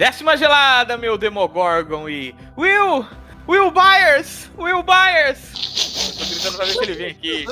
Décima 0.00 0.34
gelada, 0.34 0.96
meu 0.96 1.18
Demogorgon 1.18 2.08
e. 2.08 2.34
Will! 2.56 3.06
Will 3.46 3.70
Byers! 3.70 4.50
Will 4.56 4.82
Byers! 4.82 6.16
Tô 6.18 6.24
gritando 6.24 6.56
pra 6.56 6.64
ver 6.64 6.72
se 6.72 6.82
ele 6.84 6.94
vem 6.94 7.10
aqui. 7.10 7.44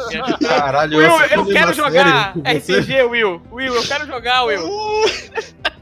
Caralho, 0.48 0.96
Will, 0.96 1.10
eu 1.10 1.44
foi 1.44 1.52
quero 1.52 1.74
jogar? 1.74 2.32
RPG, 2.38 3.02
Will! 3.02 3.42
Will, 3.52 3.74
eu 3.74 3.86
quero 3.86 4.06
jogar, 4.06 4.44
Will! 4.44 4.66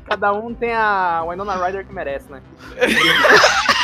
Cada 0.08 0.32
um 0.32 0.52
tem 0.52 0.72
a 0.72 1.22
Winona 1.28 1.54
Ryder 1.54 1.86
que 1.86 1.94
merece, 1.94 2.32
né? 2.32 2.42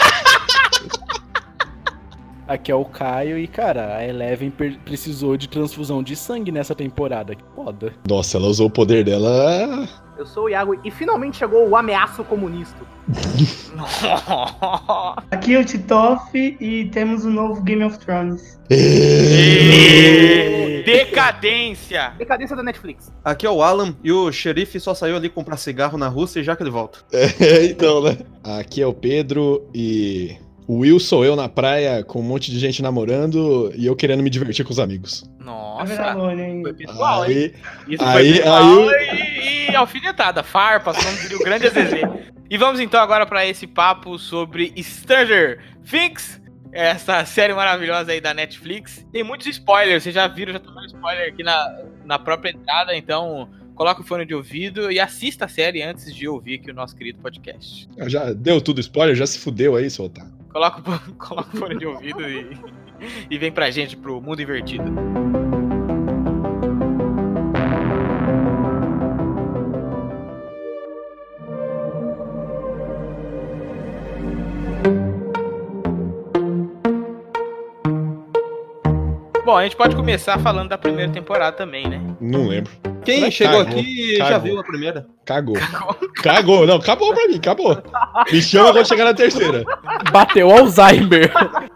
Aqui 2.52 2.70
é 2.70 2.74
o 2.74 2.84
Caio 2.84 3.38
e, 3.38 3.46
cara, 3.46 3.96
a 3.96 4.06
Eleven 4.06 4.52
precisou 4.84 5.38
de 5.38 5.48
transfusão 5.48 6.02
de 6.02 6.14
sangue 6.14 6.52
nessa 6.52 6.74
temporada. 6.74 7.34
Que 7.34 7.42
foda. 7.54 7.94
Nossa, 8.06 8.36
ela 8.36 8.46
usou 8.46 8.66
o 8.66 8.70
poder 8.70 9.02
dela. 9.02 9.88
Eu 10.18 10.26
sou 10.26 10.44
o 10.44 10.48
Iago 10.50 10.78
e 10.84 10.90
finalmente 10.90 11.38
chegou 11.38 11.66
o 11.66 11.74
ameaço 11.74 12.22
comunista. 12.24 12.76
Aqui 15.30 15.54
é 15.54 15.60
o 15.60 15.64
Titoff 15.64 16.56
e 16.60 16.90
temos 16.90 17.24
o 17.24 17.30
novo 17.30 17.62
Game 17.62 17.82
of 17.82 17.98
Thrones. 17.98 18.60
Decadência! 20.84 22.12
Decadência 22.18 22.54
da 22.54 22.62
Netflix. 22.62 23.10
Aqui 23.24 23.46
é 23.46 23.50
o 23.50 23.62
Alan 23.62 23.96
e 24.04 24.12
o 24.12 24.30
xerife 24.30 24.78
só 24.78 24.92
saiu 24.92 25.16
ali 25.16 25.30
comprar 25.30 25.56
cigarro 25.56 25.96
na 25.96 26.08
Rússia 26.08 26.40
e 26.40 26.44
já 26.44 26.54
que 26.54 26.62
ele 26.62 26.70
volta. 26.70 26.98
É, 27.40 27.64
então, 27.64 28.02
né? 28.02 28.18
Aqui 28.44 28.82
é 28.82 28.86
o 28.86 28.92
Pedro 28.92 29.66
e. 29.74 30.36
O 30.66 30.78
Will 30.78 30.98
sou 31.00 31.24
eu 31.24 31.34
na 31.34 31.48
praia 31.48 32.04
com 32.04 32.20
um 32.20 32.22
monte 32.22 32.50
de 32.50 32.58
gente 32.58 32.82
namorando 32.82 33.72
e 33.74 33.84
eu 33.86 33.96
querendo 33.96 34.22
me 34.22 34.30
divertir 34.30 34.64
com 34.64 34.72
os 34.72 34.78
amigos. 34.78 35.24
É 35.40 35.44
Nossa! 35.44 36.32
hein? 36.34 36.62
Foi 36.62 36.72
pessoal, 36.74 37.24
hein? 37.24 37.30
Aí, 37.32 37.54
Isso 37.88 38.04
Aí- 38.04 38.32
foi 38.34 38.38
pessoal 38.38 38.88
aí 38.88 39.66
e, 39.68 39.70
e 39.72 39.76
alfinetada, 39.76 40.42
farpas, 40.42 40.96
como 40.96 41.16
diria 41.18 41.36
o 41.36 41.40
grande 41.40 41.66
AZZ. 41.66 41.92
E 42.48 42.56
vamos 42.58 42.80
então 42.80 43.00
agora 43.00 43.26
para 43.26 43.44
esse 43.46 43.66
papo 43.66 44.18
sobre 44.18 44.72
Stranger 44.82 45.58
Things, 45.90 46.40
essa 46.70 47.24
série 47.24 47.54
maravilhosa 47.54 48.12
aí 48.12 48.20
da 48.20 48.32
Netflix. 48.32 49.04
Tem 49.12 49.22
muitos 49.24 49.46
spoilers, 49.46 50.02
vocês 50.02 50.14
já 50.14 50.26
viram, 50.28 50.52
já 50.52 50.58
tomaram 50.60 50.86
spoiler 50.86 51.28
aqui 51.28 51.42
na, 51.42 51.80
na 52.04 52.18
própria 52.18 52.50
entrada, 52.50 52.94
então 52.96 53.48
coloca 53.74 54.00
o 54.00 54.04
fone 54.04 54.24
de 54.24 54.34
ouvido 54.34 54.90
e 54.90 55.00
assista 55.00 55.44
a 55.46 55.48
série 55.48 55.82
antes 55.82 56.14
de 56.14 56.28
ouvir 56.28 56.60
aqui 56.60 56.70
o 56.70 56.74
nosso 56.74 56.94
querido 56.96 57.18
podcast. 57.20 57.88
já 58.08 58.32
deu 58.32 58.60
tudo 58.60 58.80
spoiler, 58.80 59.14
já 59.16 59.26
se 59.26 59.38
fudeu 59.38 59.76
aí, 59.76 59.88
seu 59.90 60.04
otário. 60.06 60.32
Coloca, 60.52 60.80
o- 60.90 61.14
coloca 61.16 61.56
o 61.56 61.58
fone 61.58 61.78
de 61.78 61.86
ouvido 61.86 62.22
e, 62.28 62.56
e 63.30 63.38
vem 63.38 63.50
pra 63.50 63.70
gente 63.70 63.96
pro 63.96 64.20
mundo 64.20 64.42
invertido. 64.42 64.84
Bom, 79.44 79.56
a 79.56 79.64
gente 79.64 79.76
pode 79.76 79.96
começar 79.96 80.38
falando 80.38 80.68
da 80.68 80.78
primeira 80.78 81.10
temporada 81.10 81.56
também, 81.56 81.88
né? 81.88 82.00
Não 82.20 82.46
lembro. 82.46 82.72
Quem 83.04 83.30
chegou 83.30 83.64
cagou, 83.64 83.80
aqui 83.80 84.16
já 84.16 84.28
cagou. 84.28 84.40
viu 84.50 84.60
a 84.60 84.64
primeira. 84.64 85.06
Cagou. 85.24 85.56
Cagou. 86.22 86.66
Não, 86.66 86.76
acabou 86.76 87.14
pra 87.14 87.28
mim, 87.28 87.36
acabou. 87.36 87.80
Me 88.32 88.42
chama 88.42 88.72
quando 88.72 88.88
chegar 88.88 89.04
na 89.04 89.14
terceira. 89.14 89.64
Bateu 90.10 90.50
Alzheimer. 90.50 91.32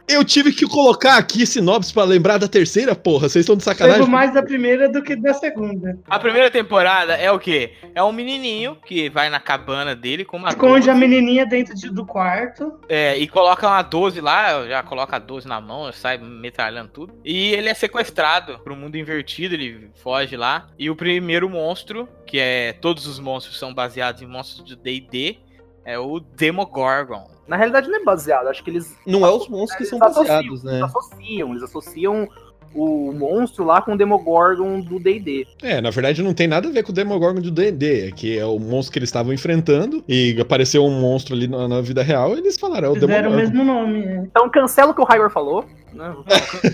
Eu 0.08 0.24
tive 0.24 0.52
que 0.52 0.66
colocar 0.66 1.16
aqui 1.16 1.46
sinopse 1.46 1.92
pra 1.92 2.02
lembrar 2.04 2.38
da 2.38 2.48
terceira, 2.48 2.94
porra. 2.94 3.28
Vocês 3.28 3.44
estão 3.44 3.56
de 3.56 3.64
Lembro 3.64 3.78
sacanagem? 3.78 4.08
mais 4.10 4.34
da 4.34 4.42
primeira 4.42 4.88
do 4.88 5.00
que 5.02 5.14
da 5.16 5.32
segunda. 5.34 5.98
A 6.08 6.18
primeira 6.18 6.50
temporada 6.50 7.14
é 7.14 7.30
o 7.30 7.38
quê? 7.38 7.72
É 7.94 8.02
um 8.02 8.10
menininho 8.12 8.76
que 8.84 9.08
vai 9.08 9.28
na 9.30 9.38
cabana 9.40 9.94
dele 9.94 10.24
com 10.24 10.36
uma 10.36 10.48
Esconde 10.48 10.86
12, 10.86 10.90
a 10.90 10.94
menininha 10.94 11.46
dentro 11.46 11.74
de- 11.74 11.88
do 11.90 12.04
quarto. 12.04 12.72
é, 12.88 13.16
e 13.16 13.26
coloca 13.28 13.66
uma 13.66 13.82
12 13.82 14.20
lá, 14.20 14.66
já 14.66 14.82
coloca 14.82 15.16
a 15.16 15.18
12 15.20 15.46
na 15.46 15.60
mão, 15.60 15.90
sai 15.92 16.18
metralhando 16.18 16.90
tudo. 16.92 17.12
E 17.24 17.52
ele 17.52 17.68
é 17.68 17.74
sequestrado 17.74 18.58
pro 18.64 18.76
mundo 18.76 18.96
invertido, 18.96 19.54
ele 19.54 19.88
foge 20.02 20.36
lá. 20.36 20.66
E 20.78 20.90
o 20.90 20.96
primeiro 20.96 21.15
monstro, 21.20 22.08
que 22.26 22.38
é 22.38 22.72
todos 22.74 23.06
os 23.06 23.18
monstros 23.18 23.58
são 23.58 23.72
baseados 23.74 24.22
em 24.22 24.26
monstros 24.26 24.64
de 24.64 24.76
D&D, 24.76 25.38
é 25.84 25.98
o 25.98 26.20
Demogorgon. 26.20 27.28
Na 27.46 27.56
realidade 27.56 27.88
não 27.88 28.00
é 28.00 28.04
baseado, 28.04 28.48
acho 28.48 28.62
que 28.64 28.70
eles 28.70 28.92
Não 29.06 29.24
é 29.24 29.30
os 29.30 29.48
monstros 29.48 29.76
que 29.76 29.82
eles 29.82 29.88
são 29.90 30.02
associam, 30.02 30.24
baseados, 30.24 30.64
Eles 30.64 30.80
né? 30.80 30.82
associam, 30.84 31.50
eles 31.50 31.62
associam 31.62 32.28
o 32.74 33.12
monstro 33.12 33.64
lá 33.64 33.80
com 33.80 33.94
o 33.94 33.96
Demogorgon 33.96 34.80
do 34.80 34.98
D&D. 34.98 35.46
É, 35.62 35.80
na 35.80 35.90
verdade 35.90 36.22
não 36.22 36.34
tem 36.34 36.46
nada 36.48 36.68
a 36.68 36.72
ver 36.72 36.82
com 36.82 36.90
o 36.90 36.94
Demogorgon 36.94 37.40
do 37.40 37.50
D&D, 37.50 38.08
é 38.08 38.10
que 38.10 38.36
é 38.38 38.44
o 38.44 38.58
monstro 38.58 38.92
que 38.92 38.98
eles 38.98 39.08
estavam 39.08 39.32
enfrentando 39.32 40.04
e 40.08 40.36
apareceu 40.40 40.84
um 40.84 41.00
monstro 41.00 41.34
ali 41.34 41.46
na, 41.46 41.68
na 41.68 41.80
vida 41.80 42.02
real 42.02 42.34
e 42.34 42.38
eles 42.38 42.58
falaram, 42.58 42.88
é 42.88 42.90
o 42.90 42.94
Fizeram 42.94 43.30
o 43.30 43.36
Demogorgon. 43.36 43.36
mesmo 43.36 43.64
nome. 43.64 44.04
é. 44.04 44.16
Então 44.24 44.50
cancela 44.50 44.90
o 44.90 44.94
que 44.94 45.00
o 45.00 45.04
Hyber 45.04 45.30
falou. 45.30 45.64
Né? 45.92 46.14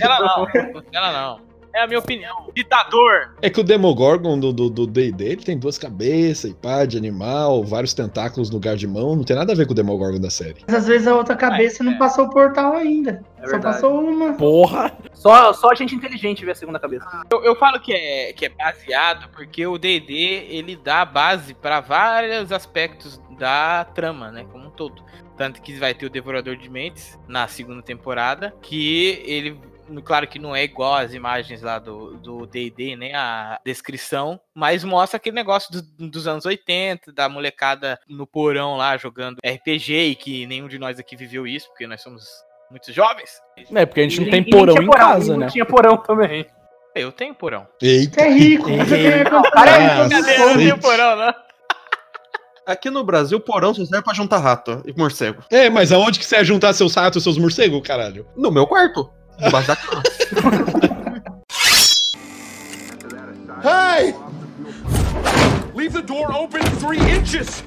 Ela 0.01 0.19
não, 0.21 0.47
ela 0.93 1.13
não. 1.13 1.52
É 1.75 1.83
a 1.83 1.87
minha 1.87 1.99
opinião. 1.99 2.51
Ditador! 2.55 3.35
É 3.41 3.49
que 3.49 3.61
o 3.61 3.65
Demogorgon 3.65 4.39
do 4.39 4.53
D&D, 4.53 4.75
do, 4.75 4.87
D&D, 4.87 5.25
ele 5.25 5.43
tem 5.43 5.59
duas 5.59 5.79
cabeças 5.79 6.51
e 6.51 6.55
pá, 6.55 6.85
de 6.85 6.99
animal, 6.99 7.65
vários 7.65 7.95
tentáculos 7.95 8.51
no 8.51 8.57
lugar 8.57 8.77
de 8.77 8.87
mão, 8.87 9.17
não 9.17 9.25
tem 9.25 9.37
nada 9.37 9.53
a 9.53 9.57
ver 9.57 9.67
com 9.67 9.73
o 9.73 9.75
Demogorgon 9.75 10.21
da 10.21 10.31
série. 10.31 10.65
Mas 10.67 10.77
às 10.77 10.87
vezes 10.87 11.07
a 11.07 11.15
outra 11.15 11.35
cabeça 11.35 11.83
é. 11.83 11.87
não 11.87 11.97
passou 11.97 12.27
o 12.27 12.31
portal 12.31 12.75
ainda. 12.75 13.23
É 13.39 13.49
Só 13.49 13.59
passou 13.59 14.01
uma. 14.01 14.35
Porra. 14.35 14.97
Só, 15.15 15.53
só 15.53 15.75
gente 15.75 15.95
inteligente 15.95 16.45
vê 16.45 16.53
a 16.53 16.55
segunda 16.55 16.79
cabeça. 16.79 17.07
Eu, 17.31 17.43
eu 17.43 17.57
falo 17.57 17.81
que 17.81 17.93
é, 17.93 18.33
que 18.33 18.47
é 18.47 18.49
baseado 18.49 19.29
porque 19.31 19.67
o 19.67 19.79
D&D 19.79 20.13
ele 20.51 20.77
dá 20.77 21.05
base 21.05 21.55
para 21.55 21.81
vários 21.81 22.53
aspectos 22.53 23.21
da 23.39 23.85
trama, 23.85 24.31
né, 24.31 24.45
como 24.51 24.67
um 24.67 24.71
todo. 24.71 25.03
Tanto 25.37 25.63
que 25.63 25.75
vai 25.75 25.95
ter 25.95 26.07
o 26.07 26.11
Devorador 26.11 26.57
de 26.57 26.69
Mentes 26.69 27.19
na 27.27 27.49
segunda 27.49 27.83
temporada, 27.83 28.55
que 28.61 29.23
ele 29.25 29.59
claro 30.05 30.27
que 30.27 30.39
não 30.39 30.55
é 30.55 30.65
igual 30.65 30.95
às 30.95 31.13
imagens 31.15 31.63
lá 31.63 31.79
do 31.79 32.17
do 32.19 32.47
D&D, 32.47 32.97
nem 32.97 33.15
a 33.15 33.59
descrição, 33.65 34.41
mas 34.55 34.85
mostra 34.85 35.17
aquele 35.17 35.35
negócio 35.37 35.71
do- 35.73 36.09
dos 36.09 36.27
anos 36.27 36.45
80, 36.47 37.13
da 37.13 37.29
molecada 37.29 37.99
no 38.09 38.27
porão 38.27 38.77
lá 38.77 38.97
jogando 38.97 39.39
RPG 39.45 39.93
e 40.11 40.15
que 40.15 40.47
nenhum 40.47 40.69
de 40.69 40.79
nós 40.79 40.99
aqui 40.99 41.17
viveu 41.17 41.47
isso, 41.47 41.69
porque 41.69 41.87
nós 41.87 42.01
somos 42.03 42.25
muito 42.71 42.93
jovens. 42.93 43.31
É, 43.75 43.85
porque 43.87 44.01
a 44.01 44.05
gente 44.05 44.21
não 44.21 44.29
E- 44.29 44.31
tem 44.31 44.41
e 44.41 44.51
porão 44.51 44.83
em 44.83 44.89
casa, 44.89 45.35
e 45.35 45.37
né? 45.37 45.45
Não 45.47 45.53
tinha 45.53 45.67
porão 45.67 45.97
também. 45.97 46.47
Eu 46.95 47.11
tenho 47.11 47.35
porão. 47.35 47.67
Eita! 47.81 48.21
Você 48.21 48.27
é 48.27 48.31
rico, 48.33 48.69
você 48.71 48.85
tem 48.87 49.25
Não, 49.33 49.43
cara, 49.43 49.71
é? 49.83 50.05
Eu 50.05 50.49
não 50.49 50.57
tenho 50.57 50.79
porão, 50.79 51.17
não. 51.17 51.35
Aqui 52.65 52.91
no 52.91 53.03
Brasil, 53.03 53.41
porão 53.41 53.75
só 53.75 53.85
serve 53.85 54.05
pra 54.05 54.15
juntar 54.15 54.39
rato 54.39 54.83
e 54.87 54.93
morcego. 54.97 55.43
É, 55.51 55.69
mas 55.69 55.91
aonde 55.91 56.19
que 56.19 56.25
você 56.25 56.37
ia 56.37 56.45
juntar 56.45 56.73
seus 56.75 56.95
ratos, 56.95 57.23
seus 57.23 57.37
morcegos, 57.37 57.81
caralho? 57.87 58.27
No 58.37 58.51
meu 58.53 58.67
quarto. 58.67 59.11
Debaixo 59.39 59.69
da 59.69 59.77
cama. 59.77 60.03
Hey! 63.63 64.13
Leave 65.73 65.93
the 65.93 66.03
door 66.03 66.33
open 66.35 66.63
three 66.81 66.99
inches! 66.99 67.63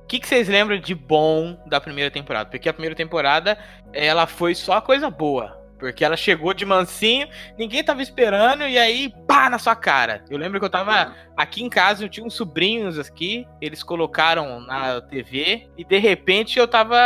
O 0.00 0.06
que, 0.08 0.18
que 0.18 0.26
vocês 0.26 0.48
lembram 0.48 0.80
de 0.80 0.92
bom 0.92 1.56
da 1.66 1.80
primeira 1.80 2.10
temporada? 2.10 2.50
Porque 2.50 2.68
a 2.68 2.72
primeira 2.72 2.96
temporada, 2.96 3.56
ela 3.92 4.26
foi 4.26 4.56
só 4.56 4.80
coisa 4.80 5.08
boa. 5.08 5.56
Porque 5.78 6.04
ela 6.04 6.16
chegou 6.16 6.52
de 6.52 6.64
mansinho, 6.64 7.28
ninguém 7.56 7.84
tava 7.84 8.02
esperando, 8.02 8.64
e 8.64 8.76
aí, 8.76 9.12
pá, 9.26 9.48
na 9.48 9.58
sua 9.58 9.76
cara. 9.76 10.24
Eu 10.28 10.36
lembro 10.36 10.58
que 10.58 10.66
eu 10.66 10.70
tava 10.70 11.14
aqui 11.36 11.62
em 11.62 11.68
casa, 11.68 12.04
eu 12.04 12.08
tinha 12.08 12.26
uns 12.26 12.34
sobrinhos 12.34 12.98
aqui, 12.98 13.46
eles 13.60 13.84
colocaram 13.84 14.60
na 14.60 15.00
TV, 15.00 15.68
e 15.78 15.84
de 15.84 15.98
repente 15.98 16.58
eu 16.58 16.66
tava 16.66 16.98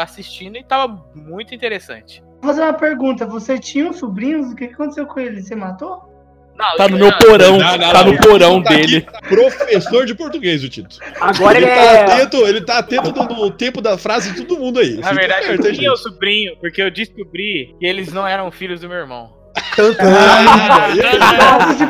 assistindo 0.00 0.56
e 0.56 0.62
tava 0.62 1.04
muito 1.14 1.54
interessante. 1.54 2.22
Vou 2.46 2.54
fazer 2.54 2.62
uma 2.62 2.74
pergunta. 2.74 3.26
Você 3.26 3.58
tinha 3.58 3.88
uns 3.88 3.98
sobrinhos? 3.98 4.52
O 4.52 4.54
que 4.54 4.66
aconteceu 4.66 5.04
com 5.04 5.18
eles? 5.18 5.48
Você 5.48 5.56
matou? 5.56 6.14
Não, 6.56 6.76
Tá 6.76 6.88
no 6.88 6.96
não, 6.96 7.08
meu 7.08 7.18
porão, 7.18 7.58
Não, 7.58 7.76
não, 7.76 7.92
tá 7.92 8.04
não, 8.04 8.12
no 8.12 8.18
porão 8.18 8.62
tá 8.62 8.70
aqui, 8.70 8.86
dele. 8.86 9.06
Professor 9.28 10.06
de 10.06 10.14
português, 10.14 10.62
o 10.62 10.68
Tito. 10.68 10.96
Agora 11.20 11.58
Ele 11.58 11.66
ele 11.66 11.74
tá 11.74 11.82
é. 11.82 12.04
atento, 12.04 12.36
ele 12.46 12.60
tá 12.60 12.78
atento 12.78 13.12
no, 13.12 13.50
tempo 13.50 13.80
da 13.80 13.98
frase 13.98 14.30
de 14.30 14.44
todo 14.44 14.60
mundo 14.60 14.78
aí. 14.78 14.94
Na 14.94 15.08
Fica 15.08 15.14
verdade, 15.14 15.48
eu 15.48 15.72
tinha 15.72 15.92
o 15.92 15.96
sobrinho, 15.96 16.56
porque 16.58 16.80
eu 16.80 16.88
descobri 16.88 17.74
que 17.80 17.84
eles 17.84 18.12
não 18.12 18.26
eram 18.26 18.50
filhos 18.52 18.80
do 18.80 18.88
meu 18.88 18.98
irmão. 18.98 19.34
E. 20.94 21.00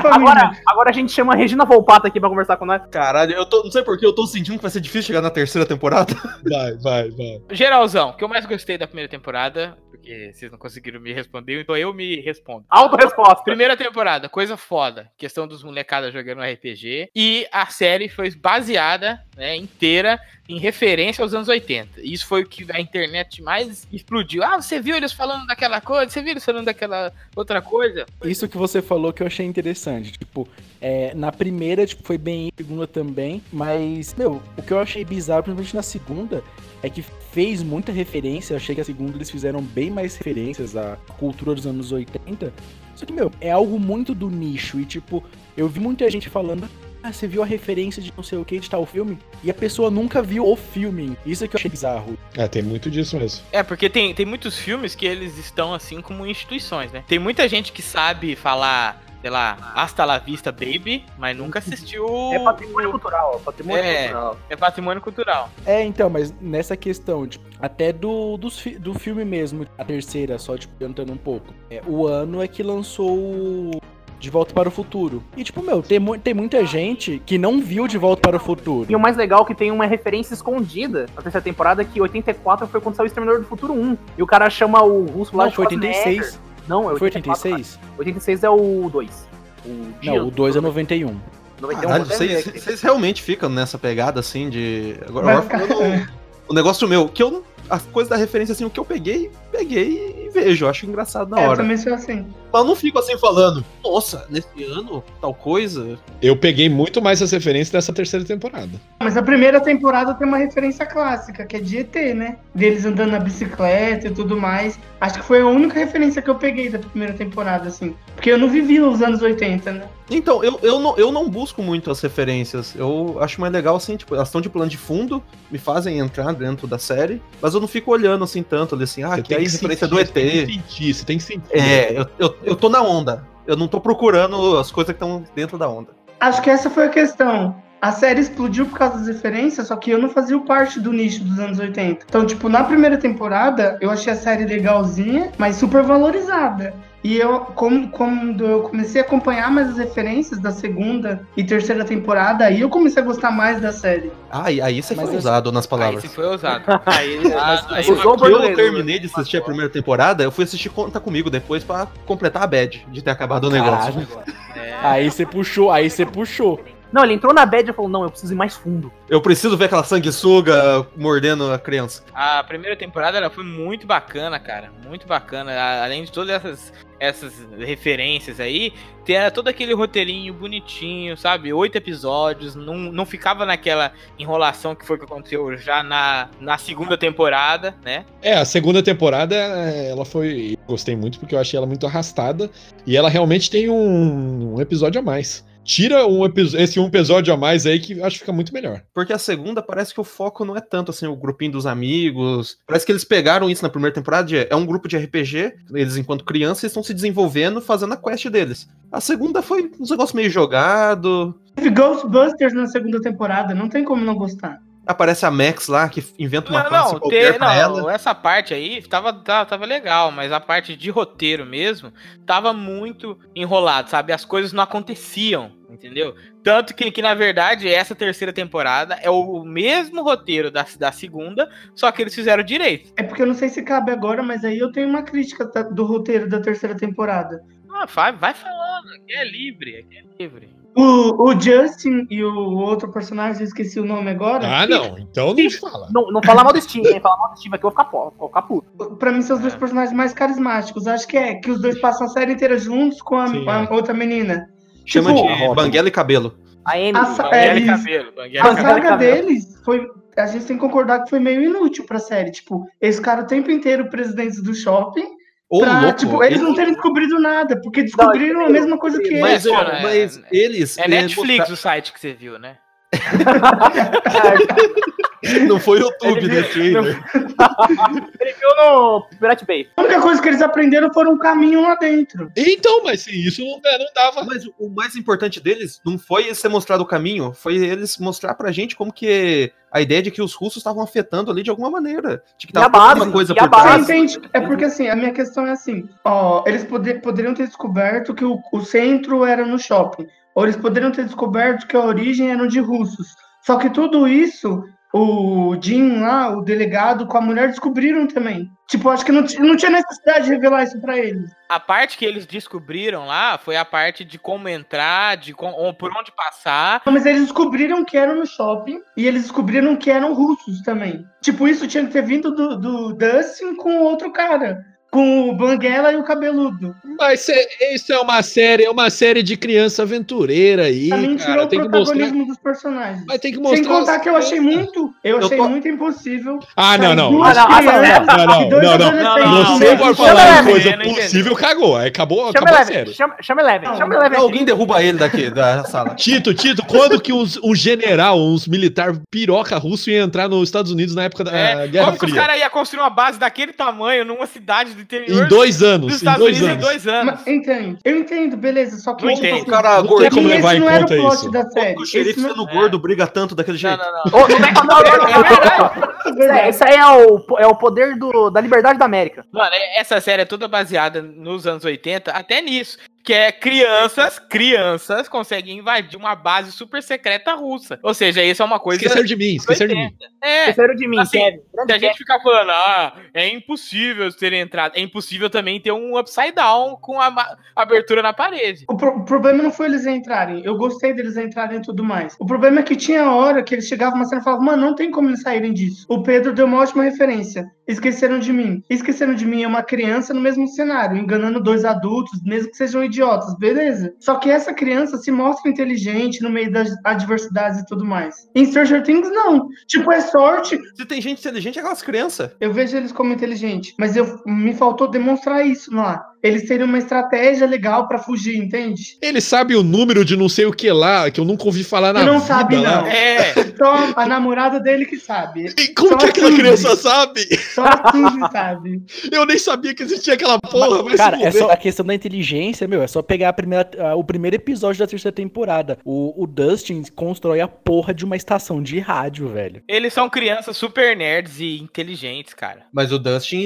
Agora, 0.07 0.51
agora 0.67 0.91
a 0.91 0.93
gente 0.93 1.13
chama 1.13 1.33
a 1.33 1.37
Regina 1.37 1.65
Volpato 1.65 2.07
aqui 2.07 2.19
pra 2.21 2.29
conversar 2.29 2.57
com 2.57 2.67
nós. 2.67 2.83
Caralho, 2.91 3.33
eu 3.33 3.47
tô, 3.47 3.63
não 3.63 3.71
sei 3.71 3.83
porque 3.83 4.05
eu 4.05 4.13
tô 4.13 4.27
sentindo 4.27 4.57
que 4.57 4.63
vai 4.63 4.71
ser 4.71 4.81
difícil 4.81 5.09
chegar 5.09 5.21
na 5.21 5.31
terceira 5.31 5.67
temporada. 5.67 6.15
Vai, 6.45 6.77
vai, 6.77 7.11
vai. 7.11 7.41
Geralzão, 7.51 8.11
o 8.11 8.13
que 8.15 8.25
eu 8.25 8.29
mais 8.29 8.47
gostei 8.47 8.79
da 8.79 8.87
primeira 8.87 9.09
temporada, 9.09 9.77
porque 9.91 10.33
vocês 10.33 10.51
não 10.51 10.59
conseguiram 10.59 11.01
me 11.01 11.13
responder, 11.13 11.61
então 11.61 11.77
eu 11.77 11.93
me 11.93 12.21
respondo. 12.21 12.65
Auto-resposta. 12.69 13.43
Primeira 13.43 13.77
temporada, 13.77 14.29
coisa 14.29 14.57
foda. 14.57 15.11
Questão 15.17 15.47
dos 15.47 15.63
molecadas 15.63 16.13
jogando 16.13 16.43
RPG. 16.43 17.11
E 17.15 17.47
a 17.53 17.67
série 17.67 18.09
foi 18.09 18.31
baseada, 18.35 19.21
né, 19.37 19.57
inteira, 19.57 20.21
em 20.49 20.59
referência 20.59 21.23
aos 21.23 21.35
anos 21.35 21.49
80. 21.49 22.01
Isso 22.03 22.27
foi 22.27 22.43
o 22.43 22.47
que 22.47 22.67
a 22.71 22.81
internet 22.81 23.43
mais 23.43 23.87
explodiu. 23.93 24.43
Ah, 24.45 24.61
você 24.61 24.81
viu 24.81 24.97
eles 24.97 25.13
falando 25.13 25.47
daquela 25.47 25.81
coisa? 25.81 26.11
Você 26.11 26.23
viu 26.23 26.33
eles 26.33 26.45
falando 26.45 26.67
daquela 26.67 27.13
outra 27.35 27.61
coisa? 27.61 27.76
Isso 28.25 28.49
que 28.49 28.57
você 28.57 28.81
falou 28.83 29.13
que 29.13 29.23
eu 29.23 29.27
achei 29.27 29.45
interessante. 29.47 30.13
Tipo, 30.13 30.49
é, 30.81 31.15
na 31.15 31.33
primeira 31.33 31.87
tipo, 31.87 32.03
foi 32.05 32.19
bem, 32.19 32.47
na 32.47 32.65
segunda 32.65 32.87
também. 32.87 33.43
Mas, 33.53 34.15
meu, 34.15 34.43
o 34.57 34.63
que 34.63 34.73
eu 34.73 34.79
achei 34.79 35.05
bizarro, 35.05 35.43
principalmente 35.43 35.77
na 35.77 35.83
segunda, 35.83 36.45
é 36.83 36.91
que 36.91 37.03
fez 37.03 37.63
muita 37.63 37.93
referência. 37.93 38.55
Eu 38.55 38.57
achei 38.57 38.75
que 38.75 38.81
a 38.81 38.85
segunda 38.85 39.17
eles 39.17 39.31
fizeram 39.31 39.63
bem 39.63 39.91
mais 39.91 40.17
referências 40.17 40.77
à 40.77 40.97
cultura 41.19 41.55
dos 41.55 41.67
anos 41.67 41.93
80. 41.93 42.53
Só 42.95 43.05
que, 43.05 43.13
meu, 43.13 43.31
é 43.41 43.51
algo 43.51 43.79
muito 43.79 44.15
do 44.15 44.31
nicho. 44.31 44.81
E, 44.81 44.85
tipo, 44.85 45.23
eu 45.57 45.69
vi 45.69 45.81
muita 45.81 46.11
gente 46.11 46.29
falando. 46.29 46.69
Ah, 47.07 47.13
você 47.13 47.29
viu 47.29 47.41
a 47.41 47.47
referência 47.47 48.03
de 48.03 48.13
não 48.17 48.25
sei 48.25 48.37
o 48.37 48.45
que 48.45 48.59
de 48.59 48.69
tal 48.69 48.85
filme? 48.85 49.17
E 49.45 49.49
a 49.51 49.55
pessoa 49.55 49.91
nunca 49.93 50.21
viu 50.21 50.45
o 50.45 50.57
filme. 50.57 51.17
Isso 51.25 51.45
é 51.45 51.49
que 51.49 51.55
eu 51.55 51.59
achei 51.59 51.71
bizarro. 51.71 52.19
É, 52.37 52.49
tem 52.49 52.63
muito 52.63 52.91
disso 52.91 53.17
mesmo. 53.17 53.45
É, 53.53 53.63
porque 53.63 53.89
tem, 53.89 54.13
tem 54.13 54.27
muitos 54.27 54.59
filmes 54.59 54.97
que 54.97 55.07
eles 55.07 55.39
estão 55.39 55.73
assim 55.73 56.01
como 56.01 56.27
instituições, 56.27 56.91
né? 56.91 57.05
Tem 57.07 57.19
muita 57.21 57.47
gente 57.49 57.71
que 57.71 57.81
sabe 57.81 58.35
falar, 58.35 59.05
sei 59.21 59.31
lá, 59.31 59.57
Hasta 59.77 60.05
la 60.05 60.19
Vista 60.19 60.51
Baby, 60.51 61.05
mas 61.17 61.37
nunca 61.37 61.61
assistiu. 61.61 62.07
É 62.35 62.41
patrimônio 62.41 62.91
cultural, 62.91 63.41
patrimônio 63.45 63.85
É. 63.85 64.03
cultural. 64.09 64.39
É 64.51 64.57
patrimônio 64.57 65.01
cultural. 65.03 65.51
É, 65.65 65.85
então, 65.85 66.11
mas 66.11 66.35
nessa 66.41 66.77
questão, 66.77 67.25
tipo, 67.25 67.45
até 67.61 67.93
do, 67.93 68.37
fi- 68.51 68.79
do 68.81 68.95
filme 68.95 69.25
mesmo, 69.25 69.65
a 69.79 69.85
terceira, 69.85 70.39
só, 70.41 70.59
tipo, 70.59 70.75
cantando 70.77 71.13
um 71.13 71.17
pouco. 71.17 71.55
É, 71.71 71.81
o 71.87 72.05
ano 72.09 72.43
é 72.43 72.49
que 72.49 72.65
lançou 72.65 73.17
o 73.17 73.81
De 74.19 74.31
Volta 74.31 74.55
para 74.55 74.69
o 74.69 74.73
Futuro. 74.73 75.23
E, 75.37 75.45
tipo, 75.45 75.63
meu, 75.63 75.83
tem, 75.83 75.99
mu- 75.99 76.19
tem 76.19 76.33
muita 76.33 76.65
gente 76.65 77.21
que 77.27 77.37
não 77.37 77.61
viu 77.61 77.87
De 77.87 77.99
Volta 77.99 78.23
para 78.23 78.37
o 78.37 78.41
Futuro. 78.41 78.87
E 78.91 78.97
o 78.97 78.99
mais 78.99 79.17
legal 79.17 79.43
é 79.43 79.45
que 79.45 79.55
tem 79.55 79.71
uma 79.71 79.85
referência 79.87 80.33
escondida 80.35 81.07
na 81.15 81.23
terceira 81.23 81.43
temporada, 81.45 81.85
que 81.85 82.01
84 82.01 82.67
foi 82.67 82.81
quando 82.81 82.95
saiu 82.97 83.05
o 83.05 83.07
Exterminador 83.07 83.43
do 83.43 83.47
Futuro 83.49 83.75
1. 83.75 83.97
E 84.17 84.23
o 84.23 84.27
cara 84.27 84.49
chama 84.49 84.83
o 84.83 85.05
russo 85.05 85.37
lá 85.37 85.45
Não, 85.45 85.51
de 85.51 85.57
foi 85.57 85.67
Schwarzenegger. 85.67 85.99
86. 86.07 86.41
Não, 86.67 86.91
é 86.91 86.97
Foi 86.97 87.07
84. 87.07 87.45
86? 87.51 87.79
86 87.99 88.43
é 88.43 88.51
o 88.51 88.89
2. 88.91 89.29
O 89.67 90.01
dia 90.01 90.19
Não, 90.19 90.29
o 90.29 90.31
2 90.31 90.57
é 90.57 90.61
91. 90.61 91.15
91 91.61 91.81
Caralho, 91.89 92.05
até 92.05 92.15
vocês, 92.43 92.81
realmente 92.83 93.23
ficam 93.23 93.49
nessa 93.49 93.79
pegada 93.79 94.21
assim 94.21 94.49
de. 94.51 94.97
Agora, 95.09 95.27
Vai 95.27 95.35
agora 95.37 95.43
ficar- 95.67 95.75
falando 95.77 96.09
o 96.49 96.53
negócio 96.55 96.89
meu, 96.89 97.09
que 97.09 97.23
eu. 97.23 97.45
As 97.69 97.83
coisas 97.83 98.09
da 98.11 98.17
referência, 98.17 98.53
assim, 98.53 98.65
o 98.65 98.71
que 98.71 98.79
eu 98.79 98.85
peguei, 98.85 99.29
peguei 99.51 100.26
e 100.26 100.26
vejo. 100.41 100.65
Eu 100.65 100.69
acho 100.69 100.87
engraçado 100.87 101.31
na 101.31 101.41
É, 101.41 101.45
eu 101.45 101.49
hora. 101.51 101.57
também 101.59 101.77
sou 101.77 101.93
assim. 101.95 102.27
Mas 102.53 102.63
eu 102.63 102.69
não 102.69 102.77
fico 102.77 102.99
assim 102.99 103.19
falando, 103.19 103.65
nossa, 103.85 104.27
nesse 104.31 104.65
ano, 104.65 105.03
tal 105.21 105.35
coisa. 105.35 105.99
Eu 106.23 106.37
peguei 106.37 106.69
muito 106.69 107.03
mais 107.03 107.21
as 107.21 107.31
referências 107.31 107.71
dessa 107.71 107.93
terceira 107.93 108.25
temporada. 108.25 108.71
Mas 109.01 109.17
a 109.17 109.23
primeira 109.23 109.61
temporada 109.61 110.15
tem 110.15 110.27
uma 110.27 110.39
referência 110.39 110.87
clássica, 110.87 111.45
que 111.45 111.57
é 111.57 111.61
de 111.61 111.79
ET, 111.79 111.95
né? 112.15 112.37
Deles 112.55 112.85
andando 112.85 113.11
na 113.13 113.19
bicicleta 113.19 114.09
e 114.09 114.11
tudo 114.11 114.37
mais. 114.37 114.79
Acho 115.01 115.19
que 115.21 115.25
foi 115.27 115.41
a 115.41 115.47
única 115.47 115.79
referência 115.79 116.23
que 116.23 116.31
eu 116.31 116.37
peguei 116.37 116.71
da 116.71 116.79
primeira 116.79 117.13
temporada, 117.15 117.69
assim. 117.69 117.95
Porque 118.15 118.31
eu 118.31 118.39
não 118.39 118.49
vivi 118.49 118.81
os 118.81 119.03
anos 119.03 119.21
80, 119.21 119.73
né? 119.73 119.83
Então, 120.09 120.43
eu, 120.43 120.59
eu, 120.63 120.79
não, 120.79 120.97
eu 120.97 121.11
não 121.13 121.29
busco 121.29 121.61
muito 121.63 121.91
as 121.91 122.01
referências. 122.01 122.75
Eu 122.77 123.19
acho 123.21 123.41
mais 123.41 123.53
legal, 123.53 123.75
assim, 123.77 123.97
tipo, 123.97 124.15
elas 124.15 124.29
estão 124.29 124.41
de 124.41 124.49
plano 124.49 124.71
de 124.71 124.77
fundo, 124.77 125.23
me 125.51 125.59
fazem 125.59 125.99
entrar 125.99 126.33
dentro 126.33 126.67
da 126.67 126.79
série, 126.79 127.21
mas 127.43 127.55
eu 127.55 127.61
não 127.61 127.67
fico 127.69 127.91
olhando 127.91 128.23
assim 128.25 128.43
tanto, 128.43 128.75
ali, 128.75 128.85
assim, 128.85 129.03
ah, 129.03 129.17
Você 129.17 129.23
que 129.23 129.35
é 129.35 129.37
a 129.37 129.41
referência 129.41 129.87
do 129.89 129.99
ET. 129.99 130.17
Tem 130.31 130.47
que 130.47 130.53
sentir, 130.53 130.95
você 130.95 131.05
tem 131.05 131.19
que 131.19 131.25
sentir. 131.25 131.49
É, 131.53 131.99
eu, 131.99 132.07
eu, 132.19 132.37
eu 132.43 132.57
tô 132.57 132.69
na 132.69 132.83
onda. 132.83 133.27
Eu 133.47 133.57
não 133.57 133.69
tô 133.69 133.81
procurando 133.81 134.59
as 134.59 134.71
coisas 134.71 134.93
que 134.93 135.03
estão 135.03 135.25
dentro 135.35 135.57
da 135.57 135.69
onda. 135.69 135.91
Acho 136.19 136.43
que 136.43 136.51
essa 136.51 136.69
foi 136.69 136.87
a 136.87 136.89
questão. 136.89 137.55
A 137.81 137.93
série 137.93 138.21
explodiu 138.21 138.67
por 138.67 138.79
causa 138.79 138.99
das 138.99 139.07
referências, 139.07 139.69
só 139.69 139.77
que 139.77 139.91
eu 139.91 139.99
não 139.99 140.09
fazia 140.09 140.39
parte 140.41 140.81
do 140.81 140.93
nicho 140.93 141.23
dos 141.23 141.39
anos 141.39 141.59
80. 141.59 142.07
Então, 142.09 142.25
tipo, 142.27 142.49
na 142.49 142.65
primeira 142.65 142.97
temporada, 142.97 143.77
eu 143.81 143.91
achei 143.91 144.13
a 144.13 144.17
série 144.17 144.45
legalzinha, 144.47 145.31
mas 145.39 145.57
super 145.57 145.83
valorizada. 145.83 146.75
E 147.05 147.17
eu, 147.19 147.39
como, 147.41 147.89
quando 147.91 148.45
eu 148.45 148.63
comecei 148.63 149.01
a 149.01 149.05
acompanhar 149.05 149.49
mais 149.53 149.69
as 149.69 149.77
referências 149.77 150.41
da 150.41 150.51
segunda 150.51 151.21
e 151.37 151.45
terceira 151.45 151.85
temporada, 151.85 152.45
aí 152.47 152.61
eu 152.63 152.69
comecei 152.69 153.01
a 153.01 153.05
gostar 153.07 153.31
mais 153.31 153.61
da 153.61 153.71
série. 153.73 154.11
Ah, 154.29 154.51
e 154.51 154.61
aí 154.61 154.83
você 154.83 154.95
Mas 154.97 155.05
foi 155.05 155.15
eu- 155.15 155.19
usado 155.21 155.53
nas 155.53 155.67
Aí 155.67 155.71
palavras. 155.71 156.01
se 156.03 156.09
foi 156.09 156.25
ousado. 156.27 156.65
Aí, 156.87 157.21
ah, 157.39 157.65
aí 157.69 157.83
Usou 157.93 158.17
uma- 158.17 158.27
o 158.27 158.43
Eu 158.49 158.55
terminei 158.57 158.99
de 158.99 159.07
assistir 159.07 159.37
a 159.37 159.41
primeira 159.41 159.71
temporada, 159.71 160.25
eu 160.25 160.33
fui 160.33 160.43
assistir 160.45 160.69
Conta 160.71 160.99
Comigo 160.99 161.31
depois 161.31 161.63
pra 161.63 161.87
completar 162.07 162.43
a 162.43 162.47
bad 162.49 162.85
de 162.91 163.03
ter 163.03 163.11
acabado 163.11 163.45
o 163.45 163.51
negócio. 163.51 163.93
Caralho. 163.95 164.09
é, 164.57 164.75
Aí 164.83 165.09
você 165.09 165.25
puxou, 165.25 165.71
aí 165.71 165.89
você 165.89 166.05
puxou. 166.05 166.59
Não, 166.97 167.05
ele 167.05 167.13
entrou 167.13 167.35
na 167.35 167.45
bad 167.45 167.69
e 167.69 167.75
falou, 167.75 167.91
não, 167.91 168.05
eu 168.05 168.11
preciso 168.11 168.33
ir 168.33 168.37
mais 168.37 168.57
fundo. 168.57 168.91
Eu 169.07 169.21
preciso 169.21 169.55
ver 169.55 169.67
aquela 169.67 169.85
sanguessuga 169.85 170.87
mordendo 170.97 171.53
a 171.53 171.59
criança. 171.59 172.03
A 172.15 172.43
primeira 172.43 172.75
temporada 172.75 173.19
ela 173.19 173.29
foi 173.29 173.45
muito 173.45 173.87
bacana, 173.87 174.41
cara. 174.41 174.73
Muito 174.89 175.07
bacana. 175.07 175.53
Além 175.85 176.05
de 176.05 176.11
todas 176.11 176.37
essas, 176.37 176.73
essas 176.99 177.47
referências 177.59 178.41
aí, 178.41 178.73
tinha 179.05 179.31
todo 179.31 179.49
aquele 179.49 179.75
roteirinho 179.75 180.33
bonitinho, 180.33 181.19
sabe? 181.19 181.53
Oito 181.53 181.77
episódios. 181.77 182.55
Não, 182.55 182.75
não 182.75 183.05
ficava 183.05 183.45
naquela 183.45 183.93
enrolação 184.19 184.75
que 184.75 184.87
foi 184.87 184.97
que 184.97 185.05
aconteceu 185.05 185.55
já 185.59 185.83
na, 185.83 186.31
na 186.41 186.57
segunda 186.57 186.97
temporada, 186.97 187.75
né? 187.85 188.07
É, 188.23 188.39
a 188.39 188.47
segunda 188.47 188.83
temporada, 188.83 189.35
é, 189.35 189.91
ela 189.91 190.07
foi. 190.07 190.57
Gostei 190.67 190.97
muito 190.97 191.21
porque 191.21 191.35
eu 191.35 191.39
achei 191.39 191.59
ela 191.59 191.67
muito 191.67 191.87
arrastada. 191.87 192.51
E 192.87 192.97
ela 192.97 193.11
realmente 193.11 193.51
tem 193.51 193.69
um, 193.69 194.55
um 194.55 194.61
episódio 194.63 194.99
a 194.99 195.05
mais. 195.05 195.45
Tira 195.67 196.07
um 196.07 196.25
esse 196.25 196.79
um 196.79 196.87
episódio 196.87 197.35
a 197.35 197.37
mais 197.37 197.67
aí 197.67 197.81
que 197.81 198.01
acho 198.01 198.15
que 198.17 198.21
fica 198.21 198.33
muito 198.33 198.55
melhor. 198.55 198.83
Porque 198.95 199.13
a 199.13 199.19
segunda 199.19 199.61
parece 199.61 199.93
que 199.93 200.01
o 200.01 200.05
foco 200.05 200.45
não 200.45 200.57
é 200.57 200.61
tanto 200.61 200.91
assim, 200.91 201.07
o 201.07 201.17
grupinho 201.17 201.53
dos 201.53 201.67
amigos. 201.67 202.57
Parece 202.67 202.87
que 202.87 202.93
eles 202.93 203.05
pegaram 203.05 203.51
isso 203.51 203.63
na 203.63 203.69
primeira 203.69 203.93
temporada. 203.95 204.27
de- 204.29 204.47
é 204.49 204.55
um 204.57 204.65
grupo 204.65 204.87
de 204.89 204.97
RPG, 204.97 205.53
eles, 205.75 205.97
enquanto 205.97 206.25
crianças, 206.25 206.65
estão 206.65 206.83
se 206.83 206.95
desenvolvendo, 206.95 207.61
fazendo 207.61 207.93
a 207.95 207.97
quest 207.97 208.29
deles. 208.29 208.69
A 208.91 209.01
segunda 209.01 209.43
foi 209.43 209.71
um 209.81 209.85
negócio 209.91 210.15
meio 210.17 210.31
jogado. 210.31 211.35
Teve 211.57 211.71
Ghostbusters 211.71 212.53
na 212.55 212.67
segunda 212.67 213.01
temporada, 213.01 213.55
não 213.55 213.69
tem 213.69 213.83
como 213.85 214.05
não 214.05 214.15
gostar. 214.15 214.61
Aparece 214.87 215.27
a 215.27 215.31
Max 215.33 215.67
lá, 215.67 215.89
que 215.89 216.03
inventa 216.19 216.51
uma 216.51 216.63
Não, 216.63 216.69
classe 216.69 216.93
não, 216.93 217.01
qualquer 217.01 217.33
ter- 217.33 217.39
pra 217.39 217.49
não, 217.49 217.55
ela. 217.55 217.93
essa 217.93 218.15
parte 218.15 218.55
aí 218.55 218.81
tava, 218.87 219.13
tava, 219.13 219.45
tava 219.45 219.67
legal, 219.67 220.13
mas 220.13 220.31
a 220.31 220.39
parte 220.39 220.77
de 220.77 220.91
roteiro 220.91 221.45
mesmo 221.45 221.93
tava 222.25 222.53
muito 222.53 223.19
enrolado, 223.35 223.91
sabe? 223.91 224.13
As 224.13 224.25
coisas 224.25 224.53
não 224.53 224.63
aconteciam, 224.63 225.51
entendeu? 225.69 226.15
Tanto 226.43 226.73
que, 226.75 226.91
que 226.93 227.03
na 227.03 227.15
verdade, 227.15 227.69
essa 227.69 227.97
terceira 227.97 228.33
temporada 228.33 228.95
é 229.03 229.11
o 229.11 229.43
mesmo 229.45 230.03
roteiro 230.05 230.51
da, 230.53 230.65
da 230.79 230.93
segunda, 230.93 231.51
só 231.75 231.91
que 231.91 232.03
eles 232.03 232.15
fizeram 232.15 232.45
direito. 232.45 232.93
É 232.97 233.03
porque 233.03 233.23
eu 233.23 233.27
não 233.27 233.35
sei 233.35 233.49
se 233.49 233.63
cabe 233.65 233.91
agora, 233.91 234.23
mas 234.23 234.45
aí 234.45 234.59
eu 234.59 234.71
tenho 234.71 234.89
uma 234.89 235.03
crítica 235.03 235.45
do 235.65 235.85
roteiro 235.85 236.29
da 236.29 236.41
terceira 236.41 236.77
temporada. 236.77 237.43
Ah, 237.75 237.87
vai, 237.87 238.13
vai 238.13 238.33
falando, 238.33 238.89
aqui 238.95 239.13
é 239.15 239.25
livre, 239.25 239.77
aqui 239.79 239.99
é 239.99 240.23
livre. 240.23 240.56
O, 240.77 241.29
o 241.31 241.41
Justin 241.41 242.07
e 242.11 242.23
o 242.23 242.35
outro 242.59 242.93
personagem, 242.93 243.41
eu 243.41 243.47
esqueci 243.47 243.81
o 243.81 243.85
nome 243.85 244.11
agora. 244.11 244.47
Ah, 244.47 244.67
não. 244.67 244.99
Então 244.99 245.33
não 245.33 245.51
fala. 245.51 245.89
Não, 245.91 246.11
não 246.13 246.21
fala 246.23 246.45
mal 246.45 246.53
do 246.53 246.61
Steam, 246.61 246.85
hein? 246.85 247.01
Fala 247.01 247.17
mal 247.17 247.31
do 247.33 247.39
Steam 247.39 247.55
aqui, 247.55 247.65
eu 247.65 247.71
vou 247.71 247.85
ficar, 247.85 247.91
vou 248.19 248.29
ficar 248.29 248.43
puto. 248.43 248.97
Pra 248.97 249.11
mim 249.11 249.23
são 249.23 249.37
os 249.37 249.43
dois 249.43 249.55
personagens 249.55 249.97
mais 249.97 250.13
carismáticos. 250.13 250.87
Acho 250.87 251.09
que 251.09 251.17
é 251.17 251.37
que 251.37 251.51
os 251.51 251.63
dois 251.63 251.81
passam 251.81 252.07
a 252.07 252.11
série 252.11 252.35
inteira 252.35 252.59
juntos 252.59 253.01
com 253.01 253.17
a, 253.17 253.27
Sim, 253.29 253.49
a 253.49 253.63
é. 253.65 253.73
outra 253.73 253.95
menina. 253.95 254.51
Chama 254.85 255.15
Tipo, 255.15 255.27
de 255.49 255.55
banguela 255.55 255.89
e 255.89 255.91
cabelo. 255.91 256.35
A 256.65 256.73
Amy, 256.73 256.93
A 256.95 257.05
Banguela 257.05 257.35
é, 257.37 257.59
e 257.59 257.67
cabelo, 257.67 258.13
banguela 258.15 258.51
A 258.51 258.57
saga 258.57 258.83
cabelo. 258.83 259.27
deles 259.27 259.61
foi. 259.65 259.87
A 260.17 260.27
gente 260.27 260.45
tem 260.45 260.57
que 260.57 260.63
concordar 260.63 261.05
que 261.05 261.11
foi 261.11 261.21
meio 261.21 261.43
inútil 261.43 261.87
pra 261.87 261.99
série. 261.99 262.31
Tipo, 262.33 262.67
eles 262.81 262.97
ficaram 262.97 263.23
o 263.23 263.27
tempo 263.27 263.51
inteiro 263.51 263.89
presidentes 263.89 264.43
do 264.43 264.55
shopping. 264.55 265.16
Ô, 265.49 265.61
pra, 265.61 265.81
louco. 265.81 265.99
tipo, 265.99 266.23
eles 266.25 266.39
ele- 266.39 266.49
não 266.49 266.55
terem 266.55 266.73
descobrido 266.73 267.21
nada, 267.21 267.61
porque 267.63 267.83
descobriram 267.83 268.47
a 268.47 268.51
mesma 268.51 268.77
coisa 268.79 268.99
que 269.01 269.21
Mas, 269.21 269.47
eles. 269.47 269.59
é, 269.59 269.83
mas 269.83 270.19
é- 270.19 270.23
eles. 270.33 270.79
É 270.79 270.85
eh, 270.85 270.89
Netflix 270.89 271.49
o 271.49 271.57
site 271.57 271.93
que 271.93 272.01
você 272.01 272.13
viu, 272.15 272.39
né? 272.39 272.57
Não 275.49 275.59
foi 275.61 275.79
o 275.79 275.83
YouTube 275.83 276.29
viu- 276.29 276.51
trailer. 276.51 277.05
Ele 278.21 278.33
viu 278.33 278.49
no 278.57 279.07
Pirate 279.19 279.45
Bay. 279.45 279.69
A 279.77 279.83
única 279.83 280.01
coisa 280.01 280.23
que 280.23 280.29
eles 280.29 280.43
aprenderam 280.43 280.93
foram 280.93 281.13
um 281.13 281.19
caminho 281.19 281.63
lá 281.63 281.75
dentro. 281.77 282.31
Então, 282.37 282.83
mas 282.85 283.03
sim, 283.03 283.13
isso 283.13 283.43
não, 283.43 283.53
não 283.55 283.87
dava. 283.95 284.25
Mas 284.25 284.45
o 284.59 284.69
mais 284.69 284.97
importante 284.97 285.41
deles 285.41 285.81
não 285.85 285.99
foi 285.99 286.25
eles 286.25 286.41
ter 286.41 286.49
mostrado 286.49 286.83
o 286.83 286.87
caminho, 286.87 287.33
foi 287.33 287.57
eles 287.57 287.99
mostrar 287.99 288.35
pra 288.35 288.53
gente 288.53 288.77
como 288.77 288.93
que 288.93 289.53
a 289.71 289.81
ideia 289.81 290.03
de 290.03 290.11
que 290.11 290.23
os 290.23 290.35
russos 290.35 290.59
estavam 290.59 290.83
afetando 290.83 291.31
ali 291.31 291.43
de 291.43 291.51
alguma 291.51 291.71
maneira. 291.71 292.23
De 292.39 292.47
que 292.47 292.57
a 292.57 292.63
tava 292.63 292.71
base, 292.71 292.91
alguma 293.01 293.13
coisa 293.13 293.35
por 293.35 293.49
base. 293.49 293.63
Você 293.85 293.85
trás. 293.85 293.89
entende? 294.15 294.29
É 294.33 294.41
porque 294.41 294.65
assim, 294.65 294.89
a 294.89 294.97
minha 294.97 295.13
questão 295.13 295.47
é 295.47 295.51
assim, 295.53 295.89
ó, 296.05 296.45
eles 296.47 296.65
poder- 296.65 297.01
poderiam 297.01 297.35
ter 297.35 297.47
descoberto 297.47 298.15
que 298.15 298.25
o, 298.25 298.39
o 298.53 298.61
centro 298.63 299.25
era 299.25 299.45
no 299.47 299.59
shopping, 299.59 300.07
ou 300.35 300.45
eles 300.45 300.57
poderiam 300.57 300.91
ter 300.93 301.05
descoberto 301.05 301.67
que 301.67 301.77
a 301.77 301.85
origem 301.85 302.31
era 302.31 302.47
de 302.47 302.61
russos. 302.61 303.09
Só 303.43 303.57
que 303.59 303.71
tudo 303.71 304.09
isso, 304.09 304.65
o 304.93 305.57
Jim 305.61 306.01
lá, 306.01 306.31
o 306.37 306.43
delegado 306.43 307.07
com 307.07 307.19
a 307.19 307.21
mulher 307.21 307.49
descobriram 307.49 308.07
também. 308.07 308.51
Tipo, 308.69 308.89
acho 308.91 309.05
que 309.05 309.13
não, 309.13 309.23
não 309.41 309.57
tinha 309.57 309.71
necessidade 309.71 310.25
de 310.25 310.31
revelar 310.33 310.65
isso 310.65 310.81
pra 310.81 310.97
eles. 310.99 311.31
A 311.49 311.61
parte 311.61 311.97
que 311.97 312.05
eles 312.05 312.27
descobriram 312.27 313.07
lá 313.07 313.39
foi 313.39 313.57
a 313.57 313.65
parte 313.65 314.05
de 314.05 314.19
como 314.19 314.49
entrar, 314.49 315.17
de 315.17 315.33
com- 315.33 315.53
ou 315.53 315.73
por 315.73 315.91
onde 315.97 316.11
passar. 316.11 316.83
Mas 316.87 317.07
eles 317.07 317.23
descobriram 317.23 317.85
que 317.85 317.97
eram 317.97 318.17
no 318.17 318.27
shopping 318.27 318.81
e 318.97 319.07
eles 319.07 319.23
descobriram 319.23 319.77
que 319.77 319.91
eram 319.91 320.13
russos 320.15 320.63
também. 320.63 321.05
Tipo, 321.23 321.47
isso 321.47 321.69
tinha 321.69 321.85
que 321.87 321.93
ter 321.93 322.03
vindo 322.03 322.33
do, 322.35 322.57
do 322.57 322.93
Dustin 322.95 323.55
com 323.55 323.79
outro 323.83 324.11
cara. 324.13 324.65
Com 324.97 325.29
o 325.29 325.35
Banguela 325.35 325.93
e 325.93 325.97
o 325.97 326.03
cabeludo. 326.03 326.75
Mas 326.99 327.21
cê- 327.21 327.47
isso 327.75 327.93
é 327.93 327.99
uma 328.01 328.23
série, 328.23 328.65
é 328.65 328.71
uma 328.71 328.89
série 328.89 329.23
de 329.23 329.37
criança 329.37 329.83
aventureira 329.83 330.63
aí, 330.65 330.89
Pra 330.89 330.97
mim, 330.97 331.17
tirou 331.17 331.27
cara. 331.35 331.45
o 331.45 331.47
Tem 331.49 331.61
que 331.61 331.69
mostrar. 331.69 331.85
protagonismo 331.97 332.27
dos 332.27 332.39
personagens. 332.39 333.05
Mas 333.07 333.19
tem 333.21 333.31
que 333.33 333.39
mostrar. 333.39 333.57
Sem 333.59 333.65
contar 333.67 333.97
as 333.97 334.03
que 334.03 334.09
eu 334.09 334.17
achei 334.17 334.39
crianças. 334.39 334.57
muito. 334.57 334.95
Eu 335.05 335.19
Eu 335.21 335.27
achei 335.27 335.37
tô- 335.37 335.49
muito 335.51 335.69
impossível. 335.69 336.39
Ah, 336.57 336.79
não, 336.79 336.95
não. 336.95 337.11
Duas 337.11 337.37
Ah, 337.37 337.47
não, 337.47 337.55
ah, 337.57 337.61
não, 337.63 337.79
crianças 337.79 338.07
não, 338.07 338.79
não, 338.79 339.45
não, 339.45 339.59
Você 339.59 339.77
vai 339.77 339.95
falar 339.95 340.37
Chama 340.37 340.51
coisa 340.51 340.77
possível, 340.79 341.37
cagou. 341.37 341.77
Aí 341.77 341.89
acabou, 341.89 342.19
Chama 342.19 342.31
acabou 342.31 342.49
a 342.55 342.57
Eleven, 342.63 342.75
série. 342.75 342.95
chama, 342.95 343.15
chama 343.21 343.43
Eleven, 343.43 343.69
Não, 343.69 343.77
chama 343.77 343.95
Eleven. 343.97 344.19
Alguém 344.19 344.45
derruba 344.47 344.83
ele 344.83 344.97
daqui 344.97 345.29
da 345.29 345.63
sala. 345.65 345.95
Tito, 345.95 346.33
Tito, 346.33 346.65
quando 346.65 346.99
que 346.99 347.13
uns, 347.13 347.39
um 347.45 347.55
general, 347.55 348.19
uns 348.19 348.49
militar 348.49 348.95
piroca 349.11 349.59
russo 349.59 349.91
ia 349.91 350.01
entrar 350.01 350.27
nos 350.27 350.49
Estados 350.49 350.73
Unidos 350.73 350.95
na 350.95 351.03
época 351.05 351.23
da 351.25 351.37
É, 351.37 351.69
Guerra 351.69 351.85
como 351.87 351.99
que 351.99 352.05
os 352.07 352.11
Fria? 352.13 352.23
caras 352.23 352.41
iam 352.41 352.49
construir 352.49 352.81
uma 352.81 352.89
base 352.89 353.19
daquele 353.19 353.53
tamanho 353.53 354.03
numa 354.03 354.27
cidade 354.27 354.73
do 354.73 354.86
interior 354.87 355.25
Em 355.25 355.29
dois 355.29 355.59
dos 355.59 355.63
anos, 355.69 355.93
em 355.93 355.97
Estados 355.97 356.19
dois 356.21 356.41
Unidos 356.41 356.51
anos. 356.53 356.65
em 356.65 356.67
dois 356.69 356.87
anos? 356.87 357.15
Mas, 357.15 357.27
entendo. 357.27 357.79
Eu 357.85 357.99
entendo, 357.99 358.37
beleza. 358.37 358.79
Só 358.79 358.95
que 358.95 359.05
Não 359.05 359.11
entendo. 359.13 359.43
O 359.43 359.47
cara 359.47 359.77
Não 359.79 359.87
gordo. 359.87 360.01
tem 360.03 360.11
como 360.11 360.27
esse 360.29 360.37
levar 360.37 360.57
em 360.57 360.61
não 360.61 360.71
era 360.71 360.81
conta 360.83 360.95
o 360.95 360.97
plot 360.99 361.15
isso. 361.15 361.31
da 361.31 361.51
série. 361.51 361.79
O 361.81 361.85
xerife 361.87 362.11
Esse 362.11 362.21
não- 362.21 362.29
sendo 362.31 362.47
gordo 362.47 362.79
briga 362.79 363.07
tanto 363.07 363.35
daquele 363.35 363.59
jeito. 363.59 363.77
não, 363.79 363.93
não. 364.13 364.19
Ô, 364.21 364.21
não 364.21 364.27
tem 364.29 364.39
não, 364.41 364.65
não, 364.65 364.83
não, 364.83 366.23
não, 366.23 366.43
não. 366.43 366.49
Isso 366.51 366.65
aí 366.65 366.77
é 366.77 366.87
o, 366.87 367.39
é 367.39 367.47
o 367.47 367.55
poder 367.57 367.97
do, 367.99 368.31
da 368.31 368.41
liberdade 368.41 368.79
da 368.79 368.85
América. 368.85 369.25
Mano, 369.33 369.51
é- 369.53 369.81
essa 369.81 370.01
série 370.01 370.23
é 370.23 370.25
toda 370.25 370.49
baseada 370.49 371.03
nos 371.03 371.47
anos 371.47 371.65
80, 371.65 372.11
até 372.13 372.41
nisso. 372.41 372.79
Que 373.07 373.13
é 373.13 373.31
crianças, 373.31 374.19
crianças 374.19 375.09
conseguem 375.09 375.59
invadir 375.59 375.97
uma 375.97 376.17
base 376.17 376.51
super 376.51 376.83
secreta 376.83 377.35
russa. 377.35 377.79
Ou 377.81 377.95
seja, 377.95 378.21
isso 378.21 378.43
é 378.43 378.45
uma 378.45 378.59
coisa. 378.59 378.81
Esqueceram 378.83 379.05
de 379.07 379.15
mim, 379.15 379.37
esqueceram 379.37 379.69
de 379.69 379.75
mim. 379.77 379.95
É, 380.21 380.47
Terceiro 380.47 380.75
de 380.75 380.89
mim, 380.89 380.99
Assim, 380.99 381.19
Kevin. 381.21 381.39
se 381.67 381.73
a 381.73 381.79
gente 381.79 381.99
ficar 381.99 382.21
falando, 382.21 382.51
ah, 382.51 382.97
é 383.15 383.29
impossível 383.29 384.03
eles 384.03 384.17
terem 384.17 384.41
entrado. 384.41 384.73
É 384.75 384.81
impossível 384.81 385.31
também 385.31 385.61
ter 385.61 385.71
um 385.71 385.97
upside 385.97 386.33
down 386.33 386.77
com 386.83 387.01
a 387.01 387.15
abertura 387.55 388.03
na 388.03 388.13
parede. 388.13 388.65
O, 388.69 388.77
pro- 388.77 388.97
o 388.99 389.05
problema 389.05 389.41
não 389.41 389.53
foi 389.53 389.67
eles 389.67 389.87
entrarem. 389.87 390.43
Eu 390.45 390.57
gostei 390.57 390.93
deles 390.93 391.17
entrarem 391.17 391.59
e 391.59 391.63
tudo 391.63 391.85
mais. 391.85 392.17
O 392.19 392.27
problema 392.27 392.59
é 392.59 392.63
que 392.65 392.75
tinha 392.75 393.09
hora 393.13 393.41
que 393.43 393.55
eles 393.55 393.69
chegavam 393.69 394.01
uma 394.01 394.05
cena 394.07 394.21
e 394.21 394.25
falavam, 394.25 394.45
mano, 394.45 394.63
não 394.67 394.75
tem 394.75 394.91
como 394.91 395.09
eles 395.09 395.23
saírem 395.23 395.53
disso. 395.53 395.87
O 395.89 396.03
Pedro 396.03 396.33
deu 396.33 396.47
uma 396.47 396.59
ótima 396.59 396.83
referência. 396.83 397.47
Esqueceram 397.69 398.19
de 398.19 398.33
mim. 398.33 398.63
Esqueceram 398.69 399.15
de 399.15 399.25
mim 399.25 399.43
é 399.45 399.47
uma 399.49 399.63
criança 399.63 400.13
no 400.13 400.21
mesmo 400.21 400.47
cenário, 400.49 400.97
enganando 400.97 401.41
dois 401.41 401.65
adultos, 401.65 402.21
mesmo 402.25 402.51
que 402.51 402.57
sejam 402.57 402.83
idiotas, 402.85 402.96
beleza. 403.39 403.95
Só 404.01 404.17
que 404.17 404.31
essa 404.31 404.53
criança 404.53 404.97
se 404.97 405.11
mostra 405.11 405.51
inteligente 405.51 406.23
no 406.23 406.31
meio 406.31 406.51
das 406.51 406.71
adversidades 406.85 407.61
e 407.61 407.67
tudo 407.67 407.85
mais. 407.85 408.15
Em 408.35 408.47
Stranger 408.47 408.83
Things, 408.83 409.11
não. 409.11 409.49
Tipo, 409.67 409.93
é 409.93 410.01
sorte. 410.01 410.59
Se 410.75 410.85
tem 410.85 411.01
gente 411.01 411.21
inteligente, 411.21 411.59
é 411.59 411.61
aquelas 411.61 411.83
crianças. 411.83 412.31
Eu 412.41 412.53
vejo 412.53 412.77
eles 412.77 412.93
como 412.93 413.13
inteligente, 413.13 413.75
mas 413.79 413.97
eu, 413.97 414.21
me 414.27 414.55
faltou 414.55 414.91
demonstrar 414.91 415.47
isso 415.47 415.75
lá. 415.75 416.05
Eles 416.27 416.47
teriam 416.49 416.67
uma 416.67 416.79
estratégia 416.79 417.47
legal 417.47 417.87
pra 417.89 417.99
fugir, 417.99 418.37
entende? 418.37 418.97
Ele 419.01 419.21
sabe 419.21 419.55
o 419.55 419.63
número 419.63 420.05
de 420.05 420.17
não 420.17 420.29
sei 420.29 420.47
o 420.47 420.53
que 420.53 420.71
lá, 420.71 421.11
que 421.11 421.21
eu 421.21 421.25
nunca 421.25 421.45
ouvi 421.45 421.63
falar 421.65 421.93
na 421.93 422.01
Ele 422.01 422.11
não 422.11 422.19
vida 422.21 422.27
sabe, 422.27 422.57
lá. 422.57 422.81
não. 422.83 422.87
É, 422.87 423.35
Só 423.57 423.93
a 423.97 424.07
namorada 424.07 424.61
dele 424.61 424.85
que 424.87 424.97
sabe. 424.99 425.47
E 425.59 425.69
como 425.69 425.91
Só 425.91 425.97
que 425.99 426.07
aquela 426.07 426.33
criança 426.33 426.77
sabe? 426.77 427.21
Só 427.37 427.65
a 427.65 427.91
Suzy 427.93 428.21
sabe. 428.33 428.83
Eu 429.11 429.25
nem 429.27 429.39
sabia 429.39 429.75
que 429.75 429.83
existia 429.83 430.15
aquela 430.15 430.39
porra, 430.39 430.83
mas 430.83 430.97
Cara, 430.97 431.23
é 431.23 431.31
só 431.31 431.51
a 431.51 431.57
questão 431.57 431.85
da 431.87 431.95
inteligência, 431.95 432.67
meu. 432.69 432.83
É 432.83 432.87
só 432.87 433.03
pegar 433.03 433.29
a 433.31 433.33
primeira, 433.33 433.69
a- 433.79 433.95
o 433.95 434.05
primeiro 434.05 434.37
episódio 434.37 434.79
da 434.81 434.87
terceira 434.87 435.15
temporada. 435.15 435.79
O, 435.85 436.23
o 436.23 436.27
Dustin 436.27 436.83
constrói 436.95 437.41
a 437.41 437.49
porra 437.49 437.93
de 437.95 438.05
uma 438.05 438.17
estação 438.17 438.63
de 438.63 438.79
rádio, 438.79 439.29
velho. 439.29 439.63
eles 439.69 439.93
são 439.93 440.09
crianças 440.09 440.57
super 440.57 440.97
nerds 440.97 441.41
e 441.41 441.59
inteligentes, 441.59 442.35
cara. 442.35 442.63
Mas 442.73 442.93
o 442.93 442.99
Dustin, 442.99 443.37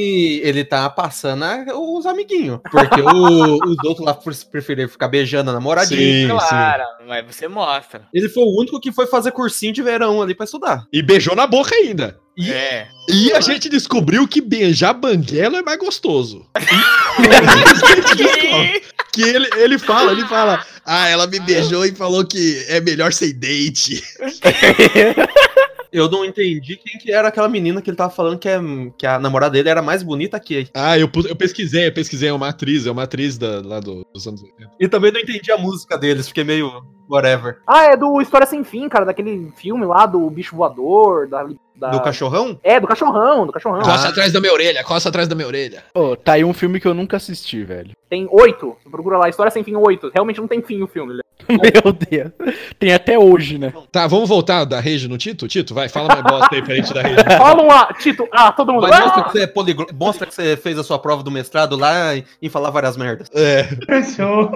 ele 0.43 0.65
tá 0.65 0.89
passando 0.91 1.45
a- 1.45 1.65
os 1.79 2.07
amiguinhos. 2.07 2.61
Porque 2.71 3.01
o- 3.01 3.59
os 3.65 3.77
outros 3.85 4.07
lá 4.07 4.15
preferiram 4.15 4.89
ficar 4.89 5.09
beijando 5.09 5.51
a 5.51 5.55
namoradinha. 5.55 6.01
Sim, 6.01 6.29
sim. 6.41 6.49
Claro, 6.49 6.85
mas 7.07 7.27
você 7.27 7.49
mostra. 7.49 8.03
Ele 8.15 8.29
foi 8.29 8.43
o 8.45 8.59
único 8.61 8.81
que 8.81 8.93
foi 8.93 9.07
fazer 9.07 9.33
cursinho 9.33 9.73
de 9.73 9.83
verão 9.83 10.23
ali 10.23 10.35
pra 10.35 10.45
estudar. 10.45 10.85
E 10.93 11.03
beijou 11.03 11.35
na 11.35 11.47
boca 11.47 11.75
ainda. 11.75 12.19
E- 12.37 12.51
É. 12.51 12.87
E 13.09 13.33
a 13.33 13.41
gente 13.41 13.69
descobriu 13.69 14.27
que 14.29 14.41
beijar 14.41 14.93
banguela 14.95 15.59
é 15.59 15.63
mais 15.63 15.79
gostoso. 15.79 16.47
Que 19.13 19.23
ele, 19.23 19.51
ele 19.57 19.77
fala, 19.77 20.13
ele 20.13 20.25
fala, 20.27 20.65
ah, 20.87 21.09
ela 21.09 21.27
me 21.27 21.41
beijou 21.41 21.85
e 21.85 21.91
falou 21.93 22.25
que 22.25 22.65
é 22.69 22.81
melhor 22.81 23.13
sem 23.13 23.35
date. 23.37 24.01
Eu 25.93 26.09
não 26.11 26.25
entendi 26.25 26.77
quem 26.77 26.99
que 27.01 27.11
era 27.13 27.29
aquela 27.29 27.49
menina 27.49 27.83
que 27.83 27.91
ele 27.91 27.97
tava 27.97 28.11
falando 28.11 28.39
que, 28.39 28.49
é, 28.49 28.59
que 28.97 29.07
a 29.07 29.19
namorada 29.19 29.53
dele 29.53 29.69
era 29.69 29.83
mais 29.83 30.03
bonita 30.03 30.39
que. 30.39 30.69
Ah, 30.75 30.99
eu, 30.99 31.11
eu 31.29 31.37
pesquisei, 31.37 31.87
eu 31.89 31.93
pesquisei, 31.93 32.29
é 32.29 32.33
uma 32.33 32.49
atriz, 32.49 32.87
é 32.87 32.91
uma 32.91 33.03
atriz 33.03 33.37
da, 33.37 33.61
lá 33.61 33.81
do- 33.81 34.07
dos 34.13 34.27
anos 34.27 34.43
80. 34.43 34.71
E 34.79 34.89
também 34.89 35.11
não 35.13 35.21
entendi 35.21 35.51
a 35.51 35.59
música 35.59 35.99
deles, 35.99 36.29
fiquei 36.29 36.45
meio 36.45 36.85
whatever. 37.09 37.59
Ah, 37.67 37.85
é 37.87 37.97
do 37.97 38.21
História 38.21 38.47
Sem 38.47 38.63
Fim, 38.63 38.89
cara, 38.89 39.05
daquele 39.05 39.51
filme 39.57 39.85
lá 39.85 40.07
do 40.07 40.31
bicho 40.31 40.55
voador, 40.55 41.27
da... 41.29 41.49
da- 41.81 41.89
Do 41.91 42.01
cachorrão? 42.03 42.59
É, 42.63 42.79
do 42.79 42.87
cachorrão, 42.87 43.47
do 43.47 43.53
cachorrão. 43.53 43.81
Coça 43.83 44.09
atrás 44.09 44.33
da 44.33 44.41
minha 44.41 44.53
orelha, 44.53 44.85
coça 44.85 45.09
atrás 45.09 45.27
da 45.27 45.35
minha 45.35 45.47
orelha. 45.49 45.83
Ô, 45.95 46.15
tá 46.15 46.33
aí 46.35 46.45
um 46.45 46.53
filme 46.53 46.79
que 46.79 46.87
eu 46.87 46.95
nunca 46.95 47.17
assisti, 47.17 47.65
velho. 47.65 47.91
Tem 48.09 48.29
oito, 48.31 48.77
procura 48.91 49.17
lá, 49.19 49.29
História 49.29 49.51
Sem 49.51 49.65
Fim 49.65 49.75
oito. 49.77 50.11
Realmente 50.13 50.41
não 50.41 50.47
tem 50.49 50.61
fim 50.63 50.83
o 50.83 50.87
filme. 50.87 51.15
né? 51.15 51.21
Meu 51.49 51.93
Deus. 51.93 52.33
Tem 52.79 52.93
até 52.93 53.19
hoje, 53.19 53.57
né? 53.59 53.73
Tá, 53.91 54.07
vamos 54.07 54.29
voltar 54.29 54.65
da 54.65 54.79
rede 54.79 55.09
no 55.09 55.17
Tito? 55.17 55.49
Tito, 55.49 55.73
vai, 55.75 55.89
fala 55.89 56.09
mais 56.09 56.23
bosta 56.23 56.55
aí 56.55 56.63
pra 56.63 56.75
gente 56.75 56.93
da 56.93 57.03
rede. 57.03 57.23
Fala 57.39 57.63
um 57.63 57.71
A, 57.71 57.93
Tito, 57.95 58.29
ah, 58.31 58.53
todo 58.53 58.73
mundo. 58.73 58.83
Mas 58.89 59.01
mostra 59.01 59.21
Ah! 59.23 59.25
que 59.25 59.33
você 59.33 59.43
é 59.45 59.47
poliglo... 59.47 59.87
Mostra 59.95 60.27
que 60.27 60.35
você 60.35 60.57
fez 60.57 60.79
a 60.79 60.85
sua 60.85 60.99
prova 60.99 61.23
do 61.23 61.31
mestrado 61.31 61.77
lá 61.77 62.15
e, 62.15 62.25
e 62.43 62.49
falar 62.51 62.71
várias 62.71 62.97
merdas. 62.97 63.29
É, 63.35 63.67
Show. 64.15 64.51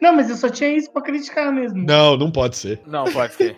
Não, 0.00 0.14
mas 0.16 0.30
eu 0.30 0.36
só 0.36 0.48
tinha 0.48 0.70
isso 0.74 0.90
pra 0.90 1.02
criticar 1.02 1.52
mesmo. 1.52 1.84
não, 1.84 2.16
não 2.16 2.30
pode 2.30 2.56
ser. 2.56 2.80
Não, 2.86 3.04
pode 3.04 3.34
ser. 3.34 3.54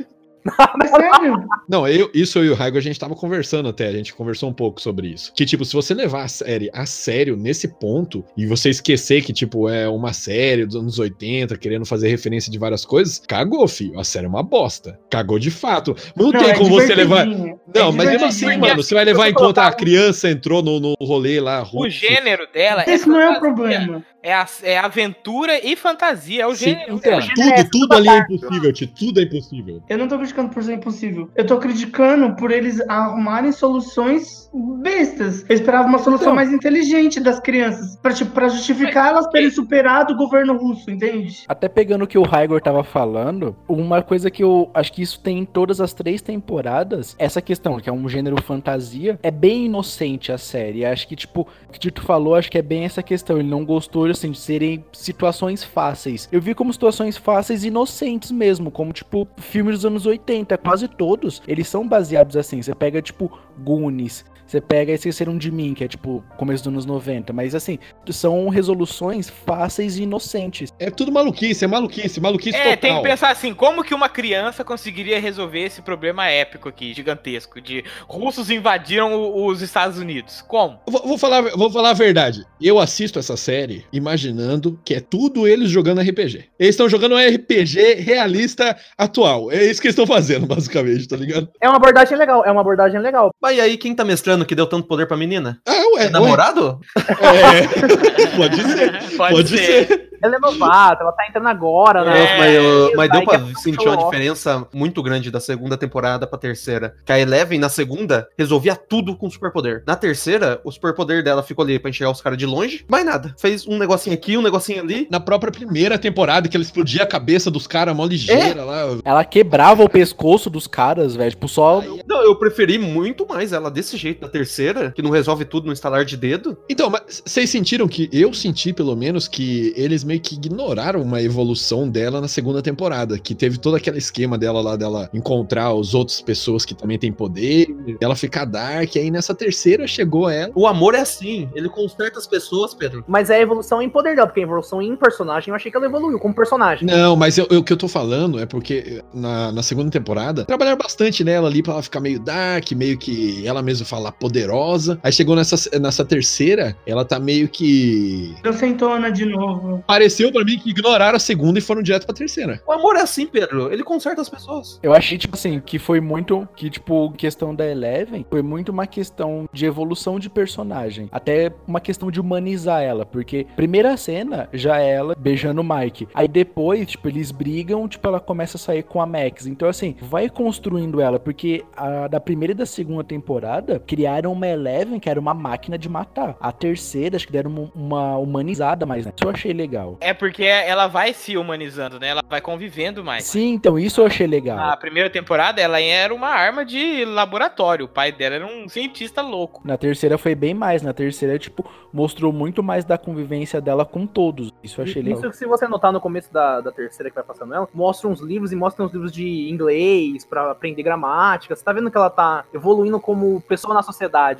Mas 0.77 0.91
sério. 0.91 1.45
Não, 1.69 1.87
eu, 1.87 2.11
isso 2.13 2.39
eu 2.39 2.45
e 2.45 2.51
o 2.51 2.55
Raigo 2.55 2.77
a 2.77 2.81
gente 2.81 2.99
tava 2.99 3.15
conversando 3.15 3.69
até, 3.69 3.87
a 3.89 3.93
gente 3.93 4.13
conversou 4.15 4.49
um 4.51 4.53
pouco 4.53 4.81
sobre 4.81 5.09
isso. 5.09 5.33
Que, 5.35 5.47
tipo, 5.47 5.65
se 5.65 5.73
você 5.75 5.95
levar 5.95 6.25
a 6.25 6.29
série 6.29 6.71
a 6.73 6.85
sério 6.87 7.37
nesse 7.37 7.69
ponto, 7.69 8.25
e 8.37 8.47
você 8.47 8.71
esquecer 8.71 9.23
que, 9.23 9.33
tipo, 9.33 9.69
é 9.69 9.89
uma 9.89 10.13
série 10.13 10.67
dos 10.67 10.77
anos 10.77 10.99
80, 10.99 11.57
querendo 11.59 11.85
fazer 11.87 12.09
referência 12.09 12.51
de 12.51 12.59
várias 12.59 12.85
coisas, 12.85 13.19
cagou, 13.27 13.67
filho. 13.69 13.99
A 13.99 14.05
série 14.05 14.27
é 14.27 14.29
uma 14.29 14.43
bosta. 14.43 14.99
Cagou 15.11 15.39
de 15.39 15.51
fato. 15.51 15.95
Não, 16.17 16.33
tem 16.33 16.51
é 16.51 16.55
como 16.55 16.71
você 16.71 16.95
levar. 16.95 17.25
divertidinho. 17.27 17.61
Não, 17.75 17.89
É 17.89 17.93
mas 17.93 18.09
mesmo 18.11 18.27
assim, 18.27 18.57
mano, 18.59 18.77
você 18.83 18.95
vai 18.95 19.05
levar 19.05 19.29
em 19.29 19.35
conta 19.35 19.63
a 19.67 19.73
criança 19.73 20.29
entrou 20.29 20.63
no, 20.63 20.79
no 20.81 20.95
rolê 21.01 21.41
lá, 21.41 21.61
O 21.63 21.65
russo. 21.65 21.91
gênero 21.91 22.47
dela 22.53 22.85
Esse 22.87 23.09
não 23.09 23.19
é 23.21 23.31
o 23.31 23.41
problema. 23.41 24.05
É, 24.23 24.33
a- 24.35 24.47
é 24.63 24.79
aventura 24.79 25.59
e 25.67 25.75
fantasia. 25.75 26.43
É 26.43 26.47
o 26.47 26.55
Sim, 26.55 26.67
gênero. 26.67 26.95
então. 26.95 27.19
dela. 27.19 27.23
Tudo, 27.35 27.71
tudo 27.71 27.95
ali 27.95 28.09
é 28.09 28.19
impossível, 28.19 28.73
tio. 28.73 28.87
Tudo 28.89 29.21
é 29.21 29.23
impossível. 29.25 29.83
Eu 29.89 29.99
não 29.99 30.07
tô 30.07 30.19
criticando 30.33 30.49
por 30.53 30.63
ser 30.63 30.75
impossível. 30.75 31.29
Eu 31.37 31.47
tô 31.47 31.59
criticando 31.59 32.35
por 32.37 32.51
eles 32.51 32.81
arrumarem 32.89 33.53
soluções 33.53 34.51
bestas. 34.81 35.45
Eu 35.49 35.55
esperava 35.55 35.87
uma 35.87 35.99
solução 35.99 36.27
Então. 36.29 36.35
mais 36.35 36.53
inteligente 36.53 37.21
das 37.21 37.39
crianças. 37.41 37.97
Pra, 37.97 38.13
tipo, 38.13 38.33
pra 38.33 38.49
justificar 38.49 39.09
elas 39.09 39.27
terem 39.29 39.51
superado 39.51 40.13
o 40.15 40.17
governo 40.17 40.57
russo, 40.57 40.91
entende? 40.91 41.45
Até 41.49 41.69
pegando 41.69 42.05
o 42.05 42.07
que 42.07 42.19
o 42.19 42.23
Raigor 42.23 42.61
tava 42.61 42.83
falando, 42.85 43.57
uma 43.69 44.03
coisa 44.03 44.31
que 44.31 44.43
eu 44.43 44.71
acho 44.75 44.93
que 44.93 45.03
isso 45.03 45.21
tem 45.21 45.39
em 45.41 45.45
todas 45.45 45.81
as 45.81 45.93
três 45.95 46.21
temporadas, 46.21 47.15
essa 47.19 47.41
questão, 47.41 47.79
que 47.81 47.89
é 47.89 47.93
um 47.93 48.09
gênero 48.09 48.41
fantasia, 48.43 49.19
é 49.23 49.31
bem 49.31 49.67
inocente 49.67 50.31
a 50.33 50.39
série. 50.39 50.85
Acho 50.85 51.09
que, 51.09 51.17
tipo, 51.17 51.43
o 51.69 51.73
que 51.73 51.79
o 51.79 51.81
Tito 51.81 52.03
falou, 52.03 52.35
acho 52.35 52.51
que 52.51 52.59
é 52.59 52.63
bem 52.63 52.85
essa 52.85 53.03
questão. 53.03 53.39
Ele 53.39 53.49
não 53.49 53.65
gostou, 53.65 54.05
assim, 54.07 54.31
de 54.31 54.39
serem 54.39 54.85
situações 54.93 55.65
fáceis. 55.65 56.29
Eu 56.31 56.41
vi 56.41 56.55
como 56.55 56.73
situações 56.73 57.17
fáceis 57.17 57.65
e 57.65 57.69
inocentes 57.69 58.31
mesmo, 58.31 58.71
como, 58.71 58.93
tipo, 58.93 59.27
filmes 59.39 59.77
dos 59.77 59.87
anos 59.87 60.07
80. 60.07 60.22
80, 60.23 60.57
quase 60.59 60.89
todos, 60.89 61.43
eles 61.47 61.69
são 61.69 61.87
baseados 61.87 62.37
assim. 62.37 62.63
Você 62.63 62.75
pega, 62.75 63.03
tipo, 63.03 63.39
Goonies, 63.59 64.25
você 64.53 64.61
pega 64.61 64.93
Esqueceram 64.93 65.39
de 65.39 65.51
Mim, 65.51 65.73
que 65.73 65.83
é 65.83 65.89
tipo 65.89 66.23
começo 66.37 66.63
dos 66.63 66.71
anos 66.73 66.85
90, 66.85 67.33
mas 67.33 67.55
assim, 67.55 67.79
são 68.11 68.49
resoluções 68.51 69.31
fáceis 69.31 69.97
e 69.97 70.03
inocentes. 70.03 70.71
É 70.79 70.91
tudo 70.91 71.11
maluquice, 71.11 71.65
é 71.65 71.69
maluquice, 71.69 72.21
maluquice 72.21 72.55
É, 72.57 72.77
total. 72.77 72.77
tem 72.77 72.97
que 72.97 73.03
pensar 73.09 73.31
assim, 73.31 73.55
como 73.55 73.83
que 73.83 73.95
uma 73.95 74.11
criança 74.11 74.63
conseguiria 74.63 75.19
resolver 75.19 75.61
esse 75.61 75.81
problema 75.81 76.29
épico 76.29 76.69
aqui, 76.69 76.93
gigantesco, 76.93 77.61
de 77.63 77.83
russos 78.07 78.51
invadiram 78.51 79.15
o- 79.15 79.47
os 79.47 79.63
Estados 79.63 79.99
Unidos? 79.99 80.43
Como? 80.47 80.79
Vou, 80.87 81.03
vou 81.09 81.19
falar, 81.19 81.43
vou 81.57 81.71
falar 81.71 81.91
a 81.91 81.95
verdade. 81.95 82.45
Eu 82.61 82.79
assisto 82.79 83.19
essa 83.19 83.37
série 83.39 83.87
imaginando 83.91 84.79
que 84.85 84.95
é 84.95 85.01
tudo 85.01 85.49
eles 85.49 85.71
jogando 85.71 86.01
RPG. 86.03 86.45
Eles 86.59 86.75
estão 86.75 86.89
jogando 86.91 87.15
um 87.15 87.19
RPG 87.19 87.95
realista 88.01 88.77
atual. 88.99 89.51
É 89.51 89.65
isso 89.65 89.81
que 89.81 89.87
eles 89.89 89.99
estão 89.99 90.07
fazendo, 90.07 90.45
basicamente, 90.47 91.09
tá 91.09 91.17
ligado? 91.17 91.49
É 91.61 91.67
uma 91.69 91.77
abordagem 91.79 92.19
legal, 92.19 92.45
é 92.45 92.53
uma 92.53 92.61
abordagem 92.61 93.01
legal. 93.01 93.31
Mas 93.41 93.57
e 93.57 93.61
aí, 93.61 93.77
quem 93.79 93.95
tá 93.95 94.05
mestrando 94.05 94.42
que 94.45 94.55
deu 94.55 94.67
tanto 94.67 94.87
poder 94.87 95.07
pra 95.07 95.17
menina? 95.17 95.59
Ah, 95.67 95.73
ué. 95.97 96.07
É 96.07 96.11
namorado? 96.11 96.81
É. 96.97 98.27
Pode 98.37 98.57
ser. 98.63 99.17
Pode, 99.17 99.49
ser. 99.49 100.13
Ela 100.23 100.37
é 100.37 100.39
novata, 100.39 101.03
ela 101.03 101.11
tá 101.11 101.27
entrando 101.29 101.49
agora, 101.49 102.05
né? 102.05 102.21
Nossa, 102.21 102.37
mas, 102.39 102.55
eu- 102.55 102.93
mas 102.95 103.11
deu 103.11 103.25
pra 103.25 103.35
é 103.39 103.55
sentir 103.61 103.89
uma 103.89 103.97
diferença 103.97 104.69
muito 104.73 105.03
grande 105.03 105.33
da 105.33 105.41
segunda 105.41 105.77
temporada 105.77 106.29
pra 106.29 106.39
terceira. 106.39 106.95
Que 107.05 107.11
a 107.13 107.19
Eleven, 107.19 107.59
na 107.59 107.69
segunda, 107.69 108.29
resolvia 108.39 108.77
tudo 108.77 109.17
com 109.17 109.29
superpoder. 109.29 109.83
Na 109.85 109.97
terceira, 109.97 110.61
o 110.63 110.71
superpoder 110.71 111.25
dela 111.25 111.43
ficou 111.43 111.65
ali 111.65 111.77
pra 111.77 111.91
enxergar 111.91 112.13
os 112.13 112.21
caras 112.21 112.39
de 112.39 112.47
longe, 112.47 112.85
mais 112.89 113.05
nada. 113.05 113.35
Fez 113.37 113.67
um 113.67 113.77
negocinho 113.77 114.15
aqui, 114.15 114.37
um 114.37 114.43
negocinho 114.43 114.81
ali. 114.81 115.09
Na 115.11 115.19
própria 115.19 115.51
primeira 115.51 115.99
temporada, 115.99 116.49
que 116.49 116.57
ela 116.57 116.63
explodia 116.63 117.03
a 117.03 117.07
cabeça 117.07 117.51
dos 117.51 117.67
caras 117.67 117.95
mó 117.95 118.05
ligeira 118.07 118.63
lá. 118.63 118.83
Ela 119.05 119.25
quebrava 119.25 119.83
o 119.83 119.89
pescoço 119.89 120.49
dos 120.49 120.69
caras, 120.69 121.17
velho. 121.17 121.31
Tipo, 121.33 121.49
só. 121.49 121.83
Não, 122.07 122.23
eu 122.23 122.37
preferi 122.37 122.79
muito 122.79 123.27
mais 123.29 123.53
ela 123.53 123.73
desse 123.73 123.97
jeito 123.97 124.25
terceira, 124.33 124.91
que 124.91 125.03
não 125.03 125.11
resolve 125.11 125.45
tudo 125.45 125.67
no 125.67 125.73
instalar 125.73 126.05
de 126.05 126.17
dedo. 126.17 126.57
Então, 126.69 126.91
mas 126.91 127.23
vocês 127.25 127.49
sentiram 127.51 127.87
que 127.87 128.09
eu 128.13 128.33
senti, 128.35 128.73
pelo 128.73 128.97
menos, 128.97 129.29
que 129.29 129.73
eles 129.77 130.03
meio 130.03 130.21
que 130.21 130.35
ignoraram 130.35 131.01
uma 131.03 131.23
evolução 131.23 131.89
dela 131.89 132.21
na 132.21 132.29
segunda 132.29 132.63
temporada, 132.63 133.19
que 133.19 133.35
teve 133.35 133.59
todo 133.59 133.77
aquele 133.77 133.99
esquema 133.99 134.37
dela 134.39 134.61
lá 134.61 134.77
dela 134.77 135.09
encontrar 135.13 135.73
os 135.75 135.95
outras 135.95 136.21
pessoas 136.21 136.65
que 136.65 136.75
também 136.75 136.99
têm 136.99 137.13
poder, 137.13 137.69
ela 138.01 138.17
ficar 138.17 138.45
dark, 138.45 138.97
aí 138.97 139.11
nessa 139.11 139.35
terceira 139.35 139.87
chegou 139.87 140.29
ela. 140.29 140.51
O 140.55 140.67
amor 140.67 140.95
é 140.95 141.01
assim, 141.01 141.49
ele 141.55 141.69
conserta 141.69 142.19
as 142.19 142.27
pessoas, 142.27 142.75
Pedro. 142.75 143.05
Mas 143.07 143.31
é 143.31 143.37
a 143.37 143.41
evolução 143.41 143.81
em 143.83 143.89
poder 143.89 144.15
dela, 144.17 144.27
porque 144.27 144.41
a 144.41 144.45
evolução 144.45 144.81
em 144.81 144.97
personagem, 144.97 145.51
eu 145.51 145.55
achei 145.55 145.71
que 145.71 145.77
ela 145.77 145.87
evoluiu 145.87 146.19
como 146.19 146.35
personagem. 146.35 146.87
Não, 146.87 147.15
mas 147.17 147.37
eu- 147.39 147.47
eu- 147.51 147.61
o 147.61 147.65
que 147.65 147.73
eu 147.73 147.77
tô 147.77 147.89
falando 147.89 148.39
é 148.39 148.47
porque 148.47 149.03
na, 149.13 149.53
na 149.53 149.63
segunda 149.63 149.91
temporada 149.91 150.45
trabalharam 150.45 150.79
bastante 150.79 151.23
nela 151.23 151.49
ali 151.49 151.63
pra 151.63 151.75
ela 151.75 151.83
ficar 151.83 152.01
meio 152.01 152.19
dark, 152.21 152.73
meio 152.73 152.97
que 152.99 153.47
ela 153.47 153.63
mesma 153.63 153.85
falar 153.87 154.13
poderosa. 154.23 155.01
Aí 155.03 155.13
chegou 155.13 155.35
nessa, 155.35 155.57
nessa 155.81 156.05
terceira, 156.05 156.77
ela 156.87 157.05
tá 157.05 157.19
meio 157.19 157.49
que. 157.49 158.33
Inocentona 158.39 159.11
de 159.11 159.27
novo. 159.27 159.83
Pareceu 159.85 160.31
pra 160.31 160.45
mim 160.45 160.57
que 160.57 160.71
ignoraram 160.71 161.17
a 161.17 161.19
segunda 161.19 161.59
e 161.59 161.63
foram 161.63 161.83
direto 161.83 162.07
pra 162.07 162.15
terceira. 162.15 162.63
O 162.65 162.71
amor 162.71 162.95
é 162.95 163.01
assim, 163.01 163.27
Pedro, 163.27 163.73
ele 163.73 163.83
conserta 163.83 164.21
as 164.21 164.29
pessoas. 164.29 164.79
Eu 164.81 164.95
achei, 164.95 165.19
tipo 165.19 165.35
assim, 165.35 165.59
que 165.59 165.77
foi 165.77 166.01
muito. 166.01 166.49
Que, 166.55 166.71
tipo, 166.71 167.11
questão 167.13 167.53
da 167.53 167.67
Eleven 167.67 168.25
foi 168.31 168.43
muito 168.43 168.69
uma 168.69 168.87
questão 168.87 169.49
de 169.53 169.67
evolução 169.67 170.21
de 170.21 170.31
personagem. 170.31 171.09
Até 171.11 171.53
uma 171.67 171.81
questão 171.81 172.09
de 172.09 172.21
humanizar 172.21 172.81
ela. 172.81 173.05
Porque 173.05 173.47
primeira 173.57 173.97
cena 173.97 174.49
já 174.53 174.81
é 174.81 174.89
ela 174.89 175.17
beijando 175.19 175.63
o 175.63 175.65
Mike. 175.65 176.07
Aí 176.15 176.29
depois, 176.29 176.87
tipo, 176.87 177.09
eles 177.09 177.33
brigam, 177.33 177.89
tipo, 177.89 178.07
ela 178.07 178.21
começa 178.21 178.57
a 178.57 178.61
sair 178.61 178.85
com 178.85 179.03
a 179.03 179.07
Max. 179.07 179.47
Então, 179.47 179.69
assim, 179.69 179.97
vai 180.01 180.31
construindo 180.31 181.01
ela. 181.01 181.19
Porque 181.19 181.65
a, 181.77 182.07
da 182.07 182.21
primeira 182.21 182.53
e 182.53 182.55
da 182.55 182.67
segunda 182.67 183.03
temporada 183.03 183.81
criaram 184.13 184.33
uma 184.33 184.47
Eleven 184.47 185.01
que 185.01 185.09
era 185.09 185.19
uma 185.19 185.33
máquina 185.33 185.79
de 185.79 185.89
matar. 185.89 186.37
A 186.41 186.53
terceira, 186.53 187.17
acho 187.17 187.27
que 187.27 187.33
deram 187.33 187.51
uma, 187.51 187.71
uma 187.75 188.17
humanizada 188.19 188.85
mais, 188.85 189.07
né? 189.07 189.13
Isso 189.17 189.27
eu 189.27 189.31
achei 189.31 189.53
legal. 189.53 189.97
É 190.01 190.13
porque 190.13 190.45
ela 190.45 190.87
vai 190.87 191.13
se 191.15 191.37
humanizando, 191.37 191.99
né? 191.99 192.09
Ela 192.09 192.23
vai 192.29 192.41
convivendo 192.41 193.03
mais. 193.03 193.25
Sim, 193.25 193.55
então 193.55 193.79
isso 193.79 194.01
eu 194.01 194.07
achei 194.07 194.27
legal. 194.27 194.57
Na 194.57 194.77
primeira 194.77 195.09
temporada, 195.09 195.61
ela 195.61 195.81
era 195.81 196.15
uma 196.15 196.29
arma 196.29 196.65
de 196.65 197.05
laboratório. 197.05 197.87
O 197.87 197.89
pai 197.89 198.13
dela 198.13 198.37
era 198.37 198.47
um 198.47 198.69
cientista 198.69 199.23
louco. 199.23 199.63
Na 199.65 199.77
terceira 199.77 200.19
foi 200.19 200.35
bem 200.35 200.55
mais. 200.55 200.83
Na 200.83 200.93
terceira, 200.93 201.39
tipo, 201.39 201.65
mostrou 201.93 202.33
muito 202.33 202.63
mais 202.63 202.85
da 202.85 202.99
convivência 202.99 203.61
dela 203.61 203.85
com 203.85 204.07
todos. 204.07 204.53
Isso 204.63 204.81
eu 204.81 204.85
achei 204.85 205.03
legal. 205.03 205.21
Isso 205.21 205.31
que 205.31 205.37
se 205.37 205.47
você 205.47 205.67
notar 205.67 205.93
no 205.93 206.01
começo 206.01 206.33
da, 206.33 206.61
da 206.61 206.71
terceira 206.71 207.11
que 207.11 207.15
vai 207.15 207.25
passando 207.25 207.55
ela, 207.55 207.69
mostra 207.73 208.09
uns 208.09 208.21
livros 208.21 208.53
e 208.53 208.57
mostra 208.57 208.85
uns 208.85 208.93
livros 208.93 209.13
de 209.13 209.49
inglês 209.51 210.25
pra 210.25 210.51
aprender 210.51 210.83
gramática. 210.83 211.55
Você 211.57 211.65
tá 211.65 211.73
vendo 211.73 211.91
que 211.91 211.97
ela 211.97 212.11
tá 212.11 212.45
evoluindo 212.53 212.99
como 213.01 213.41
pessoa 213.43 213.75
na 213.75 213.83
sociedade, 213.83 213.92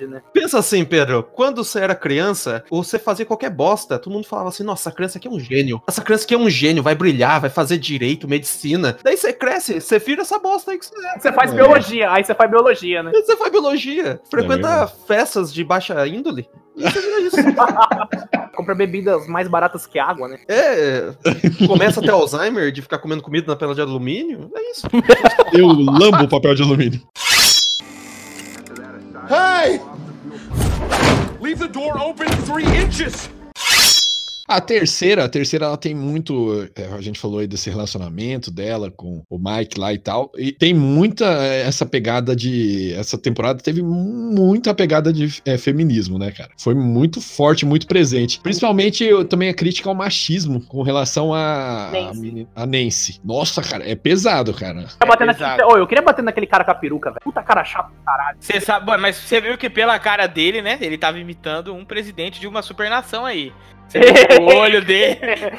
né? 0.07 0.23
Pensa 0.33 0.59
assim, 0.59 0.85
Pedro, 0.85 1.23
quando 1.35 1.65
você 1.65 1.81
era 1.81 1.95
criança, 1.95 2.65
você 2.71 2.99
fazia 2.99 3.27
qualquer 3.27 3.51
bosta, 3.51 3.99
todo 3.99 4.13
mundo 4.13 4.27
falava 4.27 4.49
assim, 4.49 4.63
nossa, 4.63 4.89
essa 4.89 4.97
criança 4.97 5.19
aqui 5.19 5.29
é 5.29 5.31
um 5.31 5.41
gênio. 5.41 5.83
Essa 5.87 6.03
criança 6.03 6.25
aqui 6.25 6.35
é 6.35 6.39
um 6.39 6.51
gênio, 6.51 6.83
vai 6.83 6.95
brilhar, 6.95 7.41
vai 7.41 7.51
fazer 7.51 7.79
direito, 7.79 8.29
medicina. 8.29 8.97
Daí 9.03 9.17
você 9.17 9.33
cresce, 9.33 9.81
você 9.81 9.99
vira 9.99 10.23
essa 10.23 10.39
bosta 10.39 10.71
aí 10.73 10.79
que 10.79 10.87
você 10.87 10.95
é. 11.07 11.19
Você 11.19 11.33
faz 11.33 11.53
É. 11.53 11.55
biologia, 11.55 12.11
aí 12.11 12.25
você 12.25 12.35
faz 12.35 12.51
biologia, 12.51 13.03
né? 13.03 13.11
Você 13.13 13.37
faz 13.37 13.51
biologia, 13.53 14.21
frequenta 14.31 14.69
verdade. 14.69 14.93
festas 15.07 15.53
de 15.53 15.63
baixa 15.65 16.07
índole. 16.07 16.49
E 16.77 16.83
você 16.83 17.01
vira 17.01 17.21
isso. 17.21 17.37
Compra 18.55 18.75
bebidas 18.75 19.27
mais 19.27 19.49
baratas 19.49 19.87
que 19.87 19.99
água, 19.99 20.29
né? 20.29 20.39
É, 20.49 21.11
começa 21.67 22.01
a 22.01 22.03
ter 22.03 22.11
Alzheimer 22.11 22.71
de 22.71 22.83
ficar 22.83 22.99
comendo 22.99 23.23
comida 23.23 23.47
na 23.47 23.57
tela 23.57 23.75
de 23.75 23.81
alumínio. 23.81 24.51
É 24.55 24.71
isso. 24.71 24.87
Eu 25.53 25.69
lambo 25.69 26.25
o 26.25 26.29
papel 26.29 26.55
de 26.55 26.63
alumínio. 26.63 27.01
Hey! 29.29 29.81
Leave 31.41 31.59
the 31.59 31.69
door 31.69 31.99
open 32.01 32.29
three 32.45 32.65
inches! 32.65 33.29
A 34.57 34.61
terceira, 34.61 35.25
a 35.25 35.29
terceira 35.29 35.67
ela 35.67 35.77
tem 35.77 35.95
muito. 35.95 36.69
é, 36.77 36.87
A 36.95 37.01
gente 37.01 37.19
falou 37.19 37.39
aí 37.41 37.47
desse 37.47 37.69
relacionamento 37.71 38.51
dela 38.51 38.91
com 38.91 39.23
o 39.31 39.39
Mike 39.39 39.79
lá 39.79 39.93
e 39.93 39.99
tal. 39.99 40.31
E 40.37 40.53
tem 40.53 40.75
muita 40.75 41.25
é, 41.45 41.63
essa 41.63 41.85
pegada 41.87 42.35
de. 42.37 42.93
Essa 42.95 43.17
temporada 43.19 43.63
teve 43.63 43.83
muita 43.83 44.75
pegada 44.75 45.13
de 45.13 45.41
é, 45.45 45.57
feminismo, 45.59 46.19
né, 46.19 46.31
cara? 46.31 46.51
Foi 46.59 46.75
muito 46.75 47.21
forte, 47.21 47.65
muito 47.65 47.87
presente. 47.87 48.41
Principalmente 48.41 49.05
eu, 49.05 49.25
também 49.25 49.49
a 49.49 49.55
crítica 49.55 49.89
ao 49.89 49.95
machismo 49.95 50.61
com 50.67 50.83
relação 50.83 51.33
a, 51.35 51.89
a, 51.89 51.91
Nancy. 51.93 52.21
meni- 52.21 52.49
a 52.55 52.67
Nancy. 52.67 53.21
Nossa, 53.25 53.63
cara, 53.63 53.89
é 53.89 53.95
pesado, 53.95 54.53
cara. 54.55 54.81
Eu 54.83 54.87
queria 54.87 55.07
bater 55.09 55.29
Exato. 55.29 55.43
naquele, 55.43 55.73
Ô, 55.73 55.77
eu 55.79 55.87
queria 55.87 56.03
bater 56.03 56.23
naquele 56.23 56.47
cara 56.47 56.65
com 56.65 56.71
a 56.71 56.75
peruca, 56.75 57.11
velho. 57.11 57.21
Puta 57.23 57.43
cara 57.43 57.65
chato 57.65 57.89
do 57.89 58.05
caralho. 58.05 58.37
Você 58.41 58.61
sabe, 58.61 58.97
mas 58.99 59.17
você 59.17 59.41
viu 59.41 59.57
que 59.57 59.71
pela 59.71 59.99
cara 59.99 60.27
dele, 60.27 60.61
né? 60.63 60.79
Ele 60.81 60.99
tava 60.99 61.19
imitando 61.19 61.75
um 61.75 61.85
presidente 61.85 62.41
de 62.41 62.47
uma 62.47 62.63
supernação 62.63 63.25
aí. 63.25 63.53
O 64.41 64.55
olho 64.57 64.85
dele. 64.85 65.19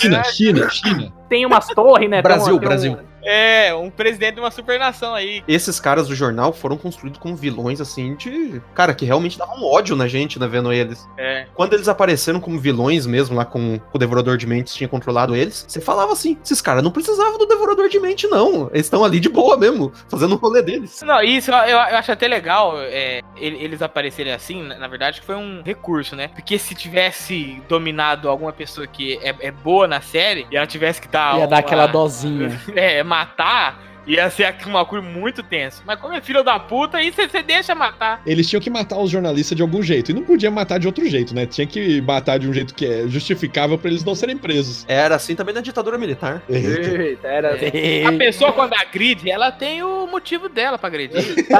China, 0.00 0.22
China, 0.22 0.68
China. 0.70 1.17
Tem 1.28 1.44
umas 1.46 1.66
torres, 1.68 2.08
né? 2.08 2.16
Tem 2.16 2.22
Brasil, 2.22 2.54
uma- 2.54 2.60
tem 2.60 2.66
um- 2.66 2.68
Brasil. 2.70 2.98
É, 3.30 3.74
um 3.74 3.90
presidente 3.90 4.34
de 4.36 4.40
uma 4.40 4.50
supernação 4.50 5.12
aí. 5.12 5.42
Esses 5.46 5.78
caras 5.78 6.08
do 6.08 6.14
jornal 6.14 6.52
foram 6.52 6.78
construídos 6.78 7.18
como 7.20 7.34
vilões, 7.36 7.78
assim, 7.80 8.14
de. 8.14 8.62
Cara, 8.74 8.94
que 8.94 9.04
realmente 9.04 9.36
davam 9.36 9.62
ódio 9.64 9.94
na 9.96 10.06
gente, 10.08 10.38
né, 10.38 10.46
vendo 10.46 10.72
eles. 10.72 11.06
É. 11.18 11.44
Quando 11.52 11.74
eles 11.74 11.88
apareceram 11.88 12.40
como 12.40 12.58
vilões 12.58 13.06
mesmo, 13.06 13.36
lá 13.36 13.44
com 13.44 13.78
o 13.92 13.98
Devorador 13.98 14.38
de 14.38 14.46
Mentes 14.46 14.72
tinha 14.74 14.88
controlado 14.88 15.34
eles, 15.36 15.66
você 15.68 15.80
falava 15.80 16.12
assim: 16.12 16.38
esses 16.42 16.62
caras 16.62 16.82
não 16.82 16.92
precisavam 16.92 17.36
do 17.36 17.44
Devorador 17.44 17.88
de 17.88 17.98
Mente, 17.98 18.26
não. 18.28 18.70
Eles 18.72 18.86
estão 18.86 19.04
ali 19.04 19.20
de 19.20 19.28
boa 19.28 19.56
mesmo, 19.58 19.92
fazendo 20.08 20.34
o 20.36 20.38
rolê 20.38 20.62
deles. 20.62 21.02
Não, 21.02 21.20
isso 21.20 21.50
eu, 21.50 21.56
eu 21.56 21.78
acho 21.98 22.12
até 22.12 22.28
legal 22.28 22.74
é, 22.78 23.20
ele- 23.36 23.62
eles 23.62 23.82
aparecerem 23.82 24.32
assim, 24.32 24.62
na, 24.62 24.88
verdade, 24.88 25.20
que 25.20 25.26
foi 25.26 25.34
um 25.36 25.60
recurso, 25.62 26.14
né? 26.16 26.28
Porque 26.28 26.56
se 26.58 26.74
tivesse 26.74 27.60
dominado 27.68 28.28
alguma 28.28 28.52
pessoa 28.52 28.86
que 28.86 29.18
é, 29.22 29.34
é 29.40 29.50
boa 29.50 29.86
na 29.86 30.00
série 30.00 30.46
e 30.50 30.56
ela 30.56 30.66
tivesse 30.66 31.00
que 31.00 31.08
Ia 31.38 31.46
dar 31.46 31.58
aquela 31.58 31.86
dosinha. 31.86 32.60
É, 32.74 33.02
matar. 33.02 33.87
Ia 34.08 34.30
ser 34.30 34.54
uma 34.66 34.86
coisa 34.86 35.06
muito 35.06 35.42
tenso. 35.42 35.82
Mas 35.86 36.00
como 36.00 36.14
é 36.14 36.20
filho 36.20 36.42
da 36.42 36.58
puta, 36.58 36.96
aí 36.96 37.10
você 37.10 37.42
deixa 37.42 37.74
matar. 37.74 38.22
Eles 38.24 38.48
tinham 38.48 38.60
que 38.60 38.70
matar 38.70 38.98
os 38.98 39.10
jornalistas 39.10 39.54
de 39.54 39.62
algum 39.62 39.82
jeito. 39.82 40.10
E 40.10 40.14
não 40.14 40.22
podia 40.22 40.50
matar 40.50 40.78
de 40.78 40.86
outro 40.86 41.06
jeito, 41.06 41.34
né? 41.34 41.44
Tinha 41.44 41.66
que 41.66 42.00
matar 42.00 42.38
de 42.38 42.48
um 42.48 42.52
jeito 42.52 42.74
que 42.74 42.86
é 42.86 43.06
justificável 43.06 43.76
pra 43.76 43.90
eles 43.90 44.02
não 44.04 44.14
serem 44.14 44.36
presos. 44.36 44.86
Era 44.88 45.16
assim 45.16 45.34
também 45.34 45.54
na 45.54 45.60
ditadura 45.60 45.98
militar. 45.98 46.42
Eita, 46.48 47.28
era. 47.28 47.58
A 48.08 48.12
pessoa 48.12 48.52
quando 48.52 48.72
agride, 48.74 49.30
ela 49.30 49.52
tem 49.52 49.82
o 49.82 50.06
motivo 50.06 50.48
dela 50.48 50.78
pra 50.78 50.88
agredir. 50.88 51.18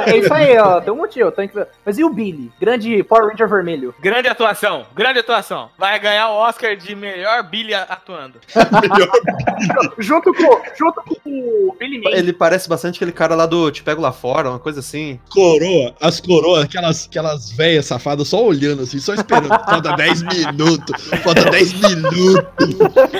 É 0.09 0.17
isso 0.17 0.33
aí, 0.33 0.57
ó. 0.57 0.81
Tem 0.81 0.91
um 0.91 0.97
motivo. 0.97 1.31
Tem 1.31 1.47
que... 1.47 1.65
Mas 1.85 1.99
e 1.99 2.03
o 2.03 2.09
Billy? 2.09 2.51
Grande 2.59 3.03
Power 3.03 3.29
Ranger 3.29 3.47
vermelho. 3.47 3.93
grande 3.99 4.27
atuação, 4.27 4.85
grande 4.95 5.19
atuação. 5.19 5.69
Vai 5.77 5.99
ganhar 5.99 6.29
o 6.29 6.35
Oscar 6.35 6.75
de 6.75 6.95
melhor 6.95 7.43
Billy 7.43 7.73
atuando. 7.73 8.39
junto, 9.99 10.33
com, 10.33 10.61
junto 10.77 11.01
com 11.03 11.19
o 11.25 11.75
Billy. 11.77 12.01
Ele 12.07 12.33
parece 12.39 12.67
bastante 12.69 12.95
aquele 12.95 13.11
cara 13.11 13.35
lá 13.35 13.45
do 13.45 13.69
Te 13.69 13.83
Pego 13.83 14.01
Lá 14.01 14.11
Fora, 14.11 14.49
uma 14.49 14.57
coisa 14.59 14.79
assim. 14.79 15.19
Coroa, 15.29 15.93
as 16.01 16.19
coroas, 16.21 16.63
aquelas, 16.63 17.05
aquelas 17.05 17.51
velhas 17.51 17.85
safadas 17.85 18.27
só 18.29 18.43
olhando 18.43 18.83
assim, 18.83 18.99
só 18.99 19.13
esperando. 19.13 19.49
Falta 19.69 19.95
10 19.95 20.21
minutos, 20.23 21.03
falta 21.23 21.51
10 21.51 21.73
minutos. 21.73 22.75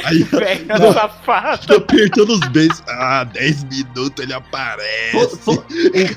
Aí 0.05 0.25
safado. 0.93 1.67
tá 1.67 1.75
apertando 1.75 2.29
os 2.31 2.39
beijos. 2.47 2.81
Ah, 2.87 3.23
10 3.25 3.63
minutos 3.65 4.23
ele 4.23 4.33
aparece. 4.33 5.11
Pô, 5.11 5.27
pô, 5.37 5.51
O 5.53 5.63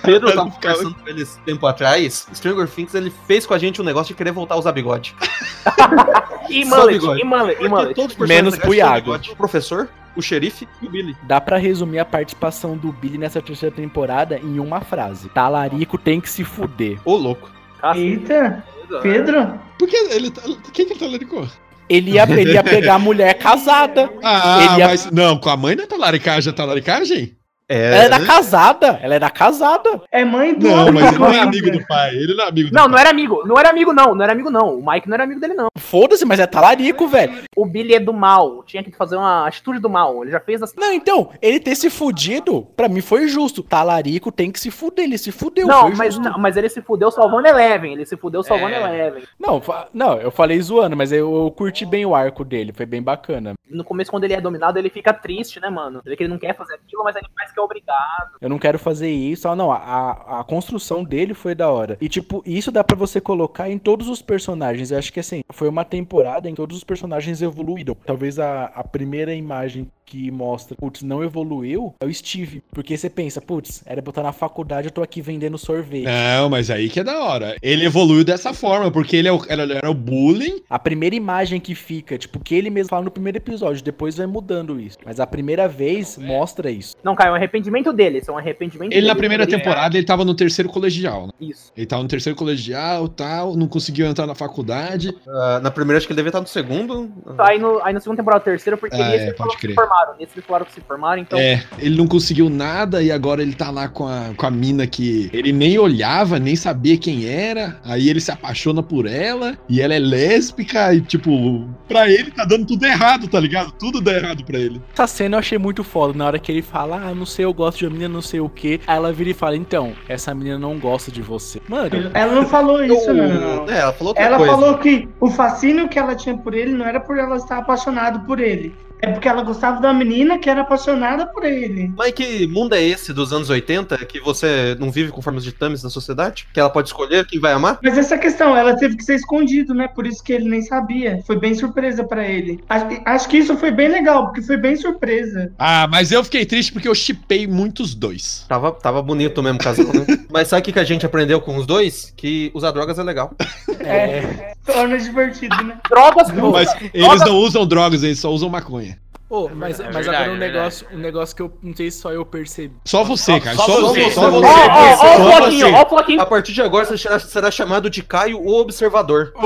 Pedro 0.03 0.33
tava 0.33 0.51
Ficava- 0.51 0.75
conversando 0.77 0.95
com 0.95 1.09
eles 1.09 1.39
tempo 1.45 1.67
atrás. 1.67 2.27
Stranger 2.35 2.69
Things, 2.69 2.95
ele 2.95 3.13
fez 3.27 3.45
com 3.45 3.55
a 3.55 3.59
gente 3.59 3.81
um 3.81 3.85
negócio 3.85 4.15
de 4.15 4.17
querer 4.19 4.31
voltar 4.33 4.55
a 4.55 4.59
usar 4.59 4.73
bigode. 4.73 5.15
E 6.51 6.65
mullet, 6.65 7.03
e 7.03 7.25
mullet, 7.25 7.63
e 7.65 7.69
mullet. 7.69 7.97
Menos 8.19 8.57
pro 8.59 8.75
Iago. 8.75 9.17
professor, 9.37 9.89
o 10.17 10.23
xerife 10.23 10.67
e 10.81 10.87
o 10.87 10.91
Billy. 10.91 11.17
Dá 11.25 11.41
pra 11.41 11.57
resumir 11.57 11.99
a 11.99 12.05
participação 12.05 12.77
do 12.77 12.93
Billy 12.93 13.19
nessa 13.19 13.41
terceira 13.41 13.75
temporada 13.75 14.39
em 14.39 14.59
uma 14.59 14.81
frase. 14.81 15.29
Talarico 15.31 15.97
tem 15.99 16.21
que 16.21 16.29
se 16.31 16.45
fuder. 16.45 16.99
Ô, 17.05 17.17
louco. 17.17 17.51
Eita, 17.95 18.65
Pedro? 19.03 19.59
Por 19.79 19.89
que 19.89 19.97
ele 19.97 20.31
tá. 20.31 20.43
Quem 20.73 20.87
que 20.87 20.93
ele 20.93 21.01
tá 21.01 21.07
laricou? 21.07 21.47
Ele 21.89 22.13
ia, 22.13 22.23
ele 22.23 22.53
ia 22.53 22.63
pegar 22.63 22.95
a 22.95 22.99
mulher 22.99 23.35
casada. 23.35 24.11
Ah, 24.23 24.61
Ele 24.65 24.79
ia- 24.81 24.87
mas. 24.89 25.11
Não, 25.11 25.37
com 25.37 25.51
a 25.51 25.57
mãe 25.57 25.75
não 25.75 25.85
é 25.85 25.87
talaricagem, 25.87 26.51
é 26.51 26.55
talaricagem? 26.55 27.37
É. 27.73 28.05
Ela 28.05 28.05
era 28.17 28.21
casada. 28.27 28.99
Ela 29.03 29.15
era 29.15 29.31
casada. 29.31 30.01
É 30.11 30.25
mãe 30.25 30.55
do 30.55 30.69
Não, 30.69 30.93
mas 30.93 31.09
ele 31.09 31.19
não 31.19 31.33
é 31.33 31.39
amigo 31.41 31.71
do 31.71 31.87
pai. 31.87 32.15
Ele 32.15 32.35
não 32.35 32.45
é 32.45 32.49
amigo 32.49 32.69
do 32.71 32.75
Não, 32.75 32.83
pai. 32.83 32.91
não 32.91 32.99
era 32.99 33.11
amigo. 33.11 33.43
Não 33.47 33.59
era 33.59 33.71
amigo, 33.71 33.93
não. 33.93 34.15
Não 34.15 34.23
era 34.23 34.33
amigo, 34.33 34.51
não. 34.51 34.79
O 34.79 34.91
Mike 34.91 35.09
não 35.09 35.15
era 35.15 35.25
amigo 35.25 35.41
dele, 35.41 35.55
não. 35.55 35.69
Foda-se, 35.79 36.25
mas 36.25 36.39
é 36.41 36.47
talarico, 36.47 37.07
velho. 37.09 37.43
O 37.57 37.67
Billy 37.67 37.95
é 37.95 38.01
do 38.01 38.13
mal. 38.13 38.63
Tinha 38.65 38.83
que 38.83 38.93
fazer 38.93 39.17
uma 39.17 39.47
atitude 39.47 39.79
do 39.79 39.89
mal. 39.91 40.23
Ele 40.23 40.31
já 40.31 40.41
fez 40.41 40.63
assim. 40.63 40.75
Não, 40.79 40.93
então, 40.93 41.31
ele 41.41 41.59
ter 41.61 41.75
se 41.75 41.91
fudido, 41.91 42.63
pra 42.77 42.89
mim 42.89 43.01
foi 43.01 43.29
justo. 43.29 43.63
Talarico 43.63 44.31
tem 44.33 44.51
que 44.51 44.61
se 44.61 44.71
fuder, 44.71 45.05
ele 45.05 45.19
se 45.19 45.33
fudeu. 45.33 45.67
Não, 45.67 45.83
foi 45.89 45.95
mas, 45.97 46.15
justo. 46.15 46.29
não, 46.31 46.39
mas 46.39 46.57
ele 46.57 46.69
se 46.69 46.81
fudeu 46.83 47.11
salvando 47.11 47.49
Eleven. 47.49 47.93
Ele 47.95 48.07
se 48.07 48.17
fudeu 48.17 48.43
salvando 48.43 48.75
É. 48.75 48.79
Eleven. 48.83 49.23
Não, 49.39 49.63
não, 49.93 50.19
eu 50.21 50.31
falei 50.31 50.61
zoando, 50.61 50.97
mas 50.97 51.13
eu, 51.13 51.33
eu 51.45 51.51
curti 51.51 51.85
bem 51.87 52.05
o 52.07 52.15
arco 52.15 52.45
dele, 52.45 52.73
foi 52.73 52.87
bem 52.87 53.03
bacana. 53.03 53.55
No 53.71 53.85
começo, 53.85 54.11
quando 54.11 54.25
ele 54.25 54.35
é 54.35 54.41
dominado, 54.41 54.79
ele 54.79 54.91
fica 54.91 55.13
triste, 55.15 55.59
né, 55.61 55.71
mano? 55.71 56.03
Ele 56.05 56.17
que 56.17 56.23
ele 56.25 56.31
não 56.33 56.39
quer 56.39 56.55
fazer 56.57 56.75
aquilo, 56.75 57.03
mas 57.05 57.17
ele 57.17 57.27
faz 57.35 57.53
que 57.53 57.59
é 57.59 57.62
obrigado. 57.63 58.37
Eu 58.41 58.49
não 58.49 58.59
quero 58.59 58.79
fazer 58.79 59.11
isso. 59.11 59.49
Ah, 59.49 59.57
não, 59.57 59.71
a, 59.73 60.41
a, 60.41 60.45
construção 60.45 61.05
dele 61.05 61.35
foi 61.35 61.55
da 61.55 61.71
hora. 61.71 61.97
E, 62.01 62.09
tipo, 62.09 62.43
isso 62.47 62.71
dá 62.71 62.83
pra 62.85 62.97
você 62.97 63.21
colocar 63.21 63.71
em 63.71 63.79
todos 63.79 64.09
os 64.09 64.23
personagens. 64.23 64.91
Eu 64.91 64.99
acho 64.99 65.13
que, 65.13 65.21
assim, 65.21 65.43
foi 65.51 65.69
uma 65.69 65.85
temporada 65.85 66.49
em 66.49 66.53
que 66.53 66.57
todos 66.57 66.77
os 66.77 66.85
personagens 66.85 67.43
evoluíram. 67.43 67.97
Talvez 68.07 68.39
a, 68.39 68.65
a 68.67 68.85
primeira 68.85 69.35
imagem 69.35 69.89
que 70.13 70.31
mostra, 70.31 70.77
putz, 70.77 71.03
não 71.03 71.25
evoluiu 71.25 71.95
é 71.99 72.05
o 72.05 72.13
Steve. 72.13 72.63
Porque 72.71 72.95
você 72.97 73.09
pensa, 73.09 73.41
putz, 73.41 73.83
era 73.87 74.03
botar 74.03 74.23
na 74.23 74.33
faculdade, 74.33 74.89
eu 74.89 74.93
tô 74.93 75.03
aqui 75.03 75.23
vendendo 75.23 75.57
sorvete. 75.57 76.05
Não, 76.05 76.51
mas 76.51 76.71
aí 76.71 76.91
que 76.91 77.01
é 77.01 77.05
da 77.05 77.19
hora. 77.25 77.57
Ele 77.63 77.87
evoluiu 77.87 78.23
dessa 78.23 78.53
forma, 78.53 78.91
porque 78.91 79.17
ele, 79.17 79.29
é 79.29 79.33
o, 79.33 79.41
ele 79.49 79.73
era 79.73 79.91
o 79.91 79.95
bullying. 79.95 80.63
A 80.69 80.79
primeira 80.79 81.17
imagem 81.17 81.59
que 81.59 81.75
fica, 81.75 82.19
tipo, 82.19 82.39
que 82.41 82.55
ele 82.55 82.69
mesmo 82.69 82.91
fala 82.91 83.05
no 83.05 83.11
primeiro 83.11 83.39
episódio, 83.39 83.83
depois 83.83 84.19
vai 84.19 84.27
mudando 84.27 84.79
isso. 84.79 84.99
Mas 85.03 85.19
a 85.19 85.27
primeira 85.27 85.67
vez 85.67 86.19
mostra 86.19 86.71
isso. 86.71 86.95
Não, 87.03 87.15
Caio, 87.15 87.31
é 87.31 87.33
um 87.33 87.41
arrependimento 87.53 87.93
dele. 87.93 88.19
Isso 88.19 88.31
é 88.31 88.35
um 88.35 88.39
arrependimento 88.39 88.91
Ele 88.93 89.01
dele. 89.01 89.07
na 89.07 89.15
primeira 89.15 89.45
Ele- 89.45 89.53
temporada 89.57 89.97
ele 89.97 90.07
tava 90.07 90.25
no 90.25 90.35
terceiro 90.35 90.69
colegial, 90.71 91.27
né? 91.27 91.33
Isso. 91.41 91.71
Ele 91.77 91.87
tava 91.87 92.03
no 92.03 92.09
terceiro 92.09 92.37
colegial 92.37 93.07
tal, 93.09 93.55
não 93.57 93.69
conseguiu 93.69 94.07
entrar 94.07 94.27
na 94.27 94.35
faculdade. 94.35 95.15
Ah, 95.29 95.61
na 95.63 95.71
primeira, 95.71 95.99
acho 95.99 96.07
que 96.07 96.13
ele 96.13 96.17
devia 96.17 96.31
estar 96.31 96.41
no 96.41 96.47
segundo. 96.47 97.11
Aí 97.39 97.59
no, 97.59 97.81
aí 97.85 97.93
no 97.93 98.01
segundo 98.01 98.17
temporada, 98.17 98.43
terceiro, 98.43 98.79
porque 98.79 98.97
Ah, 98.97 99.13
é, 99.13 99.15
eles 99.27 99.37
falaram 99.37 99.37
pode 99.37 99.57
que 99.61 99.67
se 99.69 99.75
formaram. 99.75 100.15
Eles 100.19 100.33
falaram 100.47 100.67
que 100.67 100.73
se 100.73 100.81
formaram, 100.81 101.23
então. 101.23 101.39
É, 101.39 101.63
ele 101.79 101.97
não 101.97 102.07
conseguiu 102.07 102.49
nada 102.49 103.03
e 103.03 103.11
agora 103.13 103.43
ele 103.43 103.55
tá 103.55 103.71
lá 103.71 103.89
com 103.89 104.07
a, 104.07 104.31
com 104.37 104.47
a 104.47 104.51
mina 104.51 104.87
que 104.87 105.29
ele 105.33 105.53
nem 105.53 105.79
olhava, 105.79 106.39
nem 106.39 106.57
sabia 106.57 106.97
quem 106.97 107.27
era. 107.27 107.79
Aí 107.85 108.09
ele 108.09 108.21
se 108.21 108.31
apaixona 108.31 108.83
por 108.83 109.07
ela 109.07 109.57
e 109.69 109.81
ela 109.81 109.95
é 109.95 109.99
lésbica 109.99 110.95
e, 110.95 111.01
tipo, 111.01 111.69
pra 111.89 112.09
ele 112.09 112.31
tá 112.31 112.45
dando 112.45 112.67
tudo 112.67 112.85
errado, 112.87 113.29
tá 113.29 113.39
ligado? 113.41 113.73
Tudo 113.73 114.01
dá 114.01 114.13
errado 114.15 114.45
pra 114.45 114.59
ele. 114.59 114.81
Essa 114.93 115.07
cena 115.07 115.37
eu 115.37 115.39
achei 115.41 115.59
muito 115.59 115.83
foda. 115.85 116.17
Na 116.17 116.27
hora 116.27 116.39
que 116.39 116.51
ele 116.53 116.63
fala, 116.63 116.97
ah, 116.97 117.15
não 117.15 117.27
sei, 117.33 117.45
eu 117.45 117.53
gosto 117.53 117.79
de 117.79 117.87
uma 117.87 117.91
menina, 117.93 118.13
não 118.13 118.23
sei 118.23 118.41
o 118.41 118.49
que. 118.49 118.81
Aí 118.87 118.97
ela 118.97 119.13
vira 119.13 119.31
e 119.31 119.35
fala, 119.35 119.57
então, 119.57 119.93
essa 120.09 120.35
menina 120.35 120.59
não 120.59 120.79
gosta 120.79 121.11
de 121.11 121.21
você. 121.23 121.61
Mano, 121.69 121.91
Ela 122.15 122.35
não 122.35 122.47
falou 122.47 122.85
isso, 122.85 123.13
não. 123.13 123.69
É, 123.69 123.79
ela 123.81 123.93
falou 123.93 124.11
outra 124.11 124.23
Ela 124.23 124.37
coisa. 124.37 124.53
falou 124.53 124.79
que 124.79 125.09
o 125.21 125.31
fascínio 125.31 125.89
que 125.89 125.99
ela 125.99 126.15
tinha 126.15 126.37
por 126.37 126.55
ele 126.55 126.73
não 126.73 126.87
era 126.87 127.01
por 127.01 127.19
ela 127.19 127.37
estar 127.37 127.59
apaixonada 127.59 128.21
por 128.21 128.39
ele. 128.41 128.75
É 129.03 129.11
porque 129.11 129.27
ela 129.27 129.43
gostava 129.43 129.81
da 129.81 129.93
menina 129.93 130.39
que 130.39 130.49
era 130.49 130.61
apaixonada 130.61 131.27
por 131.27 131.45
ele. 131.45 131.93
Mas 131.97 132.13
que 132.13 132.47
mundo 132.47 132.75
é 132.77 132.83
esse 132.83 133.13
dos 133.13 133.33
anos 133.33 133.51
80 133.51 133.99
que 134.07 134.21
você 134.21 134.77
não 134.79 134.93
vive 134.93 135.11
com 135.11 135.21
formas 135.21 135.43
de 135.43 135.51
ditames 135.51 135.83
na 135.83 135.91
sociedade? 135.91 136.47
Que 136.55 136.61
ela 136.61 136.71
pode 136.71 136.89
escolher 136.89 137.27
quem 137.27 137.41
vai 137.41 137.53
amar? 137.53 137.81
Mas 137.83 137.99
essa 137.99 138.17
questão, 138.17 138.57
ela 138.57 138.77
teve 138.77 138.97
que 138.97 139.05
ser 139.05 139.17
escondido, 139.17 139.75
né? 139.75 139.89
Por 139.89 140.07
isso 140.07 140.23
que 140.23 140.33
ele 140.33 140.49
nem 140.49 140.63
sabia. 140.63 141.21
Foi 141.27 141.37
bem 141.37 141.53
surpresa 141.53 142.05
pra 142.05 142.25
ele. 142.25 142.63
Acho, 142.69 142.87
acho 143.05 143.29
que 143.29 143.39
isso 143.39 143.57
foi 143.57 143.73
bem 143.73 143.89
legal, 143.89 144.27
porque 144.27 144.41
foi 144.41 144.57
bem 144.57 144.77
surpresa. 144.77 145.53
Ah, 145.59 145.89
mas 145.91 146.13
eu 146.13 146.23
fiquei 146.23 146.47
triste 146.47 146.73
porque 146.73 146.87
eu 146.87 146.95
chipei 146.95 147.45
muitos 147.49 147.97
dois. 147.97 148.45
Tava, 148.49 148.71
tava 148.71 149.03
bonito 149.03 149.43
mesmo 149.43 149.59
o 149.59 149.63
casal, 149.63 149.87
né? 149.87 150.07
Mas 150.31 150.49
sabe 150.49 150.63
o 150.63 150.65
que 150.65 150.73
que 150.73 150.79
a 150.79 150.85
gente 150.85 151.05
aprendeu 151.05 151.41
com 151.41 151.57
os 151.57 151.67
dois? 151.67 152.13
Que 152.17 152.51
usar 152.55 152.71
drogas 152.71 152.99
é 152.99 153.03
legal. 153.03 153.35
É, 153.81 154.55
torna 154.65 154.97
divertido, 154.97 155.55
né? 155.63 155.79
Drogas 155.91 156.29
Não, 156.29 156.53
mas 156.53 156.75
eles 156.95 157.21
não 157.21 157.37
usam 157.37 157.67
drogas, 157.67 158.03
eles 158.03 158.19
só 158.19 158.31
usam 158.31 158.49
maconha. 158.49 158.92
Ô, 159.31 159.49
mas, 159.49 159.81
É 159.81 159.85
mas 159.85 159.95
verdade, 160.05 160.09
agora 160.17 160.31
um 160.33 160.35
é 160.35 160.39
negócio, 160.39 160.87
um 160.93 160.99
negócio 160.99 161.35
que 161.37 161.41
eu 161.41 161.59
não 161.63 161.75
sei 161.75 161.91
se 161.91 162.01
só 162.01 162.13
eu 162.13 162.23
percebi. 162.27 162.75
Só 162.85 163.03
você, 163.03 163.41
cara. 163.41 163.57
só 163.57 163.65
Só, 163.65 163.81
você, 163.81 164.03
você. 164.05 164.11
só 164.11 164.27
Ó, 164.29 164.31
você. 164.31 164.47
ó, 164.47 165.17
o 165.17 165.37
Floquinho, 165.37 165.67
você. 165.69 165.73
ó, 165.75 165.83
o 165.83 165.89
Floquinho. 165.89 166.21
A 166.21 166.27
partir 166.27 166.53
de 166.53 166.61
agora 166.61 166.85
você 166.85 166.99
será, 166.99 167.19
será 167.19 167.51
chamado 167.51 167.89
de 167.89 168.03
Caio 168.03 168.39
o 168.39 168.61
Observador. 168.61 169.33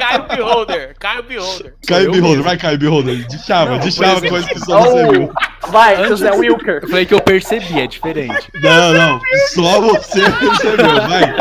Caio 0.00 0.22
Beholder. 0.28 0.96
Caio 0.98 1.22
Beholder. 1.22 1.74
Caio 1.86 2.10
Beholder, 2.10 2.42
vai 2.42 2.56
Caio 2.58 2.76
Beholder. 2.78 3.26
De 3.26 3.38
chava, 3.38 3.70
Não, 3.72 3.78
de 3.78 3.92
chava 3.92 4.12
exemplo- 4.16 4.30
coisa 4.30 4.48
que 4.48 4.58
só 4.60 4.80
você 4.80 5.10
viu. 5.12 5.30
Oh, 5.62 5.70
vai, 5.70 6.04
José 6.08 6.32
Wilker. 6.32 6.80
Eu 6.82 6.88
falei 6.88 7.06
que 7.06 7.14
eu 7.14 7.20
percebi, 7.20 7.80
é 7.80 7.86
diferente. 7.86 8.50
Não, 8.60 8.92
não. 8.92 9.20
Só 9.54 9.80
você 9.80 10.22
percebeu, 10.40 11.08
vai. 11.08 11.34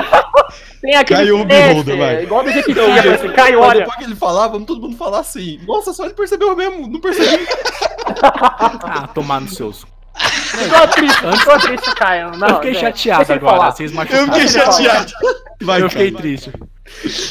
Tem 0.84 0.96
aquele 0.96 1.20
Caiu 1.22 1.40
o 1.40 1.46
Beholder, 1.46 1.98
vai. 1.98 2.24
igual 2.24 2.44
do 2.44 2.52
Jequitibia, 2.52 3.16
assim, 3.16 3.30
Caio, 3.30 3.60
Mas 3.62 3.70
olha. 3.70 3.80
depois 3.80 3.98
que 3.98 4.04
ele 4.04 4.16
falar, 4.16 4.50
vamos 4.50 4.68
todo 4.68 4.82
mundo 4.82 4.98
falar 4.98 5.20
assim. 5.22 5.60
Nossa, 5.66 5.94
só 5.94 6.04
ele 6.04 6.14
percebeu 6.14 6.54
mesmo. 6.56 6.88
Não 6.88 7.00
percebi. 7.00 7.46
Ah, 8.22 9.08
tomar 9.08 9.40
nos 9.42 9.56
seus. 9.56 9.86
Tô 10.14 10.88
triste, 10.90 11.22
tô 11.46 11.58
triste, 11.60 11.96
Caio. 11.96 12.38
Não, 12.38 12.48
eu 12.50 12.56
fiquei 12.56 12.76
chateado 12.76 13.34
agora, 13.34 13.58
falar. 13.58 13.72
vocês 13.72 13.92
Eu 13.92 13.98
machucaram. 13.98 14.26
fiquei 14.34 14.48
chateado. 14.48 15.12
Vai, 15.62 15.82
eu 15.82 15.90
fiquei 15.90 16.12
cara. 16.12 16.22
triste. 16.22 16.52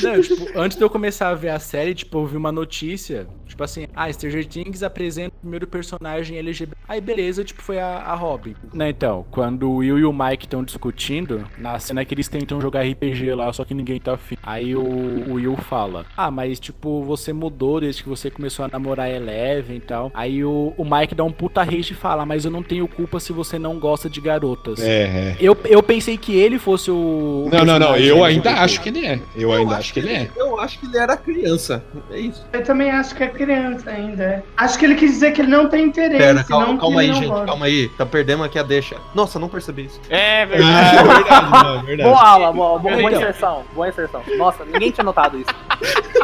Não, 0.02 0.20
tipo, 0.20 0.48
antes 0.58 0.76
de 0.78 0.82
eu 0.82 0.90
começar 0.90 1.28
a 1.28 1.34
ver 1.34 1.50
a 1.50 1.58
série, 1.58 1.94
tipo, 1.94 2.18
eu 2.18 2.26
vi 2.26 2.36
uma 2.38 2.50
notícia, 2.50 3.26
tipo 3.52 3.62
assim, 3.62 3.86
ah, 3.94 4.10
Stranger 4.12 4.46
Things 4.46 4.82
apresenta 4.82 5.34
o 5.36 5.40
primeiro 5.40 5.66
personagem 5.66 6.38
LGBT. 6.38 6.76
Aí 6.88 7.00
beleza, 7.00 7.44
tipo, 7.44 7.62
foi 7.62 7.78
a, 7.78 7.98
a 7.98 8.14
Robin. 8.14 8.54
Né, 8.72 8.90
então, 8.90 9.24
quando 9.30 9.70
o 9.70 9.76
Will 9.76 9.98
e 9.98 10.04
o 10.04 10.12
Mike 10.12 10.46
estão 10.46 10.64
discutindo, 10.64 11.44
na 11.58 11.78
cena 11.78 12.04
que 12.04 12.14
eles 12.14 12.28
tentam 12.28 12.60
jogar 12.60 12.82
RPG 12.82 13.34
lá, 13.34 13.52
só 13.52 13.64
que 13.64 13.74
ninguém 13.74 14.00
tá 14.00 14.14
afim. 14.14 14.36
Aí 14.42 14.74
o, 14.74 14.82
o 14.82 15.34
Will 15.34 15.56
fala, 15.56 16.06
ah, 16.16 16.30
mas 16.30 16.58
tipo, 16.58 17.02
você 17.02 17.32
mudou 17.32 17.80
desde 17.80 18.02
que 18.02 18.08
você 18.08 18.30
começou 18.30 18.64
a 18.64 18.68
namorar 18.68 19.10
Eleven 19.10 19.76
e 19.76 19.80
tal. 19.80 20.10
Aí 20.14 20.44
o, 20.44 20.72
o 20.76 20.84
Mike 20.84 21.14
dá 21.14 21.24
um 21.24 21.32
puta 21.32 21.62
rage 21.62 21.92
e 21.92 21.96
fala, 21.96 22.24
mas 22.24 22.44
eu 22.44 22.50
não 22.50 22.62
tenho 22.62 22.88
culpa 22.88 23.20
se 23.20 23.32
você 23.32 23.58
não 23.58 23.78
gosta 23.78 24.08
de 24.08 24.20
garotas. 24.20 24.80
É, 24.80 25.02
é. 25.02 25.36
Eu, 25.40 25.56
eu 25.66 25.82
pensei 25.82 26.16
que 26.16 26.34
ele 26.34 26.58
fosse 26.58 26.90
o. 26.90 27.48
Não, 27.52 27.64
não, 27.64 27.78
não. 27.78 27.96
Eu 27.96 28.24
ainda 28.24 28.50
acho 28.62 28.80
que 28.80 28.88
ele 28.88 29.04
é. 29.04 29.20
Eu 29.36 29.52
ainda 29.52 29.76
acho 29.76 29.92
que 29.92 30.00
ele 30.00 30.10
é. 30.10 30.30
Eu 30.36 30.58
acho 30.58 30.78
que 30.78 30.86
ele 30.86 30.96
era 30.96 31.16
criança. 31.16 31.84
É 32.10 32.18
isso. 32.18 32.46
Eu 32.52 32.62
também 32.62 32.90
acho 32.90 33.14
que 33.14 33.22
é 33.22 33.28
criança 33.28 33.41
ainda. 33.50 34.22
é. 34.22 34.42
Acho 34.56 34.78
que 34.78 34.84
ele 34.84 34.94
quis 34.94 35.12
dizer 35.12 35.32
que 35.32 35.40
ele 35.42 35.50
não 35.50 35.68
tem 35.68 35.84
interesse. 35.86 36.18
Pera, 36.18 36.44
calma, 36.44 36.78
calma 36.78 37.00
aí, 37.00 37.12
gente. 37.12 37.26
gosta. 37.26 37.46
Calma 37.46 37.66
aí. 37.66 37.88
Tá 37.96 38.06
perdendo 38.06 38.44
aqui 38.44 38.58
a 38.58 38.62
deixa. 38.62 38.96
Nossa, 39.14 39.38
não 39.38 39.48
percebi 39.48 39.84
isso. 39.86 40.00
É 40.08 40.46
verdade. 40.46 40.96
é 40.96 41.02
verdade, 41.02 41.50
não, 41.64 41.78
é 41.78 41.82
verdade. 41.82 42.08
Boa 42.10 42.22
aula, 42.28 42.52
boa, 42.52 42.78
boa, 42.78 42.96
boa 42.96 43.10
Então. 43.10 43.20
inserção, 43.22 43.62
boa 43.74 43.88
inserção. 43.88 44.22
Nossa, 44.36 44.64
ninguém 44.64 44.90
tinha 44.90 45.04
notado 45.04 45.38
isso. 45.38 45.50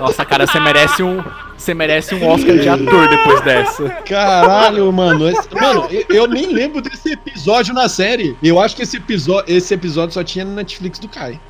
Nossa, 0.01 0.25
cara, 0.25 0.47
você 0.47 0.61
merece 0.61 1.03
um. 1.03 1.23
Você 1.57 1.75
merece 1.75 2.15
um 2.15 2.29
Oscar 2.29 2.57
de 2.57 2.69
ator 2.69 3.09
depois 3.09 3.41
dessa. 3.41 3.89
Caralho, 4.07 4.93
mano. 4.93 5.29
esse- 5.29 5.53
mano, 5.55 5.89
eu, 5.91 6.05
eu 6.09 6.27
nem 6.29 6.47
lembro 6.53 6.81
desse 6.81 7.13
episódio 7.13 7.75
na 7.75 7.89
série. 7.89 8.37
Eu 8.43 8.61
acho 8.61 8.77
que 8.77 8.83
esse 8.83 8.97
episódio, 8.97 9.53
esse 9.53 9.75
episódio 9.75 10.15
só 10.15 10.23
tinha 10.23 10.45
no 10.45 10.53
Netflix 10.55 10.99
do 11.01 11.09
Caio. 11.09 11.41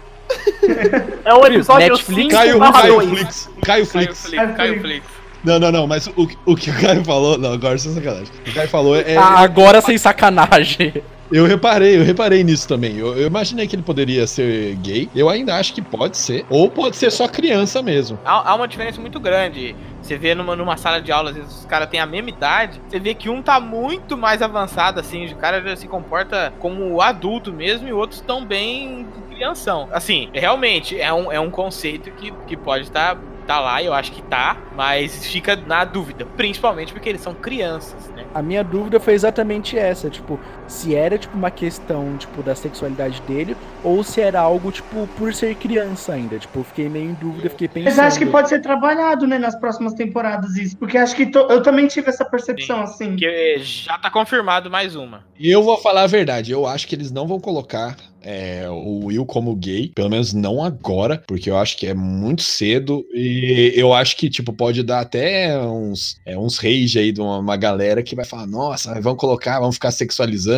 É 1.24 1.32
o 1.34 1.44
episódio 1.46 1.88
Netflix, 1.90 2.22
5 2.22 2.30
Caio, 2.30 2.58
Caio 2.72 2.94
2. 2.94 3.08
Flix. 3.08 3.50
Caio 3.62 3.62
Caio 3.64 3.86
Flix. 3.86 4.22
Flix. 4.26 4.56
Caio 4.56 4.80
Flix. 4.80 5.06
Não, 5.44 5.58
não, 5.58 5.70
não, 5.70 5.86
mas 5.86 6.06
o, 6.08 6.28
o 6.44 6.56
que 6.56 6.70
o 6.70 6.80
Caio 6.80 7.04
falou. 7.04 7.38
Não, 7.38 7.52
agora 7.52 7.78
sem 7.78 7.94
sacanagem. 7.94 8.32
O 8.46 8.54
Caio 8.54 8.68
falou 8.68 8.96
é. 8.96 9.16
Ah, 9.16 9.40
agora 9.40 9.80
sem 9.80 9.96
sacanagem. 9.96 11.02
Eu 11.30 11.46
reparei, 11.46 11.98
eu 11.98 12.04
reparei 12.04 12.42
nisso 12.42 12.66
também. 12.66 12.96
Eu, 12.96 13.14
eu 13.14 13.26
imaginei 13.26 13.66
que 13.66 13.76
ele 13.76 13.82
poderia 13.82 14.26
ser 14.26 14.74
gay. 14.76 15.10
Eu 15.14 15.28
ainda 15.28 15.56
acho 15.56 15.74
que 15.74 15.82
pode 15.82 16.16
ser. 16.16 16.44
Ou 16.48 16.70
pode 16.70 16.96
ser 16.96 17.10
só 17.12 17.28
criança 17.28 17.82
mesmo. 17.82 18.18
Há, 18.24 18.50
há 18.50 18.54
uma 18.54 18.66
diferença 18.66 18.98
muito 18.98 19.20
grande. 19.20 19.76
Você 20.00 20.16
vê 20.16 20.34
numa, 20.34 20.56
numa 20.56 20.78
sala 20.78 21.02
de 21.02 21.12
aula, 21.12 21.30
às 21.30 21.36
vezes 21.36 21.58
os 21.58 21.66
caras 21.66 21.90
têm 21.90 22.00
a 22.00 22.06
mesma 22.06 22.30
idade, 22.30 22.80
você 22.88 22.98
vê 22.98 23.12
que 23.12 23.28
um 23.28 23.42
tá 23.42 23.60
muito 23.60 24.16
mais 24.16 24.40
avançado, 24.40 24.98
assim, 24.98 25.26
o 25.26 25.36
cara 25.36 25.60
já 25.60 25.76
se 25.76 25.86
comporta 25.86 26.50
como 26.60 26.98
adulto 27.02 27.52
mesmo 27.52 27.86
e 27.86 27.92
outros 27.92 28.20
estão 28.20 28.42
bem 28.42 29.06
crianção. 29.28 29.86
Assim, 29.92 30.30
realmente, 30.32 30.98
é 30.98 31.12
um, 31.12 31.30
é 31.30 31.38
um 31.38 31.50
conceito 31.50 32.10
que, 32.12 32.32
que 32.46 32.56
pode 32.56 32.84
estar 32.84 33.18
tá 33.48 33.58
lá, 33.60 33.82
eu 33.82 33.94
acho 33.94 34.12
que 34.12 34.20
tá, 34.20 34.58
mas 34.76 35.26
fica 35.26 35.56
na 35.56 35.82
dúvida, 35.82 36.26
principalmente 36.36 36.92
porque 36.92 37.08
eles 37.08 37.22
são 37.22 37.34
crianças, 37.34 38.10
né? 38.10 38.26
A 38.34 38.42
minha 38.42 38.62
dúvida 38.62 39.00
foi 39.00 39.14
exatamente 39.14 39.76
essa, 39.76 40.10
tipo, 40.10 40.38
se 40.68 40.94
era 40.94 41.18
tipo 41.18 41.36
uma 41.36 41.50
questão, 41.50 42.16
tipo, 42.16 42.42
da 42.42 42.54
sexualidade 42.54 43.20
dele 43.22 43.56
ou 43.82 44.04
se 44.04 44.20
era 44.20 44.40
algo 44.40 44.70
tipo 44.70 45.06
por 45.16 45.32
ser 45.34 45.54
criança 45.56 46.12
ainda, 46.12 46.38
tipo, 46.38 46.60
eu 46.60 46.64
fiquei 46.64 46.88
meio 46.88 47.10
em 47.10 47.14
dúvida, 47.14 47.48
fiquei 47.50 47.68
pensando. 47.68 47.88
Mas 47.96 47.98
acho 47.98 48.18
que 48.18 48.26
pode 48.26 48.48
ser 48.48 48.60
trabalhado, 48.60 49.26
né, 49.26 49.38
nas 49.38 49.58
próximas 49.58 49.94
temporadas 49.94 50.56
isso, 50.56 50.76
porque 50.76 50.98
acho 50.98 51.16
que 51.16 51.26
to- 51.26 51.46
eu 51.50 51.62
também 51.62 51.86
tive 51.86 52.08
essa 52.08 52.24
percepção 52.24 52.82
assim. 52.82 53.10
Porque 53.10 53.58
já 53.58 53.96
tá 53.98 54.10
confirmado 54.10 54.70
mais 54.70 54.94
uma. 54.94 55.24
E 55.38 55.50
eu 55.50 55.62
vou 55.62 55.78
falar 55.78 56.02
a 56.02 56.06
verdade, 56.06 56.52
eu 56.52 56.66
acho 56.66 56.86
que 56.86 56.94
eles 56.94 57.10
não 57.10 57.26
vão 57.26 57.40
colocar 57.40 57.96
é, 58.20 58.68
o 58.68 59.06
Will 59.06 59.24
como 59.24 59.54
gay, 59.54 59.92
pelo 59.94 60.10
menos 60.10 60.34
não 60.34 60.62
agora, 60.62 61.22
porque 61.26 61.48
eu 61.48 61.56
acho 61.56 61.76
que 61.76 61.86
é 61.86 61.94
muito 61.94 62.42
cedo 62.42 63.06
e 63.14 63.72
eu 63.76 63.94
acho 63.94 64.16
que, 64.16 64.28
tipo, 64.28 64.52
pode 64.52 64.82
dar 64.82 65.00
até 65.00 65.56
uns, 65.56 66.16
é, 66.26 66.36
uns 66.36 66.58
rage 66.58 66.98
aí 66.98 67.12
de 67.12 67.20
uma, 67.20 67.38
uma 67.38 67.56
galera 67.56 68.02
que 68.02 68.16
vai 68.16 68.24
falar, 68.24 68.46
nossa, 68.48 69.00
vamos 69.00 69.20
colocar, 69.20 69.60
vamos 69.60 69.76
ficar 69.76 69.92
sexualizando. 69.92 70.57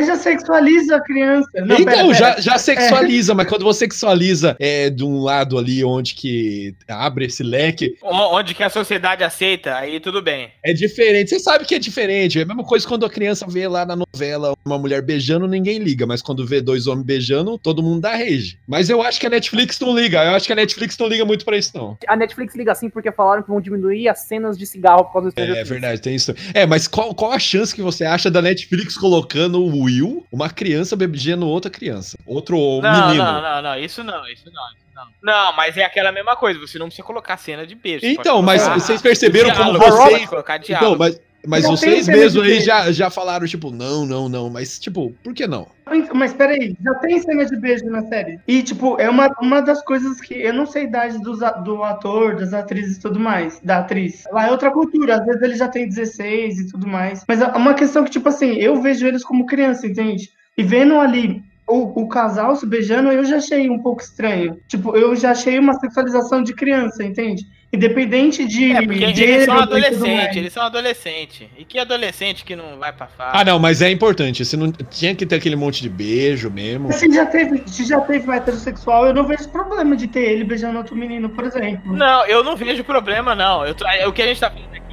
Já 0.00 0.16
sexualiza 0.16 0.96
a 0.96 1.00
criança. 1.00 1.48
Não, 1.56 1.76
então, 1.76 1.84
pera, 1.84 2.02
pera. 2.02 2.14
Já, 2.14 2.40
já 2.40 2.58
sexualiza, 2.58 3.34
mas 3.34 3.46
quando 3.48 3.64
você 3.64 3.80
sexualiza 3.80 4.56
é, 4.60 4.90
de 4.90 5.04
um 5.04 5.20
lado 5.22 5.58
ali 5.58 5.82
onde 5.84 6.14
que 6.14 6.74
abre 6.88 7.24
esse 7.26 7.42
leque, 7.42 7.94
O- 8.02 8.36
Onde 8.36 8.54
que 8.54 8.62
a 8.62 8.68
sociedade 8.70 9.24
aceita, 9.24 9.74
aí 9.76 9.98
tudo 10.00 10.20
bem. 10.22 10.50
é 10.64 10.72
diferente. 10.72 11.30
Você 11.30 11.40
sabe 11.40 11.64
que 11.64 11.74
é 11.74 11.78
diferente. 11.78 12.38
É 12.38 12.42
a 12.42 12.46
mesma 12.46 12.62
coisa 12.64 12.86
quando 12.86 13.04
a 13.06 13.10
criança 13.10 13.46
vê 13.48 13.66
lá 13.66 13.84
na 13.86 13.96
novela 13.96 14.54
uma 14.64 14.78
mulher 14.78 15.02
beijando, 15.02 15.48
ninguém 15.48 15.78
liga. 15.78 16.06
Mas 16.06 16.20
quando 16.22 16.46
vê 16.46 16.60
dois 16.60 16.86
homens 16.86 17.04
beijando, 17.06 17.58
todo 17.58 17.82
mundo 17.82 18.00
dá 18.00 18.12
rage. 18.12 18.58
Mas 18.68 18.88
eu 18.90 19.02
acho 19.02 19.18
que 19.18 19.26
a 19.26 19.30
Netflix 19.30 19.78
não 19.80 19.96
liga. 19.98 20.22
Eu 20.24 20.34
acho 20.34 20.46
que 20.46 20.52
a 20.52 20.56
Netflix 20.56 20.96
não 20.98 21.08
liga 21.08 21.24
muito 21.24 21.44
pra 21.44 21.56
isso, 21.56 21.70
não. 21.74 21.96
A 22.06 22.16
Netflix 22.16 22.54
liga 22.54 22.72
assim 22.72 22.88
porque 22.90 23.10
falaram 23.10 23.42
que 23.42 23.48
vão 23.48 23.60
diminuir 23.60 24.08
as 24.08 24.20
cenas 24.20 24.56
de 24.58 24.66
cigarro 24.66 25.04
por 25.04 25.12
causa 25.14 25.30
do 25.30 25.40
É 25.40 25.54
Things. 25.54 25.68
verdade, 25.68 26.00
tem 26.00 26.14
isso. 26.14 26.34
É, 26.54 26.66
mas 26.66 26.86
qual, 26.86 27.14
qual 27.14 27.32
a 27.32 27.38
chance 27.38 27.74
que 27.74 27.82
você 27.82 28.04
acha 28.04 28.30
da 28.30 28.42
Netflix 28.42 28.96
colocando 28.96 29.39
o 29.48 29.84
Will, 29.84 30.26
uma 30.32 30.50
criança 30.50 30.96
beijando 30.96 31.46
outra 31.46 31.70
criança? 31.70 32.18
Outro 32.26 32.56
Não, 32.82 33.06
menino. 33.08 33.24
não, 33.24 33.40
não, 33.42 33.62
não, 33.62 33.78
isso 33.78 34.02
não, 34.04 34.26
isso 34.28 34.50
não, 34.52 34.62
isso 34.72 34.84
não. 34.94 35.06
Não, 35.22 35.56
mas 35.56 35.76
é 35.76 35.84
aquela 35.84 36.12
mesma 36.12 36.36
coisa, 36.36 36.58
você 36.60 36.78
não 36.78 36.86
precisa 36.86 37.06
colocar 37.06 37.36
cena 37.36 37.66
de 37.66 37.74
beijo. 37.74 38.04
Então, 38.04 38.42
mas 38.42 38.66
vocês 38.68 39.00
perceberam 39.00 39.50
como 39.50 39.72
diálogo, 39.72 39.84
vocês- 39.84 40.10
pode 40.18 40.26
colocar 40.26 40.56
Então, 40.58 40.96
mas, 40.96 41.20
mas 41.46 41.62
tem 41.64 41.70
vocês 41.70 42.06
mesmos 42.06 42.44
de 42.44 42.52
aí 42.52 42.60
já, 42.60 42.92
já 42.92 43.10
falaram, 43.10 43.46
tipo, 43.46 43.70
não, 43.70 44.04
não, 44.04 44.28
não. 44.28 44.50
Mas, 44.50 44.78
tipo, 44.78 45.14
por 45.22 45.32
que 45.34 45.46
não? 45.46 45.68
Mas 46.14 46.32
peraí, 46.32 46.76
já 46.84 46.94
tem 46.96 47.20
cena 47.20 47.44
de 47.44 47.56
beijo 47.58 47.84
na 47.86 48.02
série. 48.06 48.38
E, 48.46 48.62
tipo, 48.62 48.96
é 49.00 49.08
uma, 49.10 49.28
uma 49.40 49.60
das 49.60 49.82
coisas 49.82 50.20
que 50.20 50.34
eu 50.34 50.52
não 50.52 50.64
sei 50.66 50.82
a 50.82 50.84
idade 50.86 51.18
dos 51.20 51.42
a- 51.42 51.50
do 51.52 51.82
ator, 51.82 52.36
das 52.36 52.52
atrizes 52.52 52.96
e 52.98 53.00
tudo 53.00 53.18
mais, 53.18 53.58
da 53.64 53.78
atriz. 53.78 54.24
Lá 54.32 54.46
é 54.46 54.50
outra 54.50 54.70
cultura, 54.70 55.16
às 55.16 55.24
vezes 55.26 55.42
ele 55.42 55.56
já 55.56 55.68
tem 55.68 55.88
16 55.88 56.58
e 56.60 56.68
tudo 56.68 56.86
mais. 56.86 57.24
Mas 57.26 57.40
é 57.40 57.46
uma 57.46 57.74
questão 57.74 58.04
que, 58.04 58.10
tipo 58.10 58.28
assim, 58.28 58.52
eu 58.54 58.80
vejo 58.80 59.06
eles 59.06 59.24
como 59.24 59.46
criança, 59.46 59.86
entende? 59.86 60.30
E 60.56 60.62
vendo 60.62 60.94
ali 61.00 61.42
o, 61.70 62.02
o 62.02 62.08
casal 62.08 62.54
se 62.56 62.66
beijando, 62.66 63.10
eu 63.10 63.24
já 63.24 63.36
achei 63.36 63.68
um 63.70 63.78
pouco 63.78 64.02
estranho. 64.02 64.58
Tipo, 64.68 64.96
eu 64.96 65.14
já 65.16 65.30
achei 65.30 65.58
uma 65.58 65.74
sexualização 65.74 66.42
de 66.42 66.52
criança, 66.54 67.02
entende? 67.04 67.44
Independente 67.72 68.44
de. 68.48 68.72
É, 68.72 68.82
porque 68.82 69.04
eles 69.04 69.44
são 69.44 69.56
e 69.56 69.62
adolescentes, 69.62 70.36
eles 70.36 70.52
são 70.52 70.62
adolescentes. 70.64 71.46
E 71.56 71.64
que 71.64 71.78
adolescente 71.78 72.44
que 72.44 72.56
não 72.56 72.76
vai 72.78 72.92
pra 72.92 73.06
fase? 73.06 73.30
Ah, 73.32 73.44
não, 73.44 73.60
mas 73.60 73.80
é 73.80 73.88
importante. 73.88 74.44
Você 74.44 74.56
não 74.56 74.72
tinha 74.72 75.14
que 75.14 75.24
ter 75.24 75.36
aquele 75.36 75.54
monte 75.54 75.80
de 75.80 75.88
beijo 75.88 76.50
mesmo. 76.50 76.92
Se 76.92 77.08
já 77.12 77.24
teve, 77.26 77.62
se 77.66 77.84
já 77.84 78.00
teve 78.00 78.28
um 78.28 78.32
heterossexual, 78.32 79.06
eu 79.06 79.14
não 79.14 79.24
vejo 79.24 79.48
problema 79.50 79.96
de 79.96 80.08
ter 80.08 80.32
ele 80.32 80.42
beijando 80.42 80.78
outro 80.78 80.96
menino, 80.96 81.28
por 81.28 81.44
exemplo. 81.44 81.92
Não, 81.96 82.26
eu 82.26 82.42
não 82.42 82.56
vejo 82.56 82.82
problema, 82.82 83.36
não. 83.36 83.64
Eu 83.64 83.72
tô- 83.72 83.84
o 84.08 84.12
que 84.12 84.22
a 84.22 84.26
gente 84.26 84.40
tá 84.40 84.50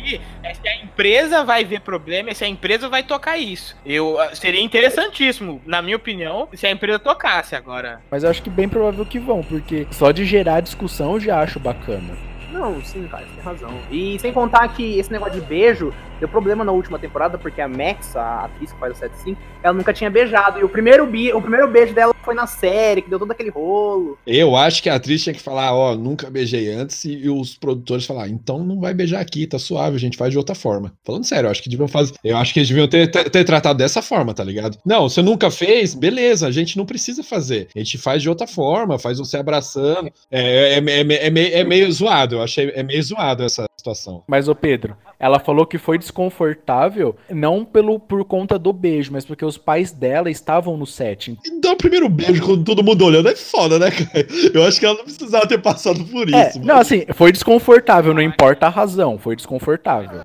aqui 0.08 0.22
é 0.44 0.54
se 0.54 0.68
a 0.68 0.84
empresa 0.84 1.44
vai 1.44 1.66
ver 1.66 1.82
problema 1.82 2.32
e 2.32 2.36
se 2.36 2.44
a 2.44 2.48
empresa 2.48 2.88
vai 2.88 3.04
tocar 3.04 3.38
isso. 3.38 3.76
Eu 3.86 4.20
ah, 4.20 4.34
seria 4.34 4.62
interessantíssimo, 4.62 5.62
na 5.66 5.82
minha 5.82 5.98
opinião, 5.98 6.48
se 6.54 6.66
a 6.66 6.72
empresa 6.72 7.00
tocasse 7.00 7.56
agora. 7.56 8.02
Mas 8.10 8.24
eu 8.24 8.30
acho 8.30 8.42
que 8.42 8.50
bem 8.50 8.70
provável 8.70 9.06
que 9.06 9.20
vão, 9.20 9.44
porque 9.44 9.86
só 9.92 10.12
de 10.12 10.26
gerar 10.26 10.62
discussão 10.62 11.14
eu 11.14 11.20
já 11.20 11.42
acho 11.42 11.60
bacana. 11.60 12.16
Não, 12.52 12.82
sim, 12.84 13.06
cara, 13.08 13.26
você 13.26 13.34
tem 13.34 13.44
razão. 13.44 13.74
E 13.92 14.18
sem 14.20 14.32
contar 14.32 14.68
que 14.70 14.98
esse 14.98 15.12
negócio 15.12 15.40
de 15.40 15.42
beijo 15.42 15.94
deu 16.20 16.28
problema 16.28 16.64
na 16.64 16.72
última 16.72 16.98
temporada, 17.00 17.38
porque 17.38 17.62
a 17.62 17.68
Max, 17.68 18.16
a 18.16 18.46
atriz 18.46 18.72
que 18.72 18.80
faz 18.80 18.94
o 18.94 19.00
75, 19.00 19.40
ela 19.64 19.74
nunca 19.74 19.94
tinha 19.94 20.10
beijado. 20.10 20.60
E 20.60 20.64
o 20.64 20.70
primeiro, 20.70 21.06
bi- 21.06 21.34
o 21.34 21.42
primeiro 21.42 21.68
beijo 21.70 21.94
dela 21.94 22.14
foi 22.24 22.34
na 22.36 22.46
série, 22.48 23.02
que 23.02 23.10
deu 23.10 23.20
todo 23.20 23.32
aquele 23.32 23.50
rolo. 23.50 24.18
Eu 24.28 24.56
acho 24.56 24.84
que 24.84 24.90
a 24.90 24.96
atriz 24.96 25.24
tinha 25.24 25.34
que 25.34 25.42
falar, 25.42 25.74
ó, 25.74 25.96
nunca 25.96 26.30
beijei 26.30 26.72
antes, 26.74 27.06
e, 27.06 27.14
e 27.14 27.30
os 27.30 27.56
produtores 27.56 28.06
falar, 28.06 28.28
então 28.28 28.64
não 28.64 28.80
vai 28.80 28.94
beijar 28.94 29.22
aqui, 29.22 29.48
tá 29.48 29.58
suave, 29.58 29.96
a 29.96 30.00
gente 30.00 30.18
faz 30.18 30.32
de 30.32 30.38
outra 30.38 30.54
forma. 30.56 30.94
Falando 31.06 31.24
sério, 31.26 31.48
eu 31.48 31.52
acho 31.52 31.64
que 31.64 31.70
deviam 31.70 31.88
fazer. 31.88 32.14
Eu 32.24 32.38
acho 32.38 32.54
que 32.54 32.60
eles 32.60 32.70
deviam 32.70 32.88
ter, 32.88 33.10
ter, 33.10 33.30
ter 33.30 33.44
tratado 33.44 33.78
dessa 33.78 34.02
forma, 34.02 34.34
tá 34.34 34.44
ligado? 34.44 34.78
Não, 34.86 35.08
você 35.08 35.22
nunca 35.22 35.50
fez, 35.52 35.94
beleza, 35.94 36.48
a 36.48 36.52
gente 36.52 36.78
não 36.78 36.86
precisa 36.86 37.24
fazer. 37.24 37.68
A 37.76 37.80
gente 37.80 37.98
faz 37.98 38.22
de 38.22 38.30
outra 38.30 38.48
forma, 38.48 39.00
faz 39.00 39.20
você 39.20 39.38
abraçando. 39.38 40.12
É, 40.30 40.42
é, 40.42 40.80
é, 40.80 41.02
é, 41.02 41.28
é 41.28 41.30
meio, 41.30 41.54
é 41.56 41.64
meio 41.64 41.92
zoado, 41.92 42.36
eu 42.36 42.42
achei 42.44 42.72
é 42.76 42.84
meio 42.84 43.02
zoado 43.02 43.44
essa 43.44 43.67
situação. 43.88 44.24
Mas, 44.28 44.48
ô 44.48 44.56
Pedro, 44.56 44.98
ela 45.20 45.40
falou 45.40 45.66
que 45.66 45.78
foi 45.78 45.98
desconfortável, 45.98 47.16
não 47.30 47.64
pelo 47.64 48.00
por 48.00 48.24
conta 48.26 48.60
do 48.60 48.74
beijo, 48.74 49.12
mas 49.12 49.26
porque 49.26 49.46
os 49.46 49.58
pais 49.58 49.92
dela 49.92 50.30
estavam 50.30 50.76
no 50.78 50.86
set. 50.86 51.38
E 51.46 51.62
dar 51.62 51.72
o 51.72 51.78
primeiro 51.78 52.10
beijo 52.10 52.44
quando 52.46 52.64
todo 52.64 52.84
mundo 52.84 53.06
olhando 53.06 53.30
é 53.30 53.36
foda, 53.36 53.80
né, 53.80 53.90
cara? 53.92 54.28
Eu 54.54 54.64
acho 54.66 54.80
que 54.80 54.86
ela 54.86 54.96
não 54.98 55.04
precisava 55.04 55.48
ter 55.48 55.62
passado 55.62 56.04
por 56.06 56.32
É, 56.34 56.50
isso. 56.50 56.60
não, 56.60 56.78
assim, 56.78 57.06
foi 57.14 57.32
desconfortável, 57.32 58.14
não 58.14 58.22
importa 58.22 58.66
a 58.68 58.70
razão, 58.70 59.18
foi 59.18 59.36
desconfortável. 59.36 60.22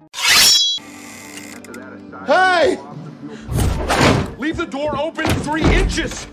Hey! 2.27 2.79
Leave 4.38 4.57
the 4.57 4.66
door 4.66 4.94
open 4.96 5.27
three 5.44 5.62
inches! 5.81 6.29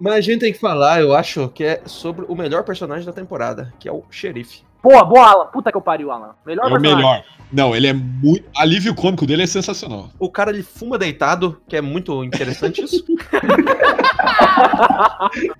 Mas 0.00 0.14
a 0.14 0.20
gente 0.20 0.40
tem 0.40 0.52
que 0.52 0.58
falar, 0.58 1.00
eu 1.00 1.14
acho, 1.14 1.48
que 1.48 1.62
é 1.62 1.80
sobre 1.86 2.26
o 2.28 2.34
melhor 2.34 2.64
personagem 2.64 3.06
da 3.06 3.12
temporada, 3.12 3.72
que 3.78 3.88
é 3.88 3.92
o 3.92 4.02
xerife. 4.10 4.62
Boa, 4.84 5.02
boa, 5.02 5.26
Alan. 5.26 5.46
Puta 5.46 5.70
que 5.70 5.76
eu 5.76 5.80
pariu, 5.80 6.10
Alan. 6.12 6.34
Melhor 6.44 6.64
É 6.64 6.66
o 6.66 6.70
personagem. 6.72 6.96
melhor. 6.96 7.24
Não, 7.50 7.74
ele 7.74 7.86
é 7.86 7.92
muito. 7.92 8.44
Alívio 8.56 8.94
cômico 8.94 9.24
dele 9.26 9.44
é 9.44 9.46
sensacional. 9.46 10.10
O 10.18 10.28
cara 10.28 10.50
ele 10.50 10.62
fuma 10.62 10.98
deitado, 10.98 11.60
que 11.68 11.76
é 11.76 11.80
muito 11.80 12.22
interessante 12.24 12.82
isso. 12.82 13.04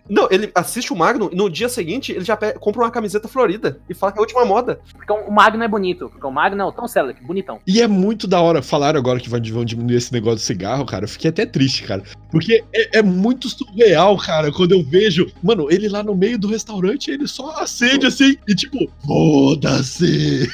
Não, 0.09 0.29
ele 0.31 0.51
assiste 0.55 0.93
o 0.93 0.97
Magno 0.97 1.29
e 1.33 1.37
no 1.37 1.49
dia 1.49 1.69
seguinte 1.69 2.13
ele 2.13 2.25
já 2.25 2.37
compra 2.37 2.83
uma 2.83 2.91
camiseta 2.91 3.29
florida 3.29 3.79
e 3.89 3.95
fala 3.95 4.13
que 4.13 4.19
é 4.19 4.21
a 4.21 4.23
última 4.23 4.45
moda. 4.45 4.81
Porque 4.93 5.13
o 5.13 5.31
Magno 5.31 5.63
é 5.63 5.69
bonito. 5.69 6.09
Porque 6.09 6.27
o 6.27 6.31
Magno 6.31 6.61
é 6.63 6.65
o 6.65 6.73
Tom 6.73 6.87
Selleck, 6.87 7.23
bonitão. 7.25 7.61
E 7.67 7.81
é 7.81 7.87
muito 7.87 8.27
da 8.27 8.41
hora. 8.41 8.61
Falaram 8.63 8.99
agora 8.99 9.21
que 9.21 9.29
vai- 9.29 9.41
vão 9.41 9.65
diminuir 9.65 9.97
esse 9.97 10.13
negócio 10.13 10.37
do 10.37 10.41
cigarro, 10.43 10.85
cara. 10.85 11.05
Eu 11.05 11.09
fiquei 11.09 11.31
até 11.31 11.47
triste, 11.47 11.85
cara. 11.85 12.03
Porque 12.31 12.65
é, 12.75 12.99
é 12.99 13.03
muito 13.03 13.49
surreal, 13.49 14.17
cara, 14.19 14.51
quando 14.53 14.73
eu 14.73 14.83
vejo. 14.83 15.31
Mano, 15.43 15.71
ele 15.71 15.89
lá 15.89 16.03
no 16.03 16.15
meio 16.15 16.39
do 16.39 16.49
restaurante, 16.49 17.11
ele 17.11 17.27
só 17.29 17.51
acende 17.61 18.07
assim 18.07 18.37
e 18.49 18.55
tipo, 18.55 18.79
foda-se. 19.14 20.50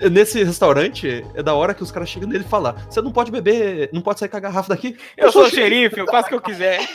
Nesse 0.10 0.42
restaurante, 0.42 1.24
é 1.34 1.42
da 1.42 1.54
hora 1.54 1.74
que 1.74 1.82
os 1.82 1.90
caras 1.90 2.08
chegam 2.08 2.28
nele 2.28 2.44
e 2.44 2.48
falam: 2.48 2.74
Você 2.88 3.02
não 3.02 3.12
pode 3.12 3.30
beber, 3.30 3.90
não 3.92 4.00
pode 4.00 4.18
sair 4.18 4.28
com 4.28 4.36
a 4.36 4.40
garrafa 4.40 4.70
daqui. 4.70 4.96
Eu 5.16 5.30
sou 5.30 5.44
o 5.44 5.50
xerife, 5.50 5.98
eu 5.98 6.06
faço 6.06 6.26
o 6.26 6.28
que 6.30 6.34
eu 6.34 6.40
quiser. 6.40 6.80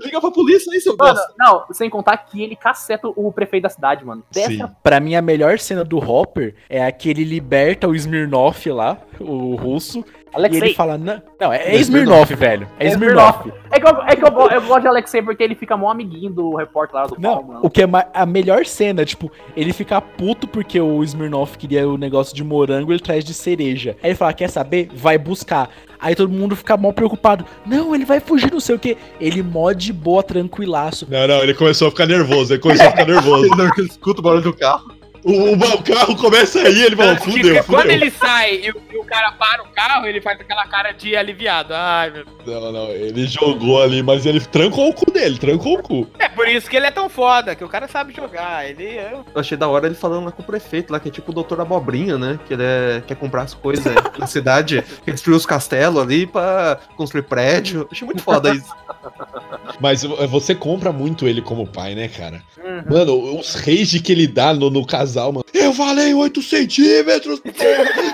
Liga 0.00 0.20
pra 0.20 0.32
polícia 0.32 0.72
aí, 0.72 0.80
seu 0.80 0.96
Mano, 0.96 1.20
não, 1.38 1.64
sem 1.70 1.88
contar 1.88 2.16
que 2.16 2.42
ele 2.42 2.56
caceta 2.56 3.06
o 3.06 3.32
prefeito 3.32 3.62
da 3.64 3.68
cidade, 3.68 4.04
mano. 4.04 4.24
Sim. 4.32 4.58
Dessa 4.58 4.76
Pra 4.82 4.98
mim, 4.98 5.14
a 5.14 5.22
melhor 5.22 5.60
cena 5.60 5.84
do 5.84 5.98
Hopper 5.98 6.56
é 6.68 6.84
a 6.84 6.90
que 6.90 7.08
ele 7.08 7.22
liberta 7.22 7.86
o 7.86 7.94
Smirnoff 7.94 8.68
lá, 8.68 8.98
o 9.20 9.54
russo, 9.54 10.04
e 10.32 10.36
Alexei. 10.36 10.60
ele 10.62 10.74
fala, 10.74 10.96
não, 10.96 11.22
não 11.40 11.52
é, 11.52 11.74
É 11.74 11.76
Smirnoff, 11.76 12.34
velho, 12.34 12.68
é, 12.78 12.86
É 12.86 12.90
Smirnoff. 12.90 13.52
É 13.70 13.80
que, 13.80 13.86
eu, 13.86 14.02
é 14.02 14.16
que 14.16 14.24
eu, 14.24 14.50
eu 14.50 14.62
gosto 14.62 14.82
de 14.82 14.88
Alexei 14.88 15.22
porque 15.22 15.42
ele 15.42 15.54
fica 15.54 15.76
mó 15.76 15.90
amiguinho 15.90 16.30
do 16.30 16.54
repórter 16.56 16.96
lá 16.96 17.06
do 17.06 17.16
Não, 17.18 17.32
Paulo, 17.34 17.48
mano. 17.48 17.60
o 17.62 17.70
que 17.70 17.82
é 17.82 17.88
a 18.14 18.26
melhor 18.26 18.64
cena, 18.66 19.04
tipo, 19.04 19.30
ele 19.56 19.72
fica 19.72 20.00
puto 20.00 20.46
porque 20.48 20.80
o 20.80 21.02
Smirnoff 21.04 21.56
queria 21.58 21.88
o 21.88 21.96
negócio 21.96 22.34
de 22.34 22.42
morango, 22.44 22.92
ele 22.92 23.00
traz 23.00 23.24
de 23.24 23.34
cereja. 23.34 23.96
Aí 24.02 24.10
ele 24.10 24.16
fala, 24.16 24.32
quer 24.32 24.48
saber? 24.48 24.88
Vai 24.94 25.18
buscar. 25.18 25.68
Aí 25.98 26.14
todo 26.14 26.30
mundo 26.32 26.56
fica 26.56 26.76
mal 26.76 26.92
preocupado. 26.92 27.44
Não, 27.66 27.94
ele 27.94 28.04
vai 28.06 28.20
fugir, 28.20 28.50
não 28.50 28.60
sei 28.60 28.74
o 28.74 28.78
que. 28.78 28.96
Ele 29.20 29.42
mó 29.42 29.70
de 29.72 29.92
boa, 29.92 30.22
tranquilaço. 30.22 31.06
Não, 31.10 31.26
não, 31.28 31.42
ele 31.42 31.52
começou 31.54 31.88
a 31.88 31.90
ficar 31.90 32.06
nervoso. 32.06 32.54
Ele 32.54 32.60
começou 32.62 32.86
a 32.86 32.90
ficar 32.90 33.04
nervoso. 33.12 33.44
Ele 33.44 33.86
escuta 33.88 34.20
o 34.20 34.22
barulho 34.22 34.42
do 34.42 34.54
carro. 34.54 34.99
O, 35.24 35.32
o, 35.32 35.52
o 35.54 35.82
carro 35.82 36.16
começa 36.16 36.60
aí, 36.60 36.82
ele 36.82 36.96
fala, 36.96 37.16
que 37.16 37.30
fudeu, 37.30 37.64
quando 37.64 37.82
fudeu. 37.82 37.92
ele 37.96 38.10
sai 38.10 38.54
e 38.56 38.70
o, 38.70 38.82
e 38.92 38.96
o 38.96 39.04
cara 39.04 39.32
para 39.32 39.62
o 39.62 39.66
carro, 39.68 40.06
ele 40.06 40.20
faz 40.20 40.40
aquela 40.40 40.66
cara 40.66 40.92
de 40.92 41.14
aliviado. 41.16 41.74
Ai, 41.74 42.10
meu 42.10 42.24
Não, 42.46 42.72
não, 42.72 42.88
ele 42.90 43.26
jogou 43.26 43.82
ali, 43.82 44.02
mas 44.02 44.24
ele 44.26 44.40
trancou 44.40 44.88
o 44.88 44.94
cu 44.94 45.10
dele, 45.10 45.38
trancou 45.38 45.78
o 45.78 45.82
cu. 45.82 46.06
É 46.18 46.28
por 46.28 46.48
isso 46.48 46.68
que 46.70 46.76
ele 46.76 46.86
é 46.86 46.90
tão 46.90 47.08
foda, 47.08 47.54
que 47.54 47.64
o 47.64 47.68
cara 47.68 47.86
sabe 47.88 48.14
jogar. 48.14 48.68
Ele 48.68 48.84
é. 48.84 49.12
Eu 49.34 49.40
achei 49.40 49.56
da 49.56 49.68
hora 49.68 49.86
ele 49.86 49.94
falando 49.94 50.24
lá 50.24 50.32
com 50.32 50.42
o 50.42 50.46
prefeito, 50.46 50.92
lá, 50.92 50.98
que 51.00 51.08
é 51.08 51.12
tipo 51.12 51.30
o 51.30 51.34
doutor 51.34 51.60
Abobrinha, 51.60 52.16
né? 52.18 52.38
Que 52.46 52.54
ele 52.54 52.62
é- 52.62 53.02
quer 53.06 53.16
comprar 53.16 53.42
as 53.42 53.54
coisas 53.54 53.92
na 54.18 54.26
cidade, 54.26 54.82
quer 55.04 55.12
destruir 55.12 55.36
os 55.36 55.46
castelos 55.46 56.02
ali 56.02 56.26
pra 56.26 56.78
construir 56.96 57.22
prédio. 57.22 57.86
Achei 57.90 58.06
muito 58.06 58.22
foda 58.22 58.50
isso. 58.54 58.70
Mas 59.80 60.04
uh, 60.04 60.28
você 60.28 60.54
compra 60.54 60.92
muito 60.92 61.26
ele 61.26 61.40
como 61.40 61.66
pai, 61.66 61.94
né, 61.94 62.08
cara? 62.08 62.42
Uhum. 62.62 62.82
Mano, 62.90 63.38
os 63.38 63.54
rage 63.54 64.00
que 64.00 64.12
ele 64.12 64.26
dá 64.26 64.52
no, 64.52 64.68
no 64.70 64.86
casal, 64.86 65.32
mano. 65.32 65.44
Eu 65.54 65.72
falei 65.72 66.12
8 66.14 66.42
centímetros. 66.42 67.40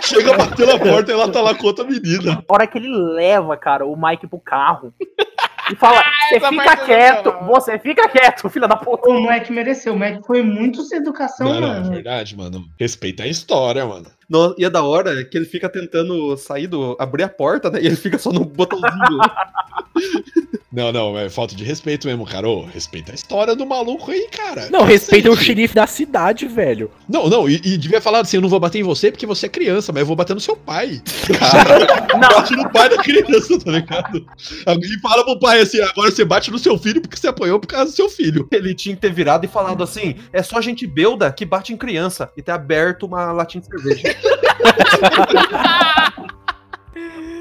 Chega 0.03 0.35
a 0.35 0.39
bater 0.39 0.67
na 0.67 0.79
porta 0.79 1.11
e 1.11 1.15
ela 1.15 1.29
tá 1.31 1.41
lá 1.41 1.55
com 1.55 1.67
outra 1.67 1.85
menina. 1.85 2.43
A 2.49 2.53
hora 2.55 2.67
que 2.67 2.79
ele 2.79 2.89
leva, 2.89 3.57
cara, 3.57 3.85
o 3.87 3.97
Mike 3.97 4.27
pro 4.27 4.39
carro 4.39 4.93
e 5.73 5.75
fala: 5.77 6.03
Você 6.29 6.37
essa 6.37 6.49
fica 6.49 6.77
quieto, 6.77 7.17
sensacional." 7.25 7.47
você 7.55 7.79
fica 7.79 8.09
quieto, 8.09 8.49
filha 8.49 8.69
da 8.69 8.77
puta. 8.77 9.09
O 9.09 9.21
Mac 9.23 9.49
mereceu. 9.51 9.95
O 9.95 9.99
Mac 9.99 10.25
foi 10.25 10.43
muito 10.43 10.83
sem 10.85 10.99
educação, 10.99 11.49
Não, 11.49 11.61
não, 11.61 11.69
é 11.69 11.81
mano. 11.81 11.91
verdade, 11.91 12.37
mano. 12.37 12.65
Respeita 12.79 13.25
a 13.25 13.27
história, 13.29 13.85
mano. 13.85 14.07
No- 14.29 14.55
e 14.59 14.65
é 14.65 14.71
da 14.71 14.83
hora 14.83 15.25
que 15.25 15.37
ele 15.37 15.47
fica 15.47 15.69
tentando 15.69 16.37
sair 16.37 16.67
do. 16.67 16.97
abrir 16.99 17.25
a 17.25 17.29
porta, 17.29 17.71
né? 17.71 17.81
E 17.83 17.87
ele 17.87 17.97
fica 17.97 18.19
só 18.19 18.31
no 18.33 18.45
botãozinho. 18.45 18.91
Não, 20.77 20.93
não, 20.93 21.19
é 21.19 21.31
falta 21.31 21.57
de 21.57 21.65
respeito 21.65 22.07
mesmo, 22.07 22.27
cara. 22.27 22.47
Ô, 22.47 22.67
respeita 22.67 23.11
a 23.11 23.15
história 23.15 23.57
do 23.57 23.65
maluco 23.65 24.11
aí, 24.11 24.29
cara. 24.31 24.69
Não, 24.69 24.85
respeita 24.85 25.31
o 25.31 25.33
Cacete. 25.33 25.47
xerife 25.47 25.75
da 25.75 25.87
cidade, 25.87 26.47
velho. 26.47 26.91
Não, 27.09 27.31
não, 27.31 27.49
e, 27.49 27.55
e 27.65 27.79
devia 27.79 27.99
falar 27.99 28.21
assim: 28.21 28.37
eu 28.37 28.43
não 28.43 28.49
vou 28.51 28.61
bater 28.61 28.81
em 28.81 28.83
você 28.83 29.11
porque 29.11 29.25
você 29.25 29.47
é 29.47 29.49
criança, 29.49 29.91
mas 29.91 30.01
eu 30.01 30.07
vou 30.07 30.15
bater 30.15 30.35
no 30.35 30.41
seu 30.41 30.55
pai. 30.55 31.01
Cara, 31.41 32.07
Não. 32.13 32.29
bate 32.37 32.55
no 32.55 32.71
pai 32.71 32.91
da 32.91 33.03
criança, 33.03 33.59
tá 33.59 33.71
ligado? 33.71 34.27
E 34.83 35.01
fala 35.01 35.25
pro 35.25 35.41
pai 35.41 35.61
assim: 35.61 35.81
agora 35.81 36.11
você 36.11 36.27
bate 36.27 36.51
no 36.51 36.59
seu 36.59 36.77
filho 36.77 37.01
porque 37.01 37.17
você 37.17 37.29
apanhou 37.29 37.59
por 37.59 37.69
causa 37.69 37.91
do 37.91 37.97
seu 37.97 38.11
filho. 38.11 38.47
ele 38.53 38.75
tinha 38.75 38.95
que 38.95 39.01
ter 39.01 39.15
virado 39.15 39.47
e 39.47 39.49
falado 39.49 39.83
assim: 39.83 40.17
é 40.31 40.43
só 40.43 40.61
gente 40.61 40.87
belda 40.87 41.33
que 41.33 41.47
bate 41.47 41.73
em 41.73 41.77
criança. 41.79 42.31
E 42.37 42.43
ter 42.43 42.53
aberto 42.53 43.07
uma 43.07 43.33
latinha 43.33 43.63
de 43.63 43.69
cerveja. 43.69 44.15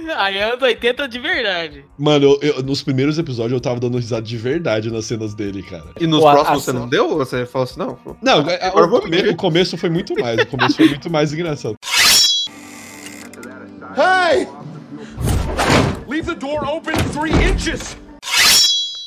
Aí 0.18 0.38
é 0.38 0.44
anos 0.44 0.62
80 0.62 1.08
de 1.08 1.20
verdade. 1.20 1.86
Mano, 1.98 2.38
eu- 2.42 2.56
eu- 2.58 2.64
nos 2.64 2.82
primeiros 2.84 3.18
episódios 3.18 3.54
eu 3.54 3.60
tava 3.62 3.80
dando 3.80 3.98
risada 3.98 4.22
de 4.22 4.38
verdade 4.38 4.92
nas 4.92 5.06
cenas 5.06 5.34
dele, 5.34 5.64
cara. 5.64 5.86
E 6.00 6.06
nos 6.08 6.20
Pô, 6.22 6.32
próximos 6.32 6.64
você 6.64 6.72
não 6.74 6.88
deu? 6.88 7.18
Você 7.18 7.46
falou 7.46 7.64
assim: 7.64 7.80
não. 7.80 7.98
Não, 8.22 8.38
eu 8.50 8.84
o, 8.86 8.90
vou 8.90 9.02
come- 9.02 9.16
mentir. 9.16 9.32
o 9.32 9.36
começo 9.36 9.78
foi 9.78 9.90
muito 9.90 10.14
mais. 10.20 10.40
O 10.42 10.46
começo 10.48 10.76
foi 10.76 10.88
muito 10.90 11.10
mais 11.10 11.34
engraçado. 11.34 11.76
Hey! 13.98 14.48
Leave 16.08 16.28
the 16.28 16.36
door 16.36 16.64
open 16.68 16.96
three 17.14 17.32
inches! 17.32 17.96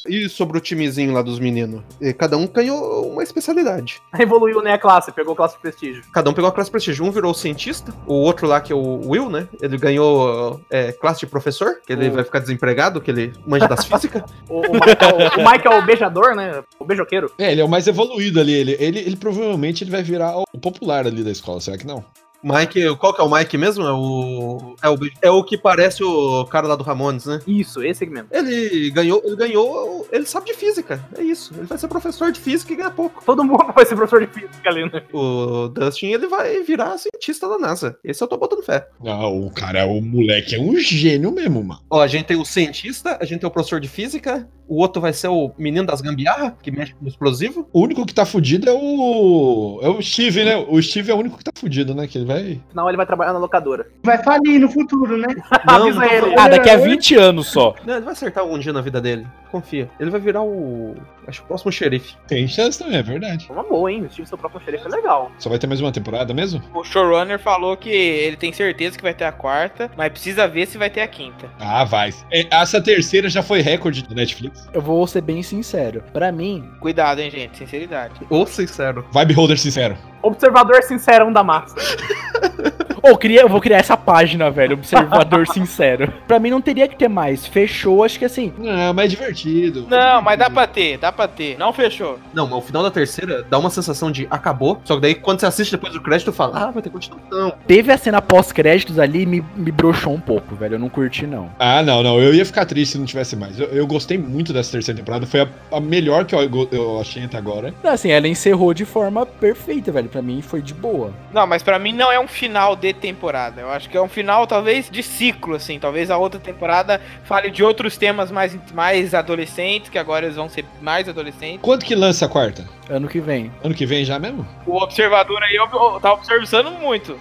E 0.09 0.29
sobre 0.29 0.59
o 0.59 0.61
timezinho 0.61 1.13
lá 1.13 1.23
dos 1.23 1.39
meninos? 1.39 1.83
E 2.01 2.13
Cada 2.13 2.37
um 2.37 2.47
ganhou 2.47 3.11
uma 3.13 3.23
especialidade. 3.23 4.01
Evoluiu, 4.19 4.63
né, 4.63 4.73
a 4.73 4.79
classe, 4.79 5.13
pegou 5.13 5.35
classe 5.37 5.55
de 5.57 5.61
prestígio. 5.63 6.03
Cada 6.13 6.31
um 6.31 6.33
pegou 6.33 6.49
a 6.49 6.53
classe 6.53 6.71
prestígio. 6.71 7.05
Um 7.05 7.11
virou 7.11 7.33
cientista, 7.35 7.93
o 8.07 8.15
outro 8.15 8.47
lá, 8.47 8.61
que 8.61 8.73
é 8.73 8.77
o 8.77 9.09
Will, 9.09 9.29
né? 9.31 9.49
Ele 9.61 9.77
ganhou 9.77 10.61
é, 10.71 10.93
classe 10.93 11.21
de 11.21 11.27
professor, 11.27 11.81
que 11.87 11.93
ele 11.93 12.09
O- 12.09 12.13
vai 12.13 12.25
ficar 12.25 12.39
desempregado, 12.41 13.01
que 13.01 13.11
ele 13.11 13.33
manja 13.47 13.69
das 13.69 13.85
físicas. 13.87 14.23
O, 14.49 14.61
o, 14.61 14.73
Mike, 14.73 15.05
é 15.05 15.07
o, 15.07 15.41
o 15.47 15.51
Mike 15.53 15.67
é 15.67 15.71
o 15.71 15.83
beijador, 15.85 16.35
né? 16.35 16.63
O 16.79 16.85
beijoqueiro. 16.85 17.31
É, 17.39 17.53
ele 17.53 17.61
é 17.61 17.65
o 17.65 17.69
mais 17.69 17.87
evoluído 17.87 18.41
ali. 18.41 18.53
Ele, 18.53 18.77
ele, 18.79 18.99
ele 19.01 19.17
provavelmente 19.17 19.85
ele 19.85 19.91
vai 19.91 20.03
virar 20.03 20.37
o 20.39 20.59
popular 20.59 21.07
ali 21.07 21.23
da 21.23 21.31
escola, 21.31 21.61
será 21.61 21.77
que 21.77 21.87
não? 21.87 22.05
Mike, 22.43 22.97
qual 22.97 23.13
que 23.13 23.21
é 23.21 23.25
o 23.25 23.31
Mike 23.31 23.59
mesmo? 23.59 23.85
É 23.85 23.93
o. 23.93 24.77
É 24.83 24.89
o, 24.89 24.99
é 25.23 25.31
o 25.31 25.43
que 25.43 25.59
parece 25.59 26.05
o 26.05 26.45
cara 26.47 26.69
lá 26.69 26.77
do 26.77 26.85
Ramones, 26.85 27.27
né? 27.27 27.41
Isso, 27.47 27.83
esse 27.83 28.05
aqui 28.05 28.13
mesmo. 28.13 28.29
Ele 28.31 28.91
ganhou, 28.91 29.21
ele 29.25 29.37
ganhou, 29.37 30.07
ele 30.13 30.25
sabe 30.25 30.47
de 30.47 30.55
física, 30.55 31.05
é 31.17 31.23
isso. 31.23 31.53
Ele 31.57 31.67
vai 31.67 31.79
ser 31.79 31.89
professor 31.89 32.31
de 32.31 32.41
física 32.41 32.73
e 32.73 32.77
ganha 32.77 32.91
pouco. 32.91 33.23
Todo 33.25 33.45
mundo 33.45 33.73
vai 33.75 33.85
ser 33.85 33.97
professor 33.97 34.25
de 34.25 34.33
física 34.33 34.69
ali, 34.69 34.85
né? 34.85 35.03
O 35.13 35.69
Dustin, 35.69 36.09
ele 36.09 36.29
vai 36.29 36.63
virar 36.63 36.99
cientista 36.99 37.49
da 37.49 37.59
NASA. 37.59 37.99
Esse 38.05 38.23
eu 38.23 38.29
tô 38.29 38.37
botando 38.37 38.63
fé. 38.63 38.89
Não, 39.03 39.47
o 39.47 39.51
cara, 39.51 39.87
o 39.87 40.01
moleque 40.01 40.55
é 40.55 40.61
um 40.61 40.79
gênio 40.79 41.33
mesmo, 41.33 41.63
mano. 41.63 41.81
Ó, 41.91 42.01
a 42.01 42.07
gente 42.07 42.27
tem 42.27 42.37
o 42.37 42.45
cientista, 42.45 43.19
a 43.21 43.25
gente 43.25 43.41
tem 43.41 43.49
o 43.49 43.53
professor 43.53 43.81
de 43.81 43.89
física, 43.89 44.49
o 44.69 44.81
outro 44.81 45.01
vai 45.01 45.13
ser 45.13 45.29
o 45.29 45.51
menino 45.59 45.87
das 45.87 46.01
gambiarra, 46.01 46.57
que 46.63 46.71
mexe 46.71 46.95
com 46.95 47.07
explosivo. 47.07 47.69
O 47.73 47.81
único 47.81 48.05
que 48.07 48.15
tá 48.15 48.25
fudido 48.25 48.69
é 48.69 48.73
o. 48.73 49.81
É 49.83 49.89
o 49.89 50.03
Steve, 50.03 50.45
né? 50.45 50.57
O 50.57 50.81
Steve 50.81 51.11
é 51.11 51.15
o 51.15 51.19
único 51.19 51.39
que 51.39 51.45
tá 51.45 51.53
fudido, 51.59 51.95
né? 51.95 52.07
Que 52.07 52.19
ele 52.19 52.25
vai. 52.27 52.61
Senão 52.69 52.89
ele 52.89 52.97
vai 52.97 53.07
trabalhar 53.07 53.33
na 53.33 53.39
locadora. 53.39 53.87
Vai 54.03 54.23
falir 54.23 54.61
no 54.61 54.69
futuro, 54.71 55.17
né? 55.17 55.29
Não 55.67 55.93
tô 55.93 56.03
ele. 56.03 56.35
Ah, 56.39 56.49
daqui 56.49 56.71
a 56.71 56.77
20 56.77 57.17
anos 57.17 57.49
só. 57.49 57.75
Não, 57.87 57.95
ele 57.95 58.05
vai 58.05 58.13
acertar 58.13 58.43
algum 58.45 58.59
dia 58.59 58.73
na 58.73 58.81
vida 58.81 59.01
dele. 59.01 59.27
Confia. 59.51 59.91
Ele 59.99 60.11
vai 60.11 60.21
virar 60.21 60.43
o. 60.43 60.95
Acho 61.27 61.41
que 61.41 61.45
o 61.45 61.49
próximo 61.49 61.73
xerife. 61.73 62.15
Tem 62.27 62.47
chance 62.49 62.79
também, 62.79 62.97
é 62.97 63.03
verdade. 63.03 63.47
Uma 63.51 63.63
boa, 63.63 63.91
hein? 63.91 64.03
O 64.05 64.11
Steve 64.11 64.29
seu 64.29 64.39
próprio 64.39 64.63
xerife 64.63 64.87
é 64.87 64.89
legal. 64.89 65.31
Só 65.39 65.49
vai 65.49 65.59
ter 65.59 65.67
mais 65.67 65.81
uma 65.81 65.93
temporada 65.93 66.33
mesmo? 66.33 66.63
O 66.75 66.85
showrunner 66.85 67.39
falou 67.39 67.77
que 67.77 67.91
ele 67.91 68.37
tem 68.37 68.53
certeza 68.53 68.97
que 68.97 69.03
vai 69.03 69.15
ter 69.15 69.25
a 69.25 69.33
quarta, 69.33 69.91
mas 69.97 70.11
precisa 70.11 70.47
ver 70.49 70.67
se 70.67 70.79
vai 70.79 70.89
ter 70.91 71.01
a 71.01 71.09
quinta. 71.09 71.51
Ah, 71.59 71.85
vai. 71.85 72.11
É, 72.31 72.47
Essa 72.51 72.81
terceira 72.81 73.29
já 73.29 73.43
foi 73.43 73.61
recorde 73.61 74.03
do 74.03 74.15
Netflix. 74.15 74.58
Eu 74.73 74.81
vou 74.81 75.07
ser 75.07 75.21
bem 75.21 75.43
sincero. 75.43 76.03
Pra 76.13 76.31
mim, 76.31 76.69
Cuidado, 76.81 77.21
hein, 77.21 77.31
gente. 77.31 77.57
Sinceridade. 77.59 78.15
Ou 78.29 78.47
sincero. 78.47 79.05
Vibe 79.11 79.35
holder 79.35 79.59
sincero. 79.59 79.97
Observador 80.23 80.83
sincerão 80.83 81.33
da 81.33 81.43
massa. 81.43 81.75
Eu, 83.03 83.17
queria, 83.17 83.43
eu 83.43 83.49
vou 83.49 83.61
criar 83.61 83.79
essa 83.79 83.97
página, 83.97 84.51
velho. 84.51 84.75
Observador 84.75 85.47
sincero. 85.49 86.13
Pra 86.27 86.39
mim 86.39 86.51
não 86.51 86.61
teria 86.61 86.89
que 86.89 86.97
ter 86.97 87.09
mais. 87.09 87.47
Fechou, 87.47 88.05
acho 88.05 88.19
que 88.19 88.25
assim. 88.25 88.53
Não, 88.59 88.93
mas 88.93 89.07
é 89.07 89.09
divertido. 89.09 89.87
Não, 89.89 90.21
mas 90.21 90.39
dá 90.39 90.51
pra 90.51 90.67
ter, 90.67 90.99
dá 90.99 91.13
pra 91.13 91.29
ter. 91.29 91.57
Não 91.59 91.73
fechou. 91.73 92.19
Não, 92.35 92.47
mas 92.47 92.59
o 92.59 92.61
final 92.61 92.83
da 92.83 92.91
terceira 92.91 93.45
dá 93.49 93.59
uma 93.59 93.71
sensação 93.71 94.11
de 94.11 94.27
acabou. 94.31 94.81
Só 94.85 94.97
que 94.97 95.01
daí 95.03 95.15
quando 95.15 95.41
você 95.41 95.47
assiste 95.47 95.71
depois 95.71 95.93
do 95.93 96.01
crédito, 96.01 96.33
fala, 96.33 96.69
ah, 96.69 96.71
vai 96.71 96.83
ter 96.83 96.91
continuação. 96.91 97.55
Teve 97.67 97.93
a 97.93 97.97
cena 97.97 98.21
pós-créditos 98.21 98.99
ali 98.99 99.23
e 99.23 99.27
me, 99.27 99.45
me 99.57 99.71
broxou 99.71 100.13
um 100.13 100.21
pouco, 100.21 100.55
velho. 100.55 100.75
Eu 100.75 100.79
não 100.79 100.89
curti, 100.89 101.27
não. 101.27 101.51
Ah, 101.59 101.83
não, 101.83 102.03
não. 102.03 102.21
Eu 102.21 102.35
ia 102.35 102.45
ficar 102.45 102.67
triste 102.67 102.93
se 102.93 102.99
não 102.99 103.07
tivesse 103.07 103.37
mais. 103.37 103.59
Eu, 103.59 103.69
eu 103.69 103.87
gostei 103.87 104.19
muito 104.19 104.48
dessa 104.53 104.73
terceira 104.73 104.99
temporada. 104.99 105.27
Foi 105.27 105.41
a, 105.41 105.49
a 105.73 105.81
melhor 105.81 106.25
que 106.25 106.35
eu, 106.35 106.69
eu 106.71 107.01
achei 107.01 107.25
até 107.25 107.37
agora. 107.37 107.75
Não, 107.83 107.93
Assim, 107.99 108.11
ela 108.11 108.29
encerrou 108.29 108.73
de 108.73 108.85
forma 108.85 109.27
perfeita, 109.27 109.91
velho. 109.91 110.09
Pra 110.09 110.23
mim 110.23 110.41
foi 110.41 110.63
de 110.63 110.73
boa. 110.73 111.13
Não, 111.33 111.47
mas 111.47 111.63
pra 111.63 111.79
mim 111.79 111.93
não 111.93 112.13
é 112.13 112.21
um 112.21 112.29
final 112.29 112.77
de 112.77 112.93
temporada. 112.93 113.61
Eu 113.61 113.71
acho 113.71 113.89
que 113.89 113.97
é 113.97 114.01
um 114.01 114.09
final, 114.09 114.47
talvez, 114.47 114.89
de 114.91 115.03
ciclo, 115.03 115.57
assim. 115.57 115.79
Talvez 115.79 116.11
a 116.11 116.17
outra 116.17 116.39
temporada 116.39 117.01
fale 117.25 117.51
de 117.51 117.63
outros 117.65 117.97
temas 117.97 118.31
mais, 118.31 118.57
mais 118.73 119.15
adolescentes, 119.15 119.91
que 119.91 119.99
agora 119.99 120.27
eles 120.27 120.37
vão 120.37 120.49
ser 120.49 120.65
mais 120.81 121.09
adolescentes. 121.09 121.61
Quanto 121.61 121.85
que 121.85 121.95
lança 121.95 122.27
a 122.27 122.29
quarta? 122.29 122.65
Ano 122.91 123.07
que 123.07 123.21
vem. 123.21 123.53
Ano 123.63 123.75
que 123.75 123.85
vem 123.85 124.05
já 124.05 124.19
mesmo? 124.19 124.47
O 124.67 124.77
observador 124.83 125.43
aí 125.43 125.57
tá 126.01 126.13
observando 126.13 126.71
muito. 126.79 127.19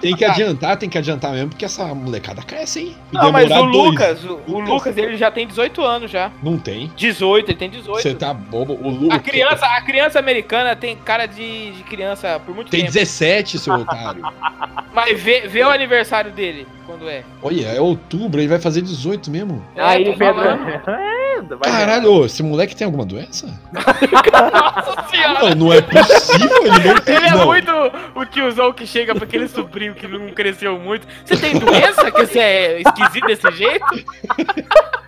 Tem 0.00 0.14
que 0.14 0.24
adiantar, 0.24 0.76
tem 0.76 0.88
que 0.88 0.98
adiantar 0.98 1.32
mesmo, 1.32 1.48
porque 1.50 1.64
essa 1.64 1.86
molecada 1.94 2.42
cresce, 2.42 2.80
hein? 2.80 2.96
Não 3.10 3.32
mas 3.32 3.50
o 3.50 3.54
dois- 3.54 3.76
Lucas, 3.76 4.24
o, 4.24 4.40
o 4.46 4.60
Lucas- 4.60 4.96
ele 4.96 5.16
já 5.16 5.30
tem 5.30 5.46
18 5.46 5.82
anos 5.82 6.10
já. 6.10 6.30
Não 6.42 6.58
tem. 6.58 6.92
18, 6.96 7.50
ele 7.50 7.58
tem 7.58 7.70
18. 7.70 8.02
Você 8.02 8.14
tá 8.14 8.32
bobo. 8.32 8.74
O 8.74 8.88
Lucas 8.90 9.18
A 9.18 9.22
criança, 9.22 9.66
a 9.66 9.80
criança 9.82 10.18
americana 10.18 10.76
tem 10.76 10.94
cara 10.96 11.26
de, 11.26 11.72
de 11.72 11.82
criança 11.84 12.38
por 12.44 12.54
muito 12.54 12.70
tem 12.70 12.80
tempo. 12.80 12.92
17, 12.92 13.58
seu 13.58 13.74
otário. 13.74 14.22
Mas 14.92 15.20
vê, 15.20 15.40
vê 15.48 15.64
o 15.64 15.70
aniversário 15.70 16.30
dele, 16.30 16.68
quando 16.86 17.08
é. 17.08 17.24
Olha, 17.42 17.66
é 17.66 17.80
outubro, 17.80 18.40
ele 18.40 18.48
vai 18.48 18.60
fazer 18.60 18.80
18 18.82 19.28
mesmo. 19.30 19.64
Aí, 19.76 20.04
tô 20.04 20.16
Pedro. 20.16 20.42
vai. 21.42 21.70
Caralho, 21.70 22.12
ô, 22.12 22.26
esse 22.26 22.42
moleque 22.42 22.76
tem 22.76 22.84
alguma 22.84 23.04
doença? 23.04 23.46
Nossa 23.72 25.08
senhora! 25.10 25.54
Não, 25.54 25.66
não 25.66 25.72
é 25.72 25.80
possível, 25.80 26.66
ele 26.66 26.88
não 26.88 27.00
tem. 27.00 27.16
Ele 27.16 27.26
é 27.26 27.30
não. 27.30 27.46
muito 27.46 27.70
o 28.14 28.24
tiozão 28.24 28.72
que 28.72 28.86
chega 28.86 29.14
pra 29.14 29.24
aquele 29.24 29.48
sobrinho 29.48 29.94
que 29.94 30.06
não 30.06 30.28
cresceu 30.30 30.78
muito. 30.78 31.06
Você 31.24 31.36
tem 31.36 31.58
doença 31.58 32.10
que 32.10 32.26
você 32.26 32.38
é 32.38 32.80
esquisito 32.80 33.26
desse 33.26 33.50
jeito? 33.52 33.86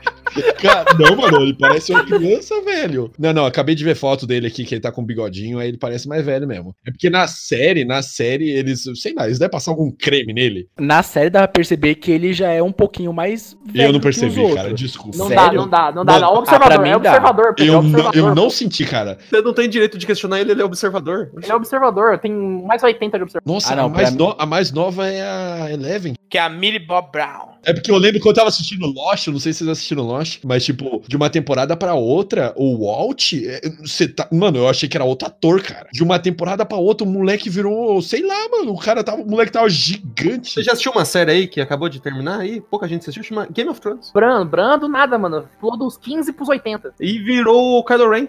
Cara, 0.61 0.85
não, 0.99 1.17
mano, 1.17 1.43
ele 1.43 1.55
parece 1.55 1.93
uma 1.93 2.05
criança, 2.05 2.61
velho. 2.63 3.11
Não, 3.19 3.33
não, 3.33 3.47
acabei 3.47 3.75
de 3.75 3.85
ver 3.85 3.95
foto 3.95 4.27
dele 4.27 4.47
aqui, 4.47 4.65
que 4.65 4.75
ele 4.75 4.81
tá 4.81 4.91
com 4.93 5.03
um 5.03 5.05
bigodinho, 5.07 5.59
aí 5.59 5.69
ele 5.69 5.79
parece 5.79 6.09
mais 6.09 6.25
velho 6.25 6.47
mesmo. 6.47 6.75
É 6.87 6.91
porque 6.91 7.09
na 7.11 7.27
série, 7.27 7.85
na 7.85 8.03
série, 8.03 8.51
eles, 8.51 8.85
sei 8.97 9.15
lá, 9.15 9.27
eles 9.27 9.39
devem 9.39 9.51
passar 9.51 9.71
algum 9.71 9.91
creme 9.91 10.33
nele. 10.33 10.69
Na 10.79 11.03
série 11.03 11.31
dá 11.31 11.41
pra 11.41 11.49
perceber 11.49 11.95
que 11.97 12.11
ele 12.11 12.33
já 12.33 12.51
é 12.51 12.63
um 12.63 12.73
pouquinho 12.73 13.13
mais 13.13 13.57
velho 13.65 13.89
eu 13.89 13.93
não 13.93 14.01
que 14.01 14.09
os 14.09 14.19
percebi, 14.19 14.55
cara, 14.55 14.73
desculpa. 14.75 15.17
Não 15.17 15.29
Sério? 15.29 15.43
dá, 15.45 15.53
não 15.53 15.69
dá, 15.69 15.93
não 15.93 16.05
dá. 16.05 16.13
Mano, 16.15 16.27
não. 16.27 16.35
ah, 16.35 16.39
Observador, 16.39 16.75
pra 16.75 16.83
mim 16.83 16.89
é 16.89 16.93
dá. 16.93 16.97
observador, 17.11 17.55
Pedro, 17.55 17.65
é 17.65 17.69
Eu 17.77 17.83
não, 17.83 17.89
observador. 17.91 18.17
eu 18.31 18.35
não 18.35 18.51
senti, 18.51 18.85
cara. 18.85 19.19
Você 19.31 19.41
não 19.43 19.53
tem 19.55 19.69
direito 19.69 19.99
de 19.99 20.07
questionar 20.07 20.41
ele, 20.41 20.53
ele 20.53 20.63
é 20.63 20.65
observador. 20.65 21.31
Ele 21.41 21.51
é 21.51 21.55
observador, 21.55 22.19
tem 22.19 22.33
mais 22.33 22.83
80 22.83 23.17
de 23.17 23.23
observador. 23.23 23.53
Nossa, 23.55 23.73
Ah, 23.73 23.77
não, 23.77 23.85
a, 23.87 23.89
mais 23.89 24.15
no- 24.15 24.37
a 24.39 24.47
mais 24.47 24.73
nova 24.73 25.07
é 25.09 25.23
a 25.23 25.71
Eleven. 25.73 26.15
que 26.29 26.39
é 26.39 26.41
a 26.41 26.49
Millie 26.49 26.79
Bob 26.85 27.11
Brown. 27.13 27.57
É 27.65 27.73
porque 27.73 27.91
eu 27.91 27.97
lembro 27.97 28.21
que 28.21 28.29
eu 28.29 28.33
tava 28.35 28.49
assistindo 28.49 28.87
Lost, 28.87 29.27
eu 29.27 29.33
não 29.33 29.41
sei 29.41 29.53
se 29.53 29.59
vocês 29.59 29.71
assistiram 29.71 30.03
Lost, 30.05 30.26
mas 30.45 30.65
tipo, 30.65 31.03
de 31.07 31.17
uma 31.17 31.31
temporada 31.31 31.77
pra 31.77 31.95
outra, 31.95 32.53
o 32.57 32.85
Walt, 32.87 33.33
é, 33.35 33.61
você 33.81 34.09
tá, 34.09 34.29
mano, 34.33 34.59
eu 34.59 34.69
achei 34.69 34.89
que 34.89 34.97
era 34.97 35.05
outro 35.05 35.29
ator, 35.29 35.63
cara. 35.63 35.89
De 35.93 36.03
uma 36.03 36.19
temporada 36.19 36.65
pra 36.65 36.77
outra, 36.77 37.07
o 37.07 37.11
moleque 37.11 37.51
virou, 37.51 38.01
sei 38.03 38.23
lá, 38.23 38.49
mano, 38.51 38.73
o 38.73 38.79
cara 38.79 39.03
tava, 39.03 39.23
o 39.23 39.29
moleque 39.29 39.53
tava 39.53 39.69
gigante. 39.69 40.53
Você 40.53 40.63
já 40.63 40.73
assistiu 40.73 40.93
uma 40.93 41.05
série 41.05 41.31
aí 41.31 41.47
que 41.49 41.61
acabou 41.61 41.89
de 41.89 42.01
terminar 42.01 42.41
aí? 42.41 42.61
Pouca 42.61 42.89
gente 42.89 43.03
assistiu, 43.03 43.23
chama 43.23 43.47
Game 43.51 43.71
of 43.71 43.81
Thrones. 43.81 44.11
Brando, 44.13 44.51
Brando, 44.51 44.89
nada, 44.89 45.19
mano. 45.19 45.49
Pulou 45.61 45.77
dos 45.77 45.97
15 45.97 46.33
pros 46.33 46.49
80. 46.49 46.95
E 47.01 47.19
virou 47.19 47.79
o 47.79 47.85
Kylo 47.85 48.11
Ren. 48.11 48.29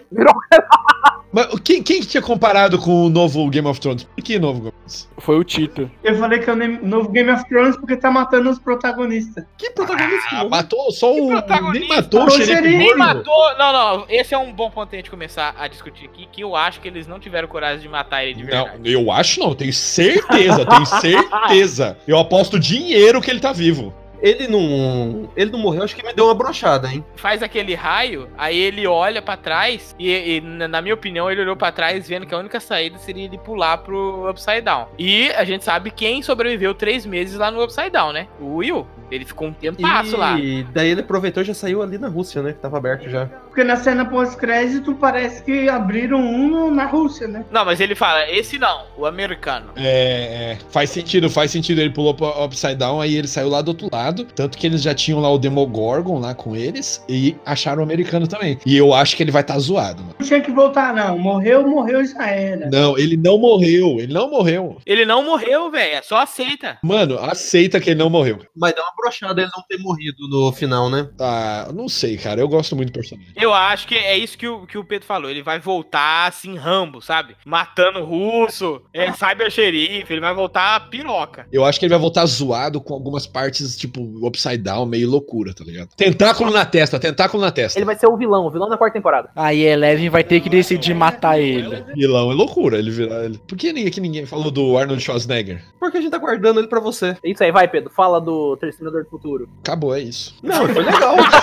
Mas 1.32 1.46
quem, 1.60 1.82
quem 1.82 2.00
que 2.00 2.06
tinha 2.06 2.22
comparado 2.22 2.78
com 2.78 3.06
o 3.06 3.10
novo 3.10 3.48
Game 3.50 3.68
of 3.68 3.78
Thrones? 3.80 4.04
Por 4.04 4.22
que 4.22 4.38
novo 4.38 4.60
Game 4.60 4.68
of 4.68 4.76
Thrones? 4.78 5.08
Foi 5.18 5.38
o 5.38 5.44
Tito. 5.44 5.90
Eu 6.02 6.14
falei 6.16 6.38
que 6.38 6.48
é 6.48 6.52
o 6.52 6.86
novo 6.86 7.10
Game 7.10 7.30
of 7.30 7.46
Thrones 7.48 7.76
porque 7.76 7.96
tá 7.96 8.10
matando 8.10 8.48
os 8.50 8.58
protagonistas. 8.58 9.44
Que 9.58 9.70
protagonista? 9.70 10.28
Ah, 10.32 10.48
matou 10.48 10.90
só 10.90 11.14
o. 11.14 11.28
protagonista? 11.28 11.78
Nem 11.80 11.88
matou 11.88 12.20
o 12.22 12.26
O 12.26 12.30
xerife. 12.30 12.76
Nem 12.76 12.96
matou. 12.96 13.58
Não, 13.58 13.72
não. 13.72 14.06
Esse 14.08 14.34
é 14.34 14.38
um 14.38 14.52
bom 14.52 14.70
ponto 14.70 14.88
pra 14.88 14.96
gente 14.98 15.10
começar 15.10 15.54
a 15.58 15.68
discutir 15.68 16.06
aqui. 16.06 16.26
Que 16.32 16.42
eu 16.42 16.56
acho 16.56 16.80
que 16.80 16.88
eles 16.88 17.06
não 17.06 17.18
tiveram 17.20 17.46
coragem 17.48 17.80
de 17.80 17.88
matar 17.88 18.24
ele 18.24 18.34
de 18.34 18.44
Não, 18.44 18.64
verdade. 18.64 18.92
eu 18.92 19.10
acho 19.12 19.40
não, 19.40 19.54
tenho 19.54 19.72
certeza, 19.72 20.64
tenho 20.64 20.86
certeza. 20.86 21.96
Eu 22.08 22.18
aposto 22.18 22.58
dinheiro 22.58 23.20
que 23.20 23.30
ele 23.30 23.40
tá 23.40 23.52
vivo. 23.52 23.92
Ele 24.20 24.48
não. 24.48 25.28
Ele 25.36 25.50
não 25.50 25.58
morreu, 25.58 25.82
acho 25.82 25.94
que 25.94 26.04
me 26.04 26.12
deu 26.12 26.26
uma 26.26 26.34
brochada, 26.34 26.88
hein? 26.88 27.04
Faz 27.16 27.42
aquele 27.42 27.74
raio, 27.74 28.28
aí 28.36 28.58
ele 28.58 28.86
olha 28.86 29.22
pra 29.22 29.36
trás. 29.36 29.94
E, 29.98 30.36
e, 30.36 30.40
na 30.40 30.80
minha 30.82 30.94
opinião, 30.94 31.30
ele 31.30 31.42
olhou 31.42 31.56
pra 31.56 31.72
trás 31.72 32.08
vendo 32.08 32.26
que 32.26 32.34
a 32.34 32.38
única 32.38 32.60
saída 32.60 32.98
seria 32.98 33.24
ele 33.24 33.38
pular 33.38 33.78
pro 33.78 34.28
Upside 34.28 34.62
Down. 34.62 34.88
E 34.98 35.30
a 35.32 35.44
gente 35.44 35.64
sabe 35.64 35.90
quem 35.90 36.22
sobreviveu 36.22 36.74
três 36.74 37.06
meses 37.06 37.36
lá 37.36 37.50
no 37.50 37.62
Upside 37.62 37.90
Down, 37.90 38.12
né? 38.12 38.28
O 38.40 38.56
Will. 38.56 38.86
Ele 39.10 39.24
ficou 39.24 39.48
um 39.48 39.52
tempasso 39.52 40.16
lá. 40.16 40.38
E 40.38 40.64
daí 40.64 40.90
ele 40.90 41.00
aproveitou 41.00 41.42
e 41.42 41.46
já 41.46 41.54
saiu 41.54 41.82
ali 41.82 41.96
na 41.96 42.08
Rússia, 42.08 42.42
né? 42.42 42.52
Que 42.52 42.58
tava 42.58 42.76
aberto 42.76 43.08
já. 43.08 43.28
Porque 43.58 43.66
na 43.66 43.76
cena 43.76 44.04
pós-crédito 44.04 44.94
parece 44.94 45.42
que 45.42 45.68
abriram 45.68 46.20
um 46.20 46.72
na 46.72 46.86
Rússia, 46.86 47.26
né? 47.26 47.44
Não, 47.50 47.64
mas 47.64 47.80
ele 47.80 47.96
fala, 47.96 48.30
esse 48.30 48.56
não, 48.56 48.84
o 48.96 49.04
americano. 49.04 49.72
É, 49.74 50.52
é, 50.52 50.58
faz 50.70 50.90
sentido, 50.90 51.28
faz 51.28 51.50
sentido. 51.50 51.80
Ele 51.80 51.90
pulou 51.90 52.14
pro 52.14 52.44
Upside 52.44 52.76
Down, 52.76 53.00
aí 53.00 53.16
ele 53.16 53.26
saiu 53.26 53.48
lá 53.48 53.60
do 53.60 53.70
outro 53.70 53.88
lado. 53.92 54.26
Tanto 54.26 54.56
que 54.56 54.64
eles 54.64 54.80
já 54.80 54.94
tinham 54.94 55.18
lá 55.18 55.28
o 55.28 55.38
Demogorgon 55.38 56.20
lá 56.20 56.36
com 56.36 56.54
eles 56.54 57.04
e 57.08 57.34
acharam 57.44 57.80
o 57.80 57.82
americano 57.82 58.28
também. 58.28 58.60
E 58.64 58.76
eu 58.76 58.94
acho 58.94 59.16
que 59.16 59.24
ele 59.24 59.32
vai 59.32 59.42
estar 59.42 59.54
tá 59.54 59.58
zoado, 59.58 60.02
mano. 60.02 60.14
Não 60.20 60.24
tinha 60.24 60.40
que 60.40 60.52
voltar, 60.52 60.94
não. 60.94 61.18
Morreu, 61.18 61.66
morreu, 61.66 62.06
já 62.06 62.28
era. 62.28 62.70
Não, 62.70 62.96
ele 62.96 63.16
não 63.16 63.38
morreu, 63.40 63.98
ele 63.98 64.14
não 64.14 64.30
morreu. 64.30 64.78
Ele 64.86 65.04
não 65.04 65.24
morreu, 65.24 65.68
velho, 65.68 65.96
é 65.96 66.02
só 66.02 66.18
aceita. 66.18 66.78
Mano, 66.80 67.18
aceita 67.18 67.80
que 67.80 67.90
ele 67.90 67.98
não 67.98 68.08
morreu. 68.08 68.38
Mas 68.54 68.72
deu 68.72 68.84
uma 68.84 68.94
brochada 68.96 69.42
ele 69.42 69.50
não 69.52 69.64
ter 69.68 69.78
morrido 69.78 70.28
no 70.28 70.52
final, 70.52 70.88
né? 70.88 71.08
Ah, 71.18 71.72
não 71.74 71.88
sei, 71.88 72.16
cara. 72.16 72.40
Eu 72.40 72.46
gosto 72.46 72.76
muito 72.76 72.90
do 72.90 72.94
personagem. 72.94 73.32
Eu 73.34 73.47
acho 73.52 73.86
que 73.86 73.94
é 73.94 74.16
isso 74.16 74.36
que 74.36 74.48
o, 74.48 74.66
que 74.66 74.78
o 74.78 74.84
Pedro 74.84 75.06
falou. 75.06 75.30
Ele 75.30 75.42
vai 75.42 75.58
voltar 75.58 76.26
assim, 76.26 76.56
Rambo, 76.56 77.00
sabe? 77.00 77.36
Matando 77.44 78.04
russo, 78.04 78.82
é, 78.92 79.12
cyber 79.12 79.50
xerife, 79.50 80.12
ele 80.12 80.20
vai 80.20 80.34
voltar 80.34 80.88
piroca. 80.88 81.46
Eu 81.52 81.64
acho 81.64 81.78
que 81.78 81.86
ele 81.86 81.94
vai 81.94 82.00
voltar 82.00 82.26
zoado 82.26 82.80
com 82.80 82.94
algumas 82.94 83.26
partes, 83.26 83.76
tipo, 83.76 84.00
upside 84.26 84.58
down, 84.58 84.86
meio 84.86 85.08
loucura, 85.08 85.54
tá 85.54 85.64
ligado? 85.64 85.88
Tentáculo 85.96 86.50
na 86.50 86.64
testa, 86.64 86.98
tentáculo 86.98 87.42
na 87.42 87.50
testa. 87.50 87.78
Ele 87.78 87.86
vai 87.86 87.96
ser 87.96 88.06
o 88.06 88.16
vilão, 88.16 88.46
o 88.46 88.50
vilão 88.50 88.68
da 88.68 88.76
quarta 88.76 88.94
temporada. 88.94 89.30
Aí 89.34 89.62
Eleven 89.62 90.08
vai 90.08 90.24
ter 90.24 90.40
que 90.40 90.48
decidir 90.48 90.94
matar 90.94 91.40
ele. 91.40 91.84
Vilão 91.94 92.30
é 92.30 92.34
loucura 92.34 92.78
ele 92.78 92.90
virar 92.90 93.24
ele. 93.24 93.38
Por 93.46 93.56
que 93.56 93.72
ninguém, 93.72 93.90
que 93.90 94.00
ninguém 94.00 94.26
falou 94.26 94.50
do 94.50 94.76
Arnold 94.76 95.02
Schwarzenegger? 95.02 95.64
Porque 95.78 95.98
a 95.98 96.00
gente 96.00 96.10
tá 96.10 96.18
guardando 96.18 96.60
ele 96.60 96.68
pra 96.68 96.80
você. 96.80 97.16
É 97.22 97.30
isso 97.30 97.42
aí, 97.42 97.52
vai, 97.52 97.68
Pedro. 97.68 97.90
Fala 97.90 98.20
do 98.20 98.56
Tercinador 98.56 99.04
do 99.04 99.10
Futuro. 99.10 99.48
Acabou, 99.60 99.94
é 99.94 100.00
isso. 100.00 100.36
Não, 100.42 100.66
foi 100.68 100.82
legal. 100.82 101.16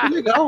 Foi 0.00 0.10
legal. 0.10 0.45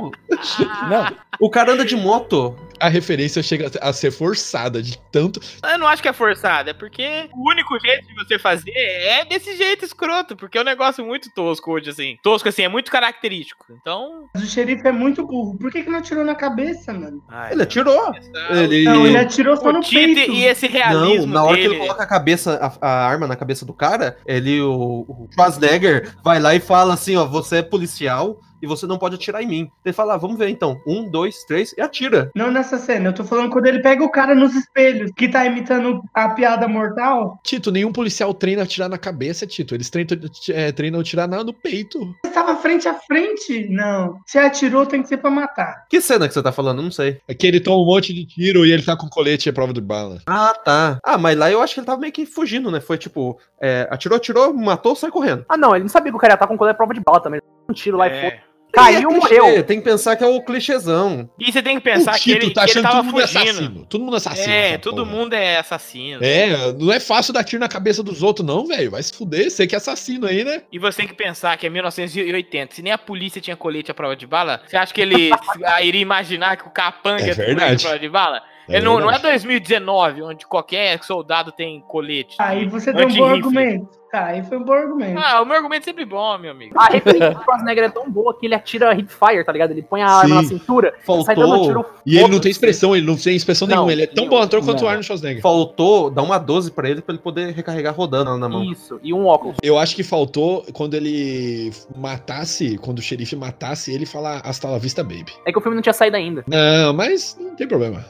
Não, 0.89 1.07
O 1.41 1.51
cara 1.51 1.73
anda 1.73 1.85
de 1.85 1.97
moto. 1.97 2.57
A 2.81 2.89
referência 2.89 3.43
chega 3.43 3.73
a 3.83 3.93
ser 3.93 4.13
forçada 4.13 4.81
de 4.81 4.97
tanto. 5.11 5.41
Eu 5.69 5.79
não 5.79 5.89
acho 5.89 6.01
que 6.01 6.07
é 6.09 6.13
forçado, 6.13 6.71
é 6.71 6.73
porque 6.73 7.29
o 7.35 7.51
único 7.51 7.77
jeito 7.81 8.07
de 8.07 8.15
você 8.15 8.39
fazer 8.39 8.71
é 8.73 9.25
desse 9.25 9.57
jeito 9.57 9.85
escroto, 9.85 10.37
porque 10.37 10.57
é 10.57 10.61
um 10.61 10.65
negócio 10.65 11.05
muito 11.05 11.29
tosco 11.35 11.73
hoje, 11.73 11.91
assim. 11.91 12.17
Tosco, 12.23 12.49
assim, 12.49 12.63
é 12.63 12.69
muito 12.69 12.89
característico. 12.93 13.67
Então. 13.81 14.29
Mas 14.33 14.45
o 14.45 14.47
xerife 14.47 14.87
é 14.87 14.93
muito 14.93 15.27
burro. 15.27 15.59
Por 15.59 15.73
que, 15.73 15.83
que 15.83 15.91
não 15.91 15.99
atirou 15.99 16.25
na 16.25 16.37
cabeça, 16.37 16.93
mano? 16.95 17.21
ai, 17.29 17.49
Ele 17.49 17.57
não. 17.57 17.63
atirou. 17.65 18.15
Essa- 18.15 18.63
Ele... 18.63 18.85
Não, 18.85 19.05
ele 19.05 19.19
atirou 19.19 19.57
só 19.57 19.71
O 19.71 19.73
no 19.73 19.81
peito. 19.81 20.31
e 20.31 20.45
esse 20.45 20.69
Não, 20.69 20.75
realismo 20.75 21.35
na 21.35 21.43
hora 21.43 21.57
que 21.57 21.63
dele. 21.63 21.75
ele 21.75 21.81
coloca 21.83 22.03
a 22.05 22.07
cabeça, 22.07 22.79
a, 22.81 22.87
a 22.89 23.07
arma 23.09 23.27
na 23.27 23.35
cabeça 23.35 23.67
do 23.67 23.75
cara, 23.75 24.19
ele, 24.25 24.61
o, 24.61 25.05
o 25.09 25.29
Schwarzenegger, 25.35 26.15
vai 26.23 26.39
lá 26.39 26.55
e 26.55 26.61
fala 26.61 26.95
assim, 26.95 27.17
ó, 27.17 27.27
você 27.27 27.57
é 27.57 27.63
policial 27.63 28.39
e 28.63 28.67
você 28.67 28.87
não 28.87 28.99
pode 28.99 29.15
atirar 29.17 29.43
em 29.43 29.47
mim. 29.47 29.71
Ele 29.85 29.93
fala, 29.93 30.15
ah, 30.15 30.19
vamos 30.19 30.39
ver 30.39 30.49
então. 30.49 30.81
Um, 30.87 31.09
dois, 31.11 31.45
três, 31.45 31.75
e 31.77 31.81
atira. 31.81 32.31
Não 32.35 32.51
nessa 32.51 32.79
cena, 32.79 33.09
eu 33.09 33.13
tô 33.15 33.25
falando 33.25 33.51
quando 33.51 33.67
ele 33.67 33.81
pega 33.81 34.05
o 34.05 34.11
cara 34.11 34.35
nos 34.35 34.55
espelhos, 34.55 35.11
que 35.17 35.29
tá 35.29 35.45
imitando 35.47 36.03
a 36.15 36.29
piada 36.31 36.67
mortal. 36.69 37.39
Tito, 37.43 37.71
nenhum 37.71 37.93
policial 37.93 38.33
treina 38.35 38.63
a 38.63 38.65
atirar 38.65 38.89
na 38.89 38.99
cabeça, 38.99 39.47
Tito. 39.47 39.75
Eles 39.75 39.91
treinam, 39.91 40.19
é, 40.51 40.73
treinam 40.73 40.99
a 40.99 41.03
atirar 41.03 41.29
no 41.29 41.53
peito. 41.53 42.15
Você 42.25 42.33
tava 42.33 42.57
frente 42.57 42.89
a 42.89 42.95
frente? 42.95 43.69
Não. 43.69 44.19
Se 44.27 44.39
atirou, 44.39 44.87
tem 44.87 45.03
que 45.03 45.09
ser 45.09 45.19
pra 45.19 45.31
matar. 45.31 45.87
Que 45.89 46.01
cena 46.01 46.27
que 46.29 46.35
você 46.35 46.43
tá 46.43 46.53
falando? 46.53 46.83
Não 46.83 46.91
sei. 46.91 47.21
É 47.29 47.35
que 47.35 47.47
ele 47.47 47.61
toma 47.61 47.83
um 47.83 47.87
monte 47.87 48.13
de 48.13 48.25
tiro 48.27 48.65
e 48.65 48.73
ele 48.73 48.83
tá 48.83 48.97
com 48.97 49.09
colete 49.09 49.49
e 49.49 49.51
é 49.51 49.53
prova 49.53 49.73
de 49.73 49.81
bala. 49.81 50.21
Ah, 50.27 50.55
tá. 50.65 50.99
Ah, 51.05 51.19
mas 51.19 51.37
lá 51.37 51.51
eu 51.51 51.61
acho 51.63 51.75
que 51.75 51.81
ele 51.81 51.87
tava 51.87 52.01
meio 52.01 52.13
que 52.13 52.27
fugindo, 52.27 52.71
né? 52.71 52.81
Foi 52.81 52.97
tipo, 52.99 53.39
é, 53.61 53.87
atirou, 53.91 54.17
atirou, 54.17 54.55
matou, 54.55 54.95
sai 54.97 55.11
correndo. 55.11 55.45
Ah, 55.49 55.57
não, 55.57 55.75
ele 55.75 55.85
não 55.85 55.89
sabia 55.89 56.11
que 56.13 56.17
o 56.17 56.21
cara 56.21 56.33
ia 56.33 56.37
estar 56.37 56.47
com 56.47 56.57
colher 56.57 56.75
prova 56.75 56.95
de 56.95 57.01
bala 57.01 57.21
também. 57.21 57.41
Um 57.69 57.73
tiro 57.73 57.97
lá 57.97 58.09
e 58.09 58.11
É. 58.11 58.21
foi. 58.31 58.48
Caiu, 58.73 59.11
é 59.11 59.15
morreu. 59.15 59.65
Tem 59.65 59.79
que 59.79 59.85
pensar 59.85 60.15
que 60.17 60.23
é 60.23 60.27
o 60.27 60.43
clichêzão. 60.43 61.29
E 61.39 61.51
você 61.51 61.63
tem 61.63 61.77
que 61.77 61.83
pensar 61.83 62.17
o 62.17 62.19
que 62.19 62.31
ele, 62.31 62.51
tá 62.51 62.65
que 62.65 62.71
ele 62.71 62.79
achando 62.79 62.83
tava 62.83 62.97
todo 62.97 63.05
mundo 63.05 63.21
fugindo. 63.21 63.51
assassino. 63.51 63.87
Todo 63.87 64.05
mundo 64.05 64.17
assassino. 64.17 64.53
É, 64.53 64.79
todo 64.79 65.05
porra. 65.05 65.17
mundo 65.17 65.33
é 65.35 65.57
assassino. 65.59 66.25
É, 66.25 66.73
não 66.75 66.93
é 66.93 67.01
fácil 67.01 67.33
dar 67.33 67.45
tiro 67.45 67.61
na 67.61 67.69
cabeça 67.69 68.03
dos 68.03 68.23
outros, 68.23 68.47
não, 68.47 68.67
velho. 68.67 68.91
Vai 68.91 69.03
se 69.03 69.13
fuder, 69.13 69.51
você 69.51 69.67
que 69.67 69.75
é 69.75 69.79
assassino 69.79 70.27
aí, 70.27 70.45
né? 70.45 70.63
E 70.71 70.79
você 70.79 70.99
tem 70.99 71.09
que 71.09 71.15
pensar 71.15 71.57
que 71.57 71.67
é 71.67 71.71
1980. 71.71 72.75
Se 72.75 72.83
nem 72.83 72.93
a 72.93 72.99
polícia 72.99 73.41
tinha 73.41 73.57
colete 73.57 73.91
à 73.91 73.95
prova 73.95 74.15
de 74.15 74.27
bala, 74.27 74.61
você 74.67 74.77
acha 74.77 74.93
que 74.93 75.01
ele 75.01 75.31
iria 75.83 76.03
imaginar 76.03 76.57
que 76.57 76.67
o 76.67 76.71
capanga 76.71 77.23
É 77.23 77.29
ia 77.29 77.35
ter 77.35 77.55
colete 77.55 77.87
à 77.87 77.89
prova 77.89 77.99
de 77.99 78.09
bala? 78.09 78.43
É 78.69 78.81
não, 78.81 79.01
não 79.01 79.09
é 79.09 79.13
verdade. 79.13 79.45
2019, 79.45 80.23
onde 80.23 80.47
qualquer 80.47 81.03
soldado 81.03 81.51
tem 81.53 81.81
colete. 81.87 82.37
Aí 82.39 82.67
você 82.67 82.93
tem 82.93 83.07
um 83.07 83.15
bom 83.15 83.25
argumento. 83.25 83.99
Tá, 84.11 84.25
aí 84.27 84.43
foi 84.43 84.57
um 84.57 84.65
bom 84.65 84.73
argumento. 84.73 85.21
Ah, 85.23 85.43
o 85.43 85.45
meu 85.45 85.55
argumento 85.55 85.83
é 85.83 85.85
sempre 85.85 86.07
bom, 86.07 86.39
meu 86.39 86.51
amigo. 86.51 86.75
A 86.79 86.87
referência 86.87 87.31
do 87.31 87.45
Schwarzenegger 87.45 87.85
é 87.85 87.89
tão 87.91 88.11
boa 88.11 88.35
que 88.39 88.47
ele 88.47 88.55
atira 88.55 88.95
hip 88.95 89.13
fire, 89.13 89.45
tá 89.45 89.53
ligado? 89.53 89.73
Ele 89.73 89.83
põe 89.83 90.01
a 90.01 90.09
arma 90.09 90.37
na 90.37 90.43
Sim. 90.43 90.49
cintura, 90.49 90.95
sai 91.27 91.37
dando 91.37 91.49
Faltou, 91.49 91.67
tiro. 91.67 91.85
E 92.07 92.17
ele 92.19 92.29
não 92.29 92.41
tem 92.41 92.51
expressão, 92.51 92.97
ele 92.97 93.05
não 93.07 93.17
tem 93.17 93.37
expressão 93.37 93.69
Não, 93.69 93.75
nenhuma. 93.75 93.93
Ele 93.93 94.03
é 94.05 94.07
tão 94.07 94.27
bom 94.27 94.39
ator 94.39 94.65
quanto 94.65 94.83
o. 94.83 94.89
Arnold 94.89 95.05
Schwarzenegger. 95.05 95.43
faltou 95.43 96.09
dar 96.09 96.23
uma 96.23 96.39
12 96.39 96.71
pra 96.71 96.89
ele, 96.89 97.03
pra 97.03 97.15
ele 97.15 97.23
poder 97.23 97.53
recarregar 97.53 97.95
rodando 97.95 98.39
na 98.39 98.49
mão. 98.49 98.65
Isso, 98.65 98.99
e 99.03 99.13
um 99.13 99.27
óculos. 99.27 99.59
Eu 99.63 99.79
acho 99.79 99.95
que 99.95 100.03
faltou 100.03 100.65
quando 100.73 100.95
ele 100.95 101.71
matasse, 101.95 102.79
quando 102.79 103.01
o 103.01 103.03
xerife 103.03 103.37
matasse 103.37 103.93
ele, 103.93 104.07
falar 104.07 104.41
hasta 104.43 104.69
la 104.69 104.79
vista, 104.79 105.05
baby. 105.05 105.33
É 105.47 105.53
que 105.53 105.59
o 105.59 105.61
filme 105.61 105.75
não 105.75 105.83
tinha 105.83 105.93
saído 105.93 106.17
ainda. 106.17 106.45
Não, 106.47 106.95
mas 106.95 107.37
não 107.39 107.55
tem 107.55 107.69
problema. 107.69 108.03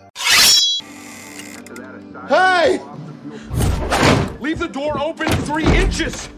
Hey! 2.29 2.79
Leave 4.39 4.59
the 4.59 4.69
door 4.71 5.01
open 5.01 5.29
three 5.47 5.65
inches! 5.65 6.29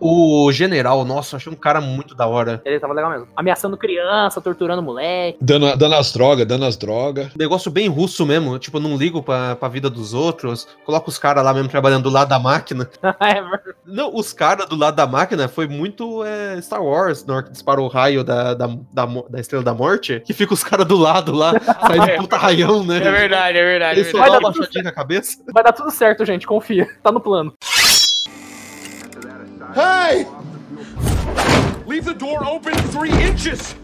O 0.00 0.50
general, 0.52 1.04
nossa, 1.04 1.36
achei 1.36 1.52
um 1.52 1.56
cara 1.56 1.80
muito 1.80 2.14
da 2.14 2.26
hora. 2.26 2.60
Ele 2.64 2.78
tava 2.78 2.92
legal 2.92 3.10
mesmo. 3.10 3.28
Ameaçando 3.36 3.76
criança, 3.76 4.40
torturando 4.40 4.82
moleque. 4.82 5.38
Dando, 5.40 5.76
dando 5.76 5.94
as 5.94 6.12
drogas, 6.12 6.46
dando 6.46 6.64
as 6.64 6.76
drogas. 6.76 7.34
Negócio 7.36 7.70
bem 7.70 7.88
russo 7.88 8.24
mesmo, 8.24 8.58
tipo, 8.58 8.78
não 8.78 8.96
ligo 8.96 9.22
pra, 9.22 9.56
pra 9.56 9.68
vida 9.68 9.90
dos 9.90 10.14
outros. 10.14 10.68
Coloca 10.84 11.08
os 11.08 11.18
caras 11.18 11.44
lá 11.44 11.52
mesmo 11.52 11.68
trabalhando 11.68 12.04
do 12.04 12.10
lado 12.10 12.28
da 12.28 12.38
máquina. 12.38 12.88
É. 13.20 13.42
Não, 13.84 14.14
os 14.14 14.32
caras 14.32 14.68
do 14.68 14.76
lado 14.76 14.94
da 14.94 15.06
máquina 15.06 15.48
foi 15.48 15.66
muito 15.66 16.24
é, 16.24 16.60
Star 16.60 16.82
Wars, 16.82 17.24
na 17.26 17.34
hora 17.34 17.42
que 17.42 17.50
disparou 17.50 17.86
o 17.86 17.88
raio 17.88 18.22
da, 18.22 18.54
da, 18.54 18.66
da, 18.66 19.06
da 19.28 19.40
Estrela 19.40 19.64
da 19.64 19.74
Morte, 19.74 20.20
que 20.24 20.32
fica 20.32 20.54
os 20.54 20.62
caras 20.62 20.86
do 20.86 20.96
lado 20.96 21.32
lá, 21.32 21.52
saindo 21.86 22.22
puta 22.22 22.36
raião, 22.36 22.84
né? 22.84 22.98
É 22.98 23.10
verdade, 23.10 23.58
é 23.58 23.64
verdade. 23.64 23.98
É 23.98 24.02
Eles 24.02 24.12
só 24.12 24.18
verdade. 24.18 24.42
dão 24.42 24.42
dar 24.42 24.52
tudo 24.52 24.60
baixadinha 24.60 24.82
com 24.84 24.88
a 24.88 24.92
cabeça. 24.92 25.38
Vai 25.52 25.64
dar 25.64 25.72
tudo 25.72 25.90
certo, 25.90 26.24
gente, 26.24 26.46
confia. 26.46 26.88
Tá 27.02 27.10
no 27.10 27.20
plano. 27.20 27.52
Hey! 29.78 30.26
Leave 31.86 32.04
the 32.04 32.16
door 32.18 32.44
open 32.44 32.74
three 32.90 33.12
inches! 33.12 33.76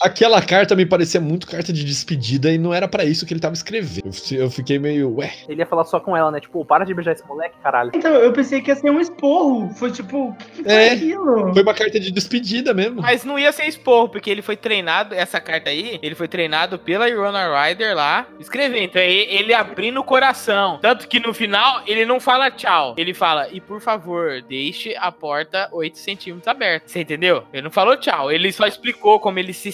Aquela 0.00 0.42
carta 0.42 0.76
me 0.76 0.84
parecia 0.84 1.20
muito 1.20 1.46
carta 1.46 1.72
de 1.72 1.82
despedida 1.84 2.50
e 2.52 2.58
não 2.58 2.72
era 2.74 2.86
pra 2.86 3.04
isso 3.04 3.24
que 3.24 3.32
ele 3.32 3.40
tava 3.40 3.54
escrevendo. 3.54 4.10
Eu 4.30 4.46
Eu 4.46 4.50
fiquei 4.50 4.78
meio, 4.78 5.16
ué. 5.16 5.32
Ele 5.48 5.60
ia 5.60 5.66
falar 5.66 5.84
só 5.84 5.98
com 5.98 6.16
ela, 6.16 6.30
né? 6.30 6.38
Tipo, 6.40 6.64
para 6.64 6.84
de 6.84 6.94
beijar 6.94 7.12
esse 7.12 7.26
moleque, 7.26 7.56
caralho. 7.62 7.90
Então, 7.94 8.12
eu 8.14 8.32
pensei 8.32 8.60
que 8.60 8.70
ia 8.70 8.76
ser 8.76 8.90
um 8.90 9.00
esporro. 9.00 9.70
Foi 9.70 9.90
tipo, 9.90 10.28
o 10.30 10.34
que, 10.34 10.44
que 10.50 10.62
foi 10.62 10.72
É. 10.72 10.90
aquilo? 10.92 11.52
Foi 11.54 11.62
uma 11.62 11.74
carta 11.74 11.98
de 11.98 12.10
despedida 12.12 12.72
mesmo. 12.74 13.00
Mas 13.02 13.24
não 13.24 13.38
ia 13.38 13.50
ser 13.52 13.64
esporro, 13.64 14.08
porque 14.08 14.30
ele 14.30 14.42
foi 14.42 14.56
treinado, 14.56 15.14
essa 15.14 15.40
carta 15.40 15.70
aí, 15.70 15.98
ele 16.02 16.14
foi 16.14 16.28
treinado 16.28 16.78
pela 16.78 17.08
Irona 17.08 17.48
Ryder 17.64 17.94
lá, 17.96 18.26
escrever. 18.38 18.82
Então 18.82 19.00
é 19.02 19.10
ele 19.10 19.52
abrindo 19.54 19.98
o 20.00 20.04
coração. 20.04 20.78
Tanto 20.80 21.08
que 21.08 21.18
no 21.18 21.34
final, 21.34 21.82
ele 21.86 22.04
não 22.04 22.20
fala 22.20 22.50
tchau. 22.50 22.94
Ele 22.96 23.12
fala, 23.14 23.48
e 23.50 23.60
por 23.60 23.80
favor, 23.80 24.42
deixe 24.48 24.94
a 24.98 25.10
porta 25.10 25.68
8 25.72 25.98
centímetros 25.98 26.46
aberta. 26.46 26.86
Você 26.88 27.00
entendeu? 27.00 27.42
Ele 27.52 27.62
não 27.62 27.70
falou 27.70 27.96
tchau. 27.96 28.30
Ele 28.30 28.52
só 28.52 28.66
explicou 28.66 29.18
como 29.18 29.38
ele 29.38 29.52
se 29.52 29.72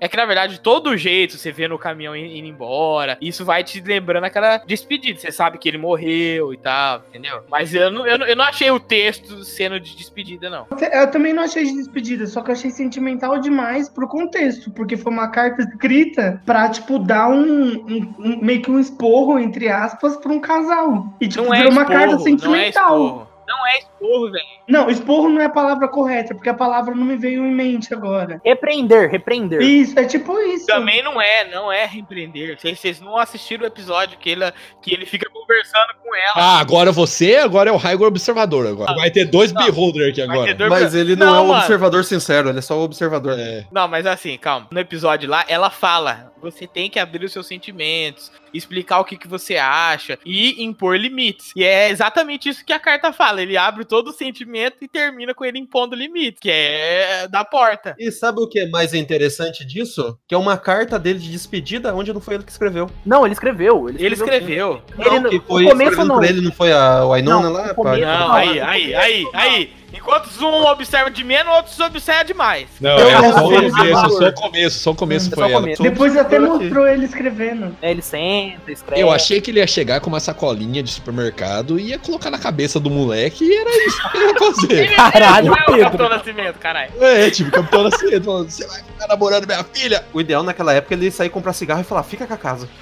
É 0.00 0.08
que 0.08 0.16
na 0.16 0.24
verdade, 0.24 0.60
todo 0.60 0.96
jeito, 0.96 1.36
você 1.36 1.50
vê 1.52 1.66
no 1.68 1.78
caminhão 1.78 2.14
in- 2.16 2.38
indo 2.38 2.46
embora, 2.48 3.16
isso 3.20 3.44
vai 3.44 3.62
te 3.64 3.80
lembrando 3.80 4.24
aquela 4.24 4.58
despedida. 4.58 5.18
Você 5.18 5.32
sabe 5.32 5.58
que 5.58 5.68
ele 5.68 5.78
morreu 5.78 6.52
e 6.52 6.56
tal, 6.56 7.02
entendeu? 7.08 7.42
Mas 7.50 7.74
eu 7.74 7.90
não, 7.90 8.06
eu 8.06 8.18
não, 8.18 8.26
eu 8.26 8.36
não 8.36 8.44
achei 8.44 8.70
o 8.70 8.80
texto 8.80 9.42
sendo 9.44 9.78
de 9.80 9.96
despedida, 9.96 10.48
não. 10.50 10.66
Eu 10.92 11.10
também 11.10 11.32
não 11.32 11.42
achei 11.44 11.64
de 11.64 11.74
despedida, 11.74 12.26
só 12.26 12.42
que 12.42 12.50
eu 12.50 12.54
achei 12.54 12.70
sentimental 12.70 13.38
demais 13.38 13.88
pro 13.88 14.08
contexto, 14.08 14.70
porque 14.70 14.96
foi 14.96 15.12
uma 15.12 15.28
carta 15.28 15.62
escrita 15.62 16.42
pra, 16.44 16.68
tipo, 16.68 16.98
dar 16.98 17.28
um, 17.28 17.72
um- 17.74 18.14
um- 18.18 18.38
meio 18.42 18.62
que 18.62 18.70
um 18.70 18.78
esporro, 18.80 19.38
entre 19.38 19.68
aspas, 19.68 20.16
pra 20.16 20.32
um 20.32 20.40
casal. 20.40 21.06
E, 21.20 21.28
tipo, 21.28 21.44
Não 21.44 21.54
é 21.54 21.58
virou 21.58 21.72
uma 21.72 21.82
esporro, 21.82 21.98
carta 21.98 22.14
não 22.14 22.20
é 22.20 22.24
sentimental. 22.24 22.96
esporro. 23.04 23.28
Não 23.46 23.66
é 23.66 23.78
esporro, 23.78 24.30
velho. 24.32 24.44
Não, 24.68 24.88
esporro 24.88 25.28
não 25.28 25.40
é 25.40 25.44
a 25.44 25.50
palavra 25.50 25.86
correta, 25.88 26.34
porque 26.34 26.48
a 26.48 26.54
palavra 26.54 26.94
não 26.94 27.04
me 27.04 27.16
veio 27.16 27.44
em 27.44 27.54
mente 27.54 27.92
agora. 27.92 28.40
Repreender, 28.44 29.10
repreender. 29.10 29.60
Isso, 29.60 29.98
é 29.98 30.04
tipo 30.04 30.40
isso. 30.40 30.66
Também 30.66 31.02
não 31.02 31.20
é, 31.20 31.50
não 31.50 31.70
é 31.70 31.84
repreender. 31.84 32.58
Vocês, 32.58 32.78
vocês 32.80 33.00
não 33.00 33.16
assistiram 33.18 33.64
o 33.64 33.66
episódio 33.66 34.16
que 34.18 34.30
ele, 34.30 34.50
que 34.80 34.94
ele 34.94 35.04
fica 35.04 35.28
conversando 35.30 35.94
com 36.02 36.14
ela. 36.14 36.32
Ah, 36.36 36.58
agora 36.60 36.90
você, 36.90 37.36
agora 37.36 37.68
é 37.68 37.72
o 37.72 37.76
Raigor 37.76 38.08
Observador. 38.08 38.66
Agora. 38.66 38.94
Vai 38.94 39.10
ter 39.10 39.26
dois 39.26 39.52
beholder 39.52 40.10
aqui 40.10 40.22
agora. 40.22 40.54
dois- 40.54 40.70
Mas 40.70 40.94
ele 40.94 41.14
não, 41.14 41.26
Não, 41.26 41.34
é 41.36 41.40
um 41.40 41.46
mano. 41.48 41.58
observador 41.60 42.02
sincero, 42.04 42.48
ele 42.48 42.58
é 42.58 42.62
só 42.62 42.78
o 42.78 42.84
observador. 42.84 43.38
É. 43.38 43.66
Não, 43.70 43.86
mas 43.86 44.06
assim, 44.06 44.38
calma. 44.38 44.68
No 44.70 44.80
episódio 44.80 45.28
lá, 45.28 45.44
ela 45.46 45.68
fala: 45.68 46.32
você 46.40 46.66
tem 46.66 46.88
que 46.88 46.98
abrir 46.98 47.24
os 47.26 47.32
seus 47.32 47.46
sentimentos, 47.46 48.32
explicar 48.54 49.00
o 49.00 49.04
que, 49.04 49.16
que 49.18 49.28
você 49.28 49.56
acha 49.56 50.18
e 50.24 50.62
impor 50.64 50.96
limites. 50.96 51.52
E 51.54 51.64
é 51.64 51.90
exatamente 51.90 52.48
isso 52.48 52.64
que 52.64 52.72
a 52.72 52.78
carta 52.78 53.12
fala. 53.12 53.42
Ele 53.42 53.56
abre 53.58 53.84
todo 53.84 54.08
o 54.08 54.12
sentimento 54.12 54.53
e 54.56 54.88
termina 54.88 55.34
com 55.34 55.44
ele 55.44 55.58
impondo 55.58 55.94
limites, 55.96 56.38
que 56.40 56.50
é 56.50 57.26
da 57.28 57.44
porta. 57.44 57.94
E 57.98 58.10
sabe 58.12 58.40
o 58.40 58.46
que 58.48 58.60
é 58.60 58.68
mais 58.68 58.94
interessante 58.94 59.64
disso? 59.64 60.18
Que 60.28 60.34
é 60.34 60.38
uma 60.38 60.56
carta 60.56 60.98
dele 60.98 61.18
de 61.18 61.30
despedida 61.30 61.94
onde 61.94 62.12
não 62.12 62.20
foi 62.20 62.34
ele 62.34 62.44
que 62.44 62.50
escreveu. 62.52 62.88
Não, 63.04 63.24
ele 63.24 63.32
escreveu. 63.34 63.88
Ele 63.88 64.04
Ele 64.04 64.14
escreveu. 64.14 64.82
escreveu. 64.84 65.06
Ele 65.12 65.20
Não, 65.20 65.30
que 65.30 65.36
no- 65.36 65.42
foi 65.42 65.62
no 65.64 65.68
começo 65.70 66.04
não. 66.04 66.24
ele, 66.24 66.40
não 66.40 66.52
foi 66.52 66.72
a 66.72 67.04
Wainona 67.04 67.42
Não, 67.48 67.52
lá? 67.52 67.74
começo? 67.74 68.00
Não, 68.00 68.18
Não, 68.28 68.32
aí, 68.32 68.58
não, 68.60 68.66
aí, 68.68 68.92
não. 68.92 68.98
aí, 69.00 69.26
aí. 69.34 69.72
Enquanto 69.94 70.28
um 70.44 70.66
observa 70.66 71.10
de 71.10 71.22
menos, 71.22 71.54
outros 71.54 71.78
observa 71.78 72.24
demais. 72.24 72.66
Não, 72.80 72.98
Eu 72.98 73.08
é 73.08 73.22
não 73.22 73.32
só 73.32 73.46
o 73.46 73.50
começo, 73.50 74.18
só 74.18 74.28
o 74.28 74.32
começo, 74.34 74.78
só 74.78 74.90
o 74.90 74.94
começo 74.94 75.32
É 75.32 75.34
foi 75.36 75.50
ela. 75.52 75.60
começo. 75.60 75.82
Depois 75.82 76.16
até 76.16 76.38
mostrou 76.38 76.86
ele 76.88 77.04
escrevendo. 77.04 77.76
É, 77.80 77.90
ele 77.90 78.02
senta, 78.02 78.72
escreve. 78.72 79.00
Eu 79.00 79.10
achei 79.10 79.40
que 79.40 79.50
ele 79.50 79.60
ia 79.60 79.66
chegar 79.66 80.00
com 80.00 80.08
uma 80.08 80.20
sacolinha 80.20 80.82
de 80.82 80.90
supermercado 80.90 81.78
e 81.78 81.90
ia 81.90 81.98
colocar 81.98 82.30
na 82.30 82.38
cabeça 82.38 82.80
do 82.80 82.90
moleque 82.90 83.44
e 83.44 83.56
era 83.56 83.86
isso 83.86 84.10
que 84.10 84.16
ele 84.18 84.26
ia 84.26 84.38
fazer. 84.38 84.94
Caralho, 84.96 85.46
Não 85.46 85.56
é 85.56 85.62
o 85.62 85.66
Pedro. 85.66 85.82
Capitão 85.84 86.08
Nascimento, 86.08 86.58
caralho. 86.58 86.92
É, 87.00 87.30
tipo, 87.30 87.48
o 87.50 87.52
Capitão 87.52 87.84
Nascimento 87.84 88.24
falando, 88.24 88.50
você 88.50 88.66
vai 88.66 88.82
ficar 88.82 89.06
namorando 89.06 89.46
minha 89.46 89.64
filha? 89.64 90.04
O 90.12 90.20
ideal 90.20 90.42
naquela 90.42 90.72
época 90.72 90.94
é 90.94 90.96
ele 90.98 91.10
sair 91.10 91.28
comprar 91.30 91.52
cigarro 91.52 91.80
e 91.80 91.84
falar, 91.84 92.02
fica 92.02 92.26
com 92.26 92.34
a 92.34 92.38
casa. 92.38 92.68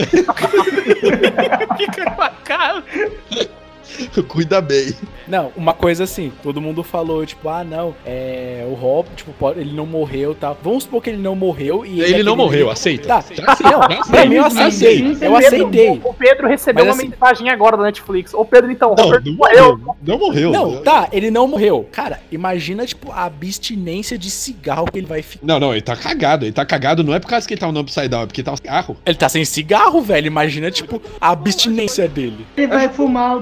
Fica 1.77 2.11
com 2.11 2.23
a 2.23 2.31
cara. 2.31 2.85
Cuida 4.29 4.61
bem. 4.61 4.95
Não, 5.29 5.53
uma 5.57 5.73
coisa 5.73 6.05
assim, 6.05 6.33
todo 6.43 6.61
mundo 6.61 6.83
falou, 6.83 7.25
tipo, 7.25 7.49
ah, 7.49 7.65
não, 7.65 7.95
é. 8.05 8.67
O 8.71 8.75
Rob, 8.75 9.09
tipo, 9.17 9.33
pode- 9.33 9.61
ele 9.61 9.73
não 9.73 9.87
morreu 9.87 10.33
e 10.33 10.35
tal. 10.35 10.59
Vamos 10.63 10.85
supor 10.85 11.03
que 11.03 11.11
ele 11.11 11.23
não 11.23 11.35
morreu 11.35 11.85
e. 11.85 12.01
Ele 12.01 12.21
é 12.21 12.23
não 12.23 12.37
morreu, 12.37 12.71
aceita. 12.71 13.09
Tá, 13.09 13.19
aceita, 13.19 13.43
não, 13.71 13.81
pra 13.81 14.01
aceita. 14.01 14.27
mim 14.27 14.35
eu 14.37 14.45
aceitei. 14.45 15.07
Eu 15.13 15.17
Pedro- 15.17 15.37
aceitei. 15.37 16.01
O 16.05 16.15
Pedro 16.15 16.49
recebeu 16.49 16.85
Mas 16.85 16.95
uma 16.95 17.01
assim- 17.03 17.11
mensagem 17.11 17.49
agora 17.51 17.77
da 17.77 17.83
Netflix. 17.85 18.35
Ô 18.35 18.45
Pedro, 18.45 18.71
então, 18.71 18.95
Não, 18.97 19.05
Robert 19.05 19.23
não 19.25 19.33
morreu. 19.35 19.81
Não 20.03 20.19
morreu. 20.19 20.51
Não, 20.53 20.83
tá, 20.83 21.09
ele 21.13 21.31
não 21.31 21.47
morreu. 21.47 21.89
Cara, 21.93 22.21
imagina, 22.31 22.87
tipo, 22.87 23.11
a 23.13 23.25
abstinência 23.25 24.17
de 24.19 24.31
cigarro 24.31 24.87
que 24.91 24.99
ele 24.99 25.07
vai 25.07 25.23
ficar. 25.23 25.47
Não, 25.47 25.59
não, 25.61 25.73
ele 25.73 25.83
tá 25.83 25.97
cagado. 25.97 26.45
Ele 26.45 26.53
tá 26.53 26.65
cagado 26.65 27.03
não 27.05 27.15
é 27.15 27.21
por 27.21 27.29
causa 27.29 27.47
que 27.47 27.55
ele 27.55 27.61
tava 27.61 27.73
no 27.73 27.81
Upside 27.81 28.09
Down, 28.09 28.23
é 28.23 28.27
porque 28.27 28.43
tava 28.43 28.59
carro. 28.59 28.97
Ele 29.05 29.17
tá 29.17 29.29
sem 29.29 29.45
cigarro, 29.45 30.01
velho. 30.01 30.27
Imagina, 30.27 30.71
tipo, 30.71 31.01
a 31.21 31.31
abstinência 31.31 32.09
dele. 32.09 32.47
Ele 32.57 32.67
vai 32.67 32.89
fumar 32.89 33.37
o 33.39 33.41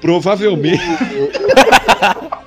Provavelmente. 0.00 0.82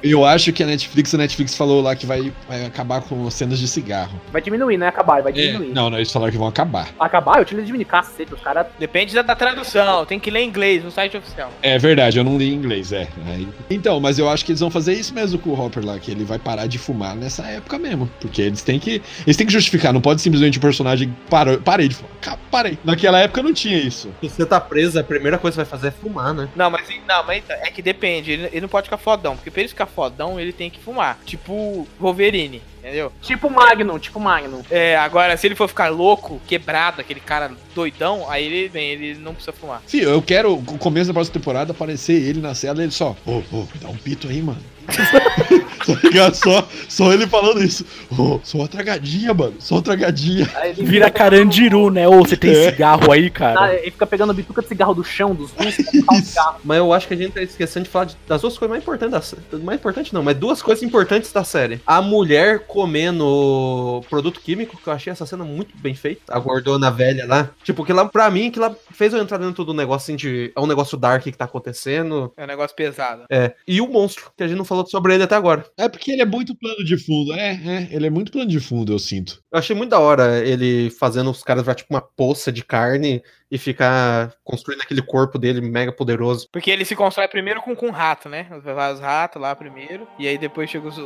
Eu 0.03 0.25
acho 0.25 0.51
que 0.51 0.61
a 0.61 0.65
Netflix, 0.65 1.13
a 1.15 1.17
Netflix 1.17 1.55
falou 1.55 1.81
lá 1.81 1.95
que 1.95 2.05
vai, 2.05 2.33
vai 2.45 2.65
acabar 2.65 3.01
com 3.01 3.25
as 3.25 3.33
cenas 3.35 3.57
de 3.57 3.69
cigarro. 3.69 4.19
Vai 4.33 4.41
diminuir, 4.41 4.75
não 4.77 4.85
é 4.85 4.89
acabar, 4.89 5.21
vai 5.21 5.31
É, 5.31 5.35
diminuir. 5.35 5.69
não, 5.73 5.89
não, 5.89 5.97
eles 5.97 6.11
falaram 6.11 6.29
que 6.31 6.37
vão 6.37 6.47
acabar. 6.47 6.89
Acabar, 6.99 7.39
eu 7.39 7.45
tinha 7.45 7.59
que 7.61 7.65
diminuir, 7.65 7.85
cacete, 7.85 8.33
os 8.33 8.41
caras... 8.41 8.67
Depende 8.77 9.13
da, 9.15 9.21
da 9.21 9.33
tradução, 9.33 10.05
tem 10.05 10.19
que 10.19 10.29
ler 10.29 10.43
inglês 10.43 10.83
no 10.83 10.91
site 10.91 11.15
oficial. 11.15 11.49
É 11.61 11.77
verdade, 11.77 12.17
eu 12.17 12.23
não 12.25 12.37
li 12.37 12.49
em 12.51 12.53
inglês, 12.53 12.91
é. 12.91 13.07
Aí- 13.27 13.47
Então, 13.69 13.97
mas 14.01 14.19
eu 14.19 14.27
acho 14.27 14.43
que 14.43 14.51
eles 14.51 14.59
vão 14.59 14.69
fazer 14.69 14.93
isso 14.93 15.13
mesmo 15.13 15.39
com 15.39 15.51
o 15.51 15.59
Hopper 15.65 15.85
lá, 15.85 15.97
que 15.97 16.11
ele 16.11 16.25
vai 16.25 16.37
parar 16.37 16.67
de 16.67 16.77
fumar 16.77 17.15
nessa 17.15 17.43
época 17.43 17.79
mesmo. 17.79 18.09
Porque 18.19 18.41
eles 18.41 18.61
têm 18.61 18.79
que. 18.79 19.01
Eles 19.25 19.37
têm 19.37 19.47
que 19.47 19.53
justificar, 19.53 19.93
não 19.93 20.01
pode 20.01 20.21
simplesmente 20.21 20.57
o 20.57 20.61
personagem 20.61 21.15
parou, 21.29 21.57
parei 21.59 21.87
de 21.87 21.95
fumar. 21.95 22.11
Parei. 22.51 22.77
Naquela 22.83 23.19
época 23.19 23.41
não 23.41 23.53
tinha 23.53 23.77
isso. 23.77 24.09
Se 24.21 24.29
você 24.29 24.45
tá 24.45 24.59
preso, 24.59 24.99
a 24.99 25.03
primeira 25.03 25.37
coisa 25.37 25.55
que 25.55 25.57
vai 25.57 25.65
fazer 25.65 25.87
é 25.87 25.91
fumar, 25.91 26.33
né? 26.33 26.47
Não, 26.55 26.69
mas, 26.69 26.82
não, 27.07 27.23
mas 27.25 27.43
é 27.49 27.69
que 27.71 27.81
depende, 27.81 28.31
ele, 28.31 28.45
ele 28.47 28.61
não 28.61 28.69
pode 28.69 28.85
ficar 28.85 28.97
fodão, 28.97 29.35
porque 29.35 29.51
pra 29.51 29.61
ele 29.61 29.69
ficar 29.69 29.85
fodão, 29.85 30.39
ele 30.39 30.53
tem 30.53 30.69
que 30.69 30.79
fumar. 30.79 31.19
Tipo 31.25 31.87
Wolverine, 31.99 32.61
entendeu? 32.79 33.11
Tipo 33.21 33.49
Magnum, 33.49 33.99
tipo 33.99 34.19
Magnum. 34.19 34.61
É, 34.69 34.95
agora, 34.97 35.35
se 35.37 35.47
ele 35.47 35.55
for 35.55 35.67
ficar 35.67 35.89
louco, 35.89 36.41
quebrado, 36.47 37.01
aquele 37.01 37.19
cara 37.19 37.51
doidão, 37.73 38.29
aí 38.29 38.45
ele 38.45 38.67
vem, 38.67 38.91
ele 38.91 39.15
não 39.15 39.33
precisa 39.33 39.53
fumar. 39.53 39.81
Sim, 39.85 39.99
eu 39.99 40.21
quero, 40.21 40.55
no 40.55 40.77
começo 40.77 41.07
da 41.07 41.13
próxima 41.13 41.33
temporada, 41.33 41.71
aparecer 41.71 42.13
ele 42.13 42.41
na 42.41 42.53
cela 42.53 42.81
e 42.81 42.85
ele 42.85 42.91
só. 42.91 43.15
Ô, 43.25 43.37
ô, 43.51 43.67
dá 43.81 43.89
um 43.89 43.97
pito 43.97 44.27
aí, 44.27 44.41
mano. 44.41 44.72
Tá? 44.87 46.33
Só, 46.33 46.67
só 46.87 47.13
ele 47.13 47.27
falando 47.27 47.61
isso. 47.63 47.85
Ô, 48.17 48.39
só 48.43 48.59
uma 48.59 48.67
tragadinha, 48.67 49.33
mano. 49.33 49.55
Só 49.59 49.75
uma 49.75 49.81
tragadinha. 49.81 50.49
Aí 50.55 50.71
ele 50.71 50.83
Vira 50.83 51.05
fica 51.07 51.17
carandiru, 51.17 51.89
né? 51.89 52.07
Ou 52.07 52.19
você 52.25 52.37
tem 52.37 52.51
É. 52.51 52.71
cigarro 52.71 53.11
aí, 53.11 53.29
pegando- 53.29 53.57
Ah, 53.57 53.61
cara? 53.67 53.75
ele 53.75 53.91
fica 53.91 54.05
pegando 54.07 54.29
a 54.31 54.33
bituca 54.33 54.61
de 54.61 54.67
cigarro 54.67 54.93
do 54.93 55.03
chão, 55.03 55.33
dos 55.35 55.51
cigarro. 55.51 56.59
Mas 56.63 56.77
eu 56.77 56.93
acho 56.93 57.07
que 57.07 57.13
a 57.13 57.17
gente 57.17 57.33
tá 57.33 57.41
esquecendo 57.41 57.85
de 57.85 57.89
falar 57.89 58.05
de- 58.05 58.17
das 58.27 58.41
duas 58.41 58.57
coisas 58.57 58.69
mais 58.69 58.81
importantes 58.81 59.11
da 59.11 59.21
série. 59.21 59.41
Mais 59.63 59.79
importante 59.79 60.13
não, 60.13 60.23
mas 60.23 60.37
duas 60.37 60.61
coisas 60.61 60.83
importantes 60.83 61.31
da 61.31 61.43
série. 61.43 61.81
A 61.85 62.01
mulher 62.01 62.59
comendo 62.67 64.01
produto 64.09 64.39
químico, 64.39 64.77
que 64.81 64.87
eu 64.87 64.93
achei 64.93 65.11
essa 65.11 65.25
cena 65.25 65.43
muito 65.43 65.75
bem 65.77 65.93
feita. 65.95 66.21
A 66.29 66.39
gordona 66.39 66.89
velha 66.91 67.25
lá. 67.25 67.49
Tipo, 67.63 67.83
que 67.85 67.93
lá, 67.93 68.05
pra 68.05 68.29
mim, 68.29 68.49
que 68.51 68.59
lá 68.59 68.73
fez 68.91 69.13
eu 69.13 69.19
entrar 69.21 69.37
dentro 69.37 69.63
do 69.65 69.73
negócio 69.73 70.03
assim 70.03 70.15
de. 70.15 70.51
É 70.55 70.59
um 70.59 70.65
negócio 70.67 70.97
dark 70.97 71.23
que 71.23 71.31
tá 71.31 71.45
acontecendo. 71.45 72.31
É 72.37 72.43
um 72.43 72.47
negócio 72.47 72.75
pesado. 72.75 73.23
É. 73.29 73.53
E 73.67 73.79
o 73.81 73.87
monstro, 73.87 74.31
que 74.35 74.43
a 74.43 74.47
gente 74.47 74.57
não 74.57 74.65
falou 74.65 74.72
sobre 74.87 75.13
ele 75.13 75.23
até 75.23 75.35
agora. 75.35 75.65
É 75.77 75.87
porque 75.87 76.11
ele 76.11 76.21
é 76.21 76.25
muito 76.25 76.55
plano 76.55 76.83
de 76.83 76.97
fundo. 76.97 77.33
É, 77.33 77.51
é. 77.65 77.87
Ele 77.91 78.07
é 78.07 78.09
muito 78.09 78.31
plano 78.31 78.49
de 78.49 78.59
fundo, 78.59 78.93
eu 78.93 78.99
sinto. 78.99 79.41
Eu 79.51 79.59
achei 79.59 79.75
muito 79.75 79.91
da 79.91 79.99
hora 79.99 80.39
ele 80.45 80.89
fazendo 80.89 81.29
os 81.29 81.43
caras 81.43 81.63
virar 81.63 81.75
tipo 81.75 81.93
uma 81.93 82.01
poça 82.01 82.51
de 82.51 82.63
carne 82.63 83.21
e 83.53 83.57
ficar 83.59 84.33
construindo 84.43 84.81
aquele 84.81 85.03
corpo 85.03 85.37
dele 85.37 85.61
mega 85.61 85.91
poderoso. 85.91 86.47
Porque 86.51 86.71
ele 86.71 86.83
se 86.83 86.95
constrói 86.95 87.27
primeiro 87.27 87.61
com, 87.61 87.75
com 87.75 87.91
rato, 87.91 88.27
né? 88.27 88.47
Os 88.51 88.99
ratos 88.99 89.39
lá 89.39 89.55
primeiro, 89.55 90.07
e 90.17 90.27
aí 90.27 90.39
depois 90.39 90.71
chega 90.71 90.87
os, 90.87 90.97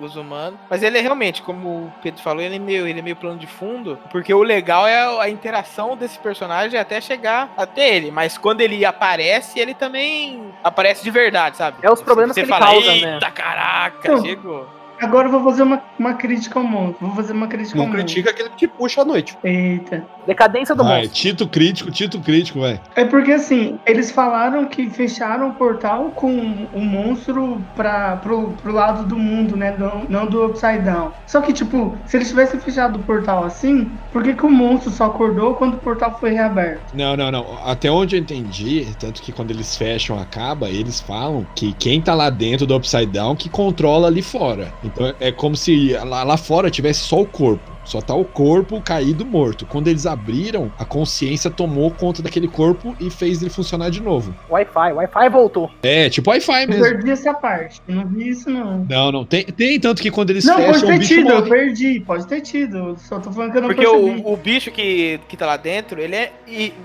os 0.00 0.14
humanos. 0.14 0.60
Mas 0.70 0.84
ele 0.84 0.96
é 0.96 1.00
realmente, 1.00 1.42
como 1.42 1.86
o 1.86 1.92
Pedro 2.00 2.22
falou, 2.22 2.40
ele 2.40 2.54
é 2.54 2.58
meio, 2.60 2.86
ele 2.86 3.00
é 3.00 3.02
meio 3.02 3.16
plano 3.16 3.36
de 3.36 3.48
fundo, 3.48 3.98
porque 4.12 4.32
o 4.32 4.44
legal 4.44 4.86
é 4.86 4.96
a, 5.00 5.22
a 5.22 5.28
interação 5.28 5.96
desse 5.96 6.20
personagem 6.20 6.78
até 6.78 7.00
chegar 7.00 7.52
até 7.56 7.96
ele. 7.96 8.12
Mas 8.12 8.38
quando 8.38 8.60
ele 8.60 8.84
aparece, 8.84 9.58
ele 9.58 9.74
também 9.74 10.47
aparece 10.62 11.02
de 11.02 11.10
verdade, 11.10 11.56
sabe? 11.56 11.78
É 11.82 11.90
os 11.90 12.02
problemas 12.02 12.34
Você 12.34 12.42
que 12.42 12.46
ele 12.46 12.52
fala, 12.58 12.72
causa, 12.72 12.92
Eita, 12.92 13.20
né?" 13.20 13.30
caraca, 13.34 14.12
Não. 14.12 14.22
chegou. 14.24 14.77
Agora 15.00 15.28
eu 15.28 15.32
vou 15.32 15.44
fazer 15.44 15.62
uma, 15.62 15.82
uma 15.98 16.14
crítica 16.14 16.58
ao 16.58 16.64
monstro. 16.64 17.06
Vou 17.06 17.16
fazer 17.16 17.32
uma 17.32 17.46
crítica 17.46 17.76
Não 17.76 17.84
ao 17.84 17.88
monstro. 17.90 18.04
critica 18.06 18.30
aquele 18.30 18.50
que 18.50 18.56
te 18.56 18.68
puxa 18.68 19.02
à 19.02 19.04
noite. 19.04 19.36
Eita. 19.42 20.04
Decadência 20.26 20.74
do 20.74 20.82
Vai, 20.84 21.02
monstro. 21.02 21.14
Tito 21.14 21.48
crítico, 21.48 21.90
Tito 21.90 22.20
crítico, 22.20 22.60
vai. 22.60 22.80
É 22.94 23.04
porque 23.04 23.32
assim, 23.32 23.78
eles 23.86 24.10
falaram 24.10 24.66
que 24.66 24.88
fecharam 24.90 25.50
o 25.50 25.54
portal 25.54 26.10
com 26.14 26.66
o 26.74 26.80
monstro 26.80 27.62
pra, 27.74 28.16
pro, 28.16 28.50
pro 28.62 28.72
lado 28.72 29.04
do 29.04 29.16
mundo, 29.16 29.56
né? 29.56 29.74
Não, 29.78 30.04
não 30.08 30.26
do 30.26 30.46
Upside 30.46 30.80
Down. 30.80 31.12
Só 31.26 31.40
que, 31.40 31.52
tipo, 31.52 31.96
se 32.06 32.16
eles 32.16 32.28
tivessem 32.28 32.60
fechado 32.60 32.96
o 32.98 33.02
portal 33.02 33.44
assim, 33.44 33.90
por 34.12 34.22
que, 34.22 34.34
que 34.34 34.44
o 34.44 34.50
monstro 34.50 34.90
só 34.90 35.06
acordou 35.06 35.54
quando 35.54 35.74
o 35.74 35.78
portal 35.78 36.16
foi 36.18 36.30
reaberto? 36.30 36.80
Não, 36.94 37.16
não, 37.16 37.30
não. 37.30 37.46
Até 37.64 37.90
onde 37.90 38.16
eu 38.16 38.20
entendi, 38.20 38.86
tanto 38.98 39.22
que 39.22 39.32
quando 39.32 39.50
eles 39.50 39.76
fecham 39.76 40.18
acaba, 40.18 40.68
eles 40.68 41.00
falam 41.00 41.46
que 41.54 41.72
quem 41.74 42.00
tá 42.00 42.14
lá 42.14 42.28
dentro 42.30 42.66
do 42.66 42.76
Upside 42.76 43.06
Down 43.06 43.36
que 43.36 43.48
controla 43.48 44.08
ali 44.08 44.22
fora. 44.22 44.72
Então 44.92 45.14
é 45.20 45.30
como 45.32 45.56
se 45.56 45.92
lá, 45.94 46.22
lá 46.24 46.36
fora 46.36 46.70
tivesse 46.70 47.00
só 47.00 47.20
o 47.20 47.26
corpo. 47.26 47.78
Só 47.84 48.02
tá 48.02 48.14
o 48.14 48.22
corpo 48.22 48.82
caído 48.82 49.24
morto. 49.24 49.64
Quando 49.64 49.88
eles 49.88 50.04
abriram, 50.04 50.70
a 50.78 50.84
consciência 50.84 51.50
tomou 51.50 51.90
conta 51.90 52.22
daquele 52.22 52.46
corpo 52.46 52.94
e 53.00 53.08
fez 53.08 53.40
ele 53.40 53.50
funcionar 53.50 53.88
de 53.88 54.02
novo. 54.02 54.34
Wi-Fi, 54.50 54.92
Wi-Fi 54.92 55.28
voltou. 55.30 55.70
É, 55.82 56.10
tipo 56.10 56.28
Wi-Fi 56.28 56.64
Eu 56.64 56.68
mesmo. 56.68 56.82
perdi 56.84 57.10
essa 57.12 57.32
parte. 57.32 57.80
Eu 57.88 57.94
não 57.94 58.06
vi 58.06 58.28
isso, 58.28 58.50
não. 58.50 58.84
Não, 58.86 59.10
não. 59.10 59.24
Tem, 59.24 59.42
tem 59.42 59.80
tanto 59.80 60.02
que 60.02 60.10
quando 60.10 60.28
eles 60.28 60.44
Não, 60.44 60.56
pode 60.56 60.66
fecham, 60.66 60.84
o 60.88 60.92
ter 60.92 60.98
bicho 60.98 61.14
tido, 61.14 61.30
eu 61.30 61.36
morre. 61.38 61.48
perdi. 61.50 62.00
Pode 62.00 62.26
ter 62.26 62.40
tido. 62.42 62.94
Só 62.98 63.18
tô 63.20 63.32
falando 63.32 63.52
que 63.52 63.56
eu 63.56 63.62
não 63.62 63.68
Porque 63.68 63.86
percebi. 63.86 64.22
o, 64.22 64.32
o 64.34 64.36
bicho 64.36 64.70
que, 64.70 65.18
que 65.26 65.34
tá 65.34 65.46
lá 65.46 65.56
dentro, 65.56 65.98
ele 65.98 66.14
é 66.14 66.32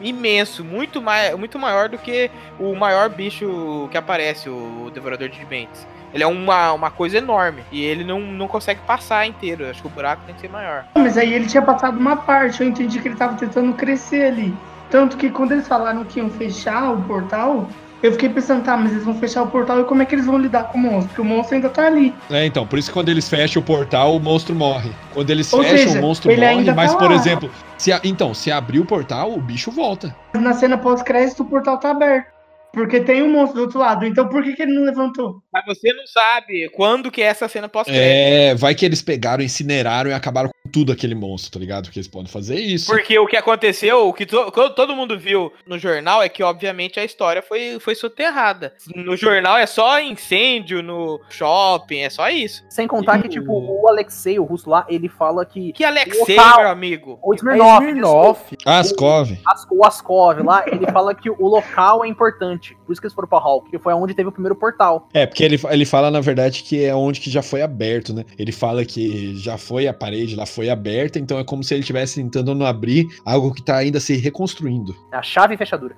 imenso, 0.02 0.64
muito, 0.64 1.02
mai, 1.02 1.36
muito 1.36 1.60
maior 1.60 1.90
do 1.90 1.98
que 1.98 2.32
o 2.58 2.74
maior 2.76 3.10
bicho 3.10 3.90
que 3.92 3.98
aparece, 3.98 4.48
o 4.50 4.90
Devorador 4.94 5.28
de 5.28 5.46
Mentes. 5.48 5.86
Ele 6.14 6.24
é 6.24 6.28
uma, 6.28 6.74
uma 6.74 6.92
coisa 6.92 7.18
enorme 7.18 7.64
e 7.72 7.84
ele 7.84 8.04
não, 8.04 8.20
não 8.22 8.48
consegue 8.48 8.82
passar 8.86 9.26
inteiro. 9.26 9.68
Acho 9.70 9.82
que 9.82 9.88
o 9.88 9.92
buraco 9.92 10.22
tem 10.26 10.36
que 10.36 10.42
ser 10.42 10.50
maior. 10.50 10.86
Mas 10.96 11.18
aí 11.18 11.34
ele 11.34 11.48
tinha 11.48 11.62
passado 11.64 11.98
uma 11.98 12.16
parte, 12.18 12.62
eu 12.62 12.68
entendi 12.68 13.00
que 13.00 13.08
ele 13.08 13.16
tava 13.16 13.36
tentando 13.36 13.74
crescer 13.74 14.28
ali. 14.28 14.54
Tanto 14.92 15.18
que 15.18 15.30
quando 15.30 15.54
eles 15.54 15.68
falaram 15.68 16.04
que 16.04 16.20
iam 16.20 16.30
fechar 16.30 16.92
o 16.92 17.02
portal, 17.02 17.68
eu 18.04 18.12
fiquei 18.12 18.30
pensando, 18.30 18.64
tá, 18.64 18.76
mas 18.78 18.92
eles 18.92 19.06
vão 19.06 19.16
fechar 19.16 19.42
o 19.42 19.48
portal 19.48 19.80
e 19.80 19.86
como 19.86 20.02
é 20.02 20.06
que 20.06 20.14
eles 20.14 20.26
vão 20.26 20.38
lidar 20.38 20.66
com 20.66 20.78
o 20.78 20.82
monstro? 20.82 21.08
Porque 21.08 21.22
o 21.22 21.26
monstro 21.26 21.56
ainda 21.56 21.70
tá 21.70 21.88
ali. 21.88 22.14
É, 22.30 22.46
então, 22.46 22.68
por 22.68 22.78
isso 22.78 22.90
que 22.90 22.94
quando 22.94 23.10
eles 23.10 23.28
fecham 23.28 23.62
o 23.62 23.66
portal, 23.66 24.16
o 24.16 24.20
monstro 24.20 24.54
morre. 24.54 24.92
Quando 25.14 25.30
eles 25.30 25.52
Ou 25.54 25.64
fecham, 25.64 25.78
seja, 25.78 26.00
o 26.00 26.02
monstro 26.02 26.30
ele 26.30 26.42
morre, 26.42 26.54
ainda 26.58 26.76
mas, 26.76 26.92
tá 26.92 26.98
por 27.00 27.10
lá. 27.10 27.16
exemplo, 27.16 27.50
se 27.78 27.92
a- 27.92 28.02
então, 28.04 28.34
se 28.34 28.52
abrir 28.52 28.82
o 28.82 28.86
portal, 28.86 29.34
o 29.34 29.42
bicho 29.42 29.72
volta. 29.72 30.14
Mas 30.34 30.44
na 30.44 30.54
cena 30.54 30.78
pós-crédito 30.78 31.44
o 31.44 31.46
portal 31.46 31.80
tá 31.80 31.92
aberto. 31.92 32.33
Porque 32.74 33.00
tem 33.00 33.22
um 33.22 33.32
monstro 33.32 33.58
do 33.58 33.62
outro 33.66 33.80
lado. 33.80 34.06
Então 34.06 34.28
por 34.28 34.44
que, 34.44 34.54
que 34.54 34.64
ele 34.64 34.74
não 34.74 34.84
levantou? 34.84 35.42
Mas 35.54 35.64
você 35.66 35.94
não 35.94 36.08
sabe 36.08 36.70
quando 36.70 37.12
que 37.12 37.22
é 37.22 37.26
essa 37.26 37.48
cena 37.48 37.70
pós-crédito. 37.70 38.02
É, 38.04 38.56
vai 38.56 38.74
que 38.74 38.84
eles 38.86 39.02
pegaram, 39.02 39.44
incineraram 39.44 40.10
e 40.10 40.14
acabaram 40.14 40.50
com 40.50 40.70
tudo 40.72 40.92
aquele 40.92 41.14
monstro, 41.14 41.52
tá 41.52 41.60
ligado? 41.60 41.84
Porque 41.86 42.00
eles 42.00 42.08
podem 42.08 42.28
fazer 42.32 42.56
isso. 42.56 42.88
Porque 42.88 43.18
o 43.20 43.28
que 43.28 43.38
aconteceu, 43.38 44.08
o 44.08 44.14
que 44.14 44.26
to- 44.26 44.50
todo 44.72 44.96
mundo 44.96 45.20
viu 45.20 45.54
no 45.68 45.78
jornal 45.78 46.24
é 46.24 46.28
que, 46.30 46.42
obviamente, 46.42 47.00
a 47.00 47.06
história 47.06 47.44
foi, 47.44 47.78
foi 47.80 47.94
soterrada. 47.94 48.74
No 48.96 49.16
jornal 49.16 49.56
é 49.56 49.68
só 49.68 50.00
incêndio 50.02 50.82
no 50.82 51.22
shopping, 51.30 52.00
é 52.00 52.10
só 52.10 52.28
isso. 52.30 52.64
Sem 52.70 52.88
contar 52.88 53.22
que, 53.22 53.30
tipo, 53.30 53.52
o 53.54 53.88
Alexei, 53.88 54.40
o 54.40 54.44
russo 54.44 54.68
lá, 54.68 54.84
ele 54.90 55.08
fala 55.08 55.46
que. 55.46 55.74
Que 55.74 55.84
Alexei, 55.84 56.36
Local. 56.36 56.60
meu 56.62 56.70
amigo. 56.70 57.20
O 57.22 57.34
É 57.34 57.38
Smirnoff, 57.38 57.86
Smirnoff. 57.86 58.58
Ascov. 58.66 59.32
As- 59.46 59.68
o 59.70 59.86
Askov 59.86 60.40
lá, 60.42 60.64
ele 60.66 60.88
fala 60.92 61.14
que 61.14 61.30
o 61.30 61.46
local 61.48 62.04
é 62.04 62.08
importante. 62.08 62.63
Por 62.86 62.94
isso 62.94 63.02
que 63.02 63.08
eles 63.08 63.14
foram 63.14 63.28
pra 63.28 63.40
Hulk, 63.40 63.70
que 63.70 63.80
foi 63.80 63.94
onde 63.94 64.14
teve 64.14 64.30
o 64.30 64.32
primeiro 64.32 64.56
portal. 64.56 65.08
É, 65.14 65.26
porque 65.26 65.44
ele, 65.44 65.60
ele 65.70 65.86
fala, 65.86 66.10
na 66.10 66.22
verdade, 66.22 66.64
que 66.64 66.84
é 66.84 66.96
onde 66.96 67.20
que 67.20 67.30
já 67.30 67.42
foi 67.42 67.62
aberto, 67.62 68.14
né? 68.14 68.24
Ele 68.38 68.52
fala 68.52 68.86
que 68.86 69.36
já 69.36 69.58
foi 69.58 69.88
a 69.88 69.94
parede, 69.94 70.36
lá 70.36 70.46
foi 70.46 70.70
aberta, 70.70 71.20
então 71.20 71.38
é 71.38 71.44
como 71.44 71.64
se 71.64 71.74
ele 71.74 71.82
estivesse 71.82 72.22
tentando 72.22 72.56
não 72.56 72.66
abrir 72.66 73.06
algo 73.26 73.54
que 73.54 73.62
tá 73.62 73.78
ainda 73.78 74.00
se 74.00 74.16
reconstruindo. 74.16 74.96
A 75.12 75.22
chave 75.22 75.56
e 75.56 75.58
fechadura. 75.58 75.96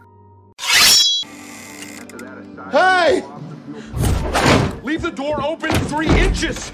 Hey! 2.74 3.24
Leave 4.84 5.02
the 5.02 5.12
door 5.12 5.40
open 5.42 5.72
three 5.88 6.08
inches! 6.08 6.74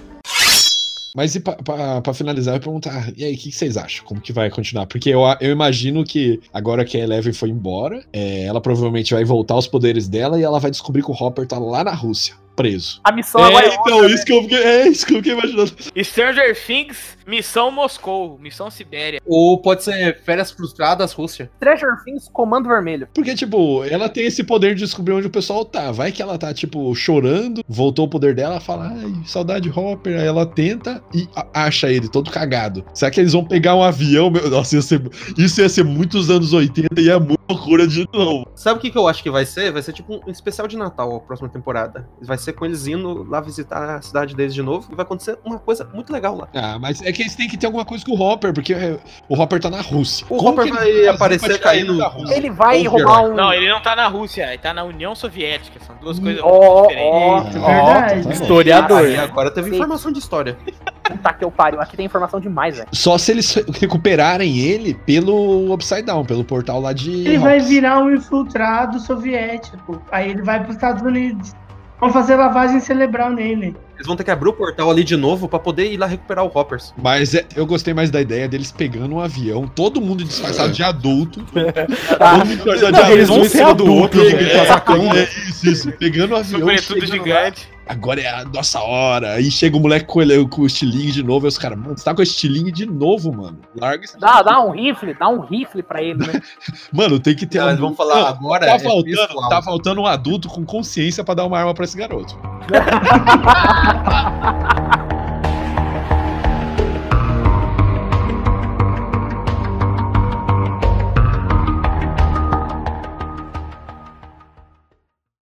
Mas 1.15 1.35
e 1.35 1.39
pra 1.39 2.13
finalizar, 2.13 2.53
eu 2.53 2.57
ia 2.57 2.61
perguntar, 2.61 3.13
e 3.17 3.25
aí, 3.25 3.33
o 3.33 3.37
que, 3.37 3.49
que 3.49 3.55
vocês 3.55 3.75
acham? 3.75 4.05
Como 4.05 4.21
que 4.21 4.31
vai 4.31 4.49
continuar? 4.49 4.85
Porque 4.85 5.09
eu, 5.09 5.21
eu 5.41 5.51
imagino 5.51 6.03
que 6.03 6.39
agora 6.53 6.85
que 6.85 6.97
a 6.97 7.01
Eleven 7.01 7.33
foi 7.33 7.49
embora, 7.49 8.03
é, 8.13 8.43
ela 8.43 8.61
provavelmente 8.61 9.13
vai 9.13 9.23
voltar 9.23 9.55
aos 9.55 9.67
poderes 9.67 10.07
dela 10.07 10.39
e 10.39 10.43
ela 10.43 10.59
vai 10.59 10.71
descobrir 10.71 11.03
que 11.03 11.11
o 11.11 11.13
Hopper 11.13 11.45
tá 11.45 11.59
lá 11.59 11.83
na 11.83 11.93
Rússia, 11.93 12.35
preso. 12.55 13.01
A 13.03 13.11
missão 13.11 13.43
agora 13.43 13.67
é 13.67 13.77
outra, 13.77 14.01
né? 14.01 14.13
isso 14.13 14.25
que 14.25 14.33
eu 14.33 14.41
fiquei, 14.43 14.57
é 14.57 14.87
isso 14.87 15.05
que 15.05 15.13
eu 15.13 15.17
fiquei 15.17 15.33
imaginando. 15.33 15.71
Stranger 16.03 16.65
Things, 16.65 17.17
Missão 17.25 17.71
Moscou, 17.71 18.37
Missão 18.39 18.69
Sibéria. 18.69 19.21
Ou 19.25 19.57
pode 19.57 19.83
ser 19.83 20.21
férias 20.21 20.51
frustradas, 20.51 21.13
Rússia. 21.13 21.49
Treasure 21.59 22.03
Things 22.03 22.29
Comando 22.31 22.67
Vermelho. 22.67 23.07
Porque, 23.13 23.35
tipo, 23.35 23.83
ela 23.85 24.09
tem 24.09 24.25
esse 24.25 24.43
poder 24.43 24.75
de 24.75 24.81
descobrir 24.81 25.13
onde 25.13 25.27
o 25.27 25.31
pessoal 25.31 25.63
tá. 25.63 25.91
Vai 25.91 26.11
que 26.11 26.21
ela 26.21 26.37
tá, 26.37 26.53
tipo, 26.53 26.93
chorando, 26.95 27.63
voltou 27.67 28.05
o 28.05 28.09
poder 28.09 28.35
dela, 28.35 28.59
fala, 28.59 28.89
ai, 28.89 29.13
saudade 29.25 29.69
Hopper. 29.69 30.19
Aí 30.19 30.27
ela 30.27 30.45
tenta 30.45 31.01
e 31.13 31.27
acha 31.53 31.89
ele 31.89 32.09
todo 32.09 32.31
cagado. 32.31 32.83
Será 32.93 33.11
que 33.11 33.19
eles 33.19 33.33
vão 33.33 33.45
pegar 33.45 33.75
um 33.75 33.83
avião? 33.83 34.29
Meu, 34.29 34.49
nossa, 34.49 34.75
ia 34.75 34.81
ser, 34.81 35.01
isso 35.37 35.61
ia 35.61 35.69
ser 35.69 35.83
muitos 35.83 36.29
anos 36.29 36.53
80 36.53 36.99
e 36.99 37.09
é 37.09 37.19
muito 37.19 37.39
loucura 37.49 37.87
de 37.87 38.07
novo. 38.13 38.45
Sabe 38.55 38.79
o 38.79 38.81
que, 38.81 38.89
que 38.89 38.97
eu 38.97 39.07
acho 39.07 39.21
que 39.23 39.29
vai 39.29 39.45
ser? 39.45 39.71
Vai 39.71 39.81
ser 39.81 39.93
tipo 39.93 40.21
um 40.25 40.31
especial 40.31 40.67
de 40.67 40.77
Natal 40.77 41.15
a 41.15 41.19
próxima 41.19 41.49
temporada. 41.49 42.07
Vai 42.21 42.37
ser 42.41 42.53
com 42.53 42.65
eles 42.65 42.87
indo 42.87 43.25
lá 43.29 43.39
visitar 43.39 43.95
a 43.97 44.01
cidade 44.01 44.35
deles 44.35 44.53
de 44.53 44.61
novo 44.61 44.87
e 44.91 44.95
vai 44.95 45.03
acontecer 45.03 45.37
uma 45.45 45.59
coisa 45.59 45.87
muito 45.93 46.11
legal 46.11 46.35
lá. 46.35 46.47
Ah, 46.55 46.77
mas 46.79 47.01
é 47.01 47.11
que 47.11 47.21
eles 47.21 47.35
têm 47.35 47.47
que 47.47 47.57
ter 47.57 47.65
alguma 47.67 47.85
coisa 47.85 48.03
com 48.05 48.11
o 48.13 48.21
Hopper, 48.21 48.53
porque 48.53 48.73
é, 48.73 48.97
o 49.29 49.39
Hopper 49.39 49.59
tá 49.59 49.69
na 49.69 49.81
Rússia. 49.81 50.25
O 50.29 50.37
Como 50.37 50.49
Hopper 50.61 50.73
vai 50.73 51.07
aparecer 51.07 51.59
caindo- 51.59 51.91
ele 51.93 51.99
da 51.99 52.07
Rússia? 52.07 52.35
Ele 52.35 52.49
vai 52.49 52.87
Ou 52.87 52.93
roubar 52.97 53.23
um. 53.25 53.33
Não, 53.35 53.53
ele 53.53 53.69
não 53.69 53.81
tá 53.81 53.95
na 53.95 54.07
Rússia, 54.07 54.47
ele 54.49 54.57
tá 54.57 54.73
na 54.73 54.83
União 54.83 55.13
Soviética. 55.15 55.79
São 55.85 55.95
duas 56.01 56.19
coisas 56.19 56.41
Ó, 56.43 56.49
muito 56.49 56.63
ó, 56.65 57.41
diferentes. 57.41 57.55
É 57.55 57.59
verdade. 57.59 58.23
bom. 58.23 58.31
Historiador. 58.31 58.97
Aí 58.99 59.17
agora 59.17 59.51
teve 59.51 59.69
Sim. 59.69 59.75
informação 59.75 60.11
de 60.11 60.19
história. 60.19 60.57
Puta 61.03 61.33
que 61.33 61.43
eu 61.43 61.51
pariu. 61.51 61.81
Aqui 61.81 61.97
tem 61.97 62.05
informação 62.05 62.39
demais, 62.39 62.77
velho. 62.77 62.87
Só 62.91 63.17
se 63.17 63.31
eles 63.31 63.53
recuperarem 63.79 64.57
ele 64.59 64.93
pelo 64.93 65.73
Upside 65.73 66.03
Down, 66.03 66.25
pelo 66.25 66.43
portal 66.43 66.79
lá 66.79 66.93
de. 66.93 67.11
Ele 67.11 67.37
vai 67.37 67.59
virar 67.59 67.99
um 67.99 68.13
infiltrado 68.13 68.99
soviético. 68.99 70.01
Aí 70.11 70.29
ele 70.29 70.41
vai 70.41 70.59
pros 70.61 70.75
Estados 70.75 71.01
Unidos. 71.01 71.53
Vão 72.01 72.11
fazer 72.11 72.35
lavagem 72.35 72.79
cerebral 72.79 73.29
nele. 73.29 73.75
Eles 73.95 74.07
vão 74.07 74.15
ter 74.15 74.23
que 74.23 74.31
abrir 74.31 74.49
o 74.49 74.53
portal 74.53 74.89
ali 74.89 75.03
de 75.03 75.15
novo 75.15 75.47
pra 75.47 75.59
poder 75.59 75.93
ir 75.93 75.97
lá 75.97 76.07
recuperar 76.07 76.43
o 76.43 76.47
Hoppers. 76.53 76.91
Mas 76.97 77.35
é- 77.35 77.45
eu 77.55 77.63
gostei 77.67 77.93
mais 77.93 78.09
da 78.09 78.19
ideia 78.19 78.47
deles 78.49 78.71
pegando 78.71 79.13
um 79.13 79.19
avião, 79.19 79.67
todo 79.67 80.01
mundo 80.01 80.23
disfarçado 80.23 80.73
de 80.73 80.81
adulto. 80.81 81.43
Todo 81.53 82.37
mundo 82.39 82.55
disfarçado 82.55 82.91
Não, 82.91 83.03
de 83.05 83.11
eles 83.11 83.29
adulto, 83.29 83.33
vão 83.33 83.39
um 83.41 83.45
em 83.45 83.49
ser 83.49 83.63
do 83.63 83.69
adultos, 83.69 84.01
outro. 84.01 84.23
né? 84.23 85.15
É, 85.15 85.19
é 85.19 85.23
isso, 85.49 85.69
isso. 85.69 85.91
Pegando 85.91 86.31
o 86.33 86.37
avião. 86.37 86.59
Sobretudo 86.59 87.05
chegando 87.05 87.29
lá. 87.29 87.51
Agora 87.91 88.21
é 88.21 88.27
a 88.29 88.45
nossa 88.45 88.79
hora. 88.79 89.33
Aí 89.33 89.51
chega 89.51 89.75
o 89.75 89.79
moleque 89.79 90.05
com, 90.05 90.21
ele- 90.21 90.47
com 90.47 90.61
o 90.61 90.65
estilingue 90.65 91.11
de 91.11 91.23
novo. 91.23 91.45
E 91.45 91.49
os 91.49 91.57
caras, 91.57 91.77
mano, 91.77 91.97
você 91.97 92.05
tá 92.05 92.13
com 92.13 92.21
o 92.21 92.23
estilingue 92.23 92.71
de 92.71 92.85
novo, 92.85 93.31
mano. 93.33 93.59
Larga 93.79 94.05
esse 94.05 94.17
Dá, 94.19 94.41
dá 94.41 94.61
um 94.63 94.71
rifle, 94.71 95.13
dá 95.13 95.27
um 95.27 95.41
rifle 95.41 95.83
pra 95.83 96.01
ele, 96.01 96.19
né? 96.25 96.41
Mano, 96.93 97.19
tem 97.19 97.35
que 97.35 97.45
ter 97.45 97.61
Eles 97.61 97.79
vão 97.79 97.93
falar 97.95 98.15
Não, 98.15 98.27
agora. 98.27 98.65
Tá 98.65 98.75
é 98.75 98.79
faltando, 98.79 99.27
pessoal. 99.27 99.49
tá 99.49 99.61
faltando 99.61 100.01
um 100.01 100.05
adulto 100.05 100.47
com 100.47 100.63
consciência 100.65 101.23
pra 101.23 101.33
dar 101.33 101.45
uma 101.45 101.57
arma 101.59 101.73
pra 101.73 101.83
esse 101.85 101.97
garoto. 101.97 102.37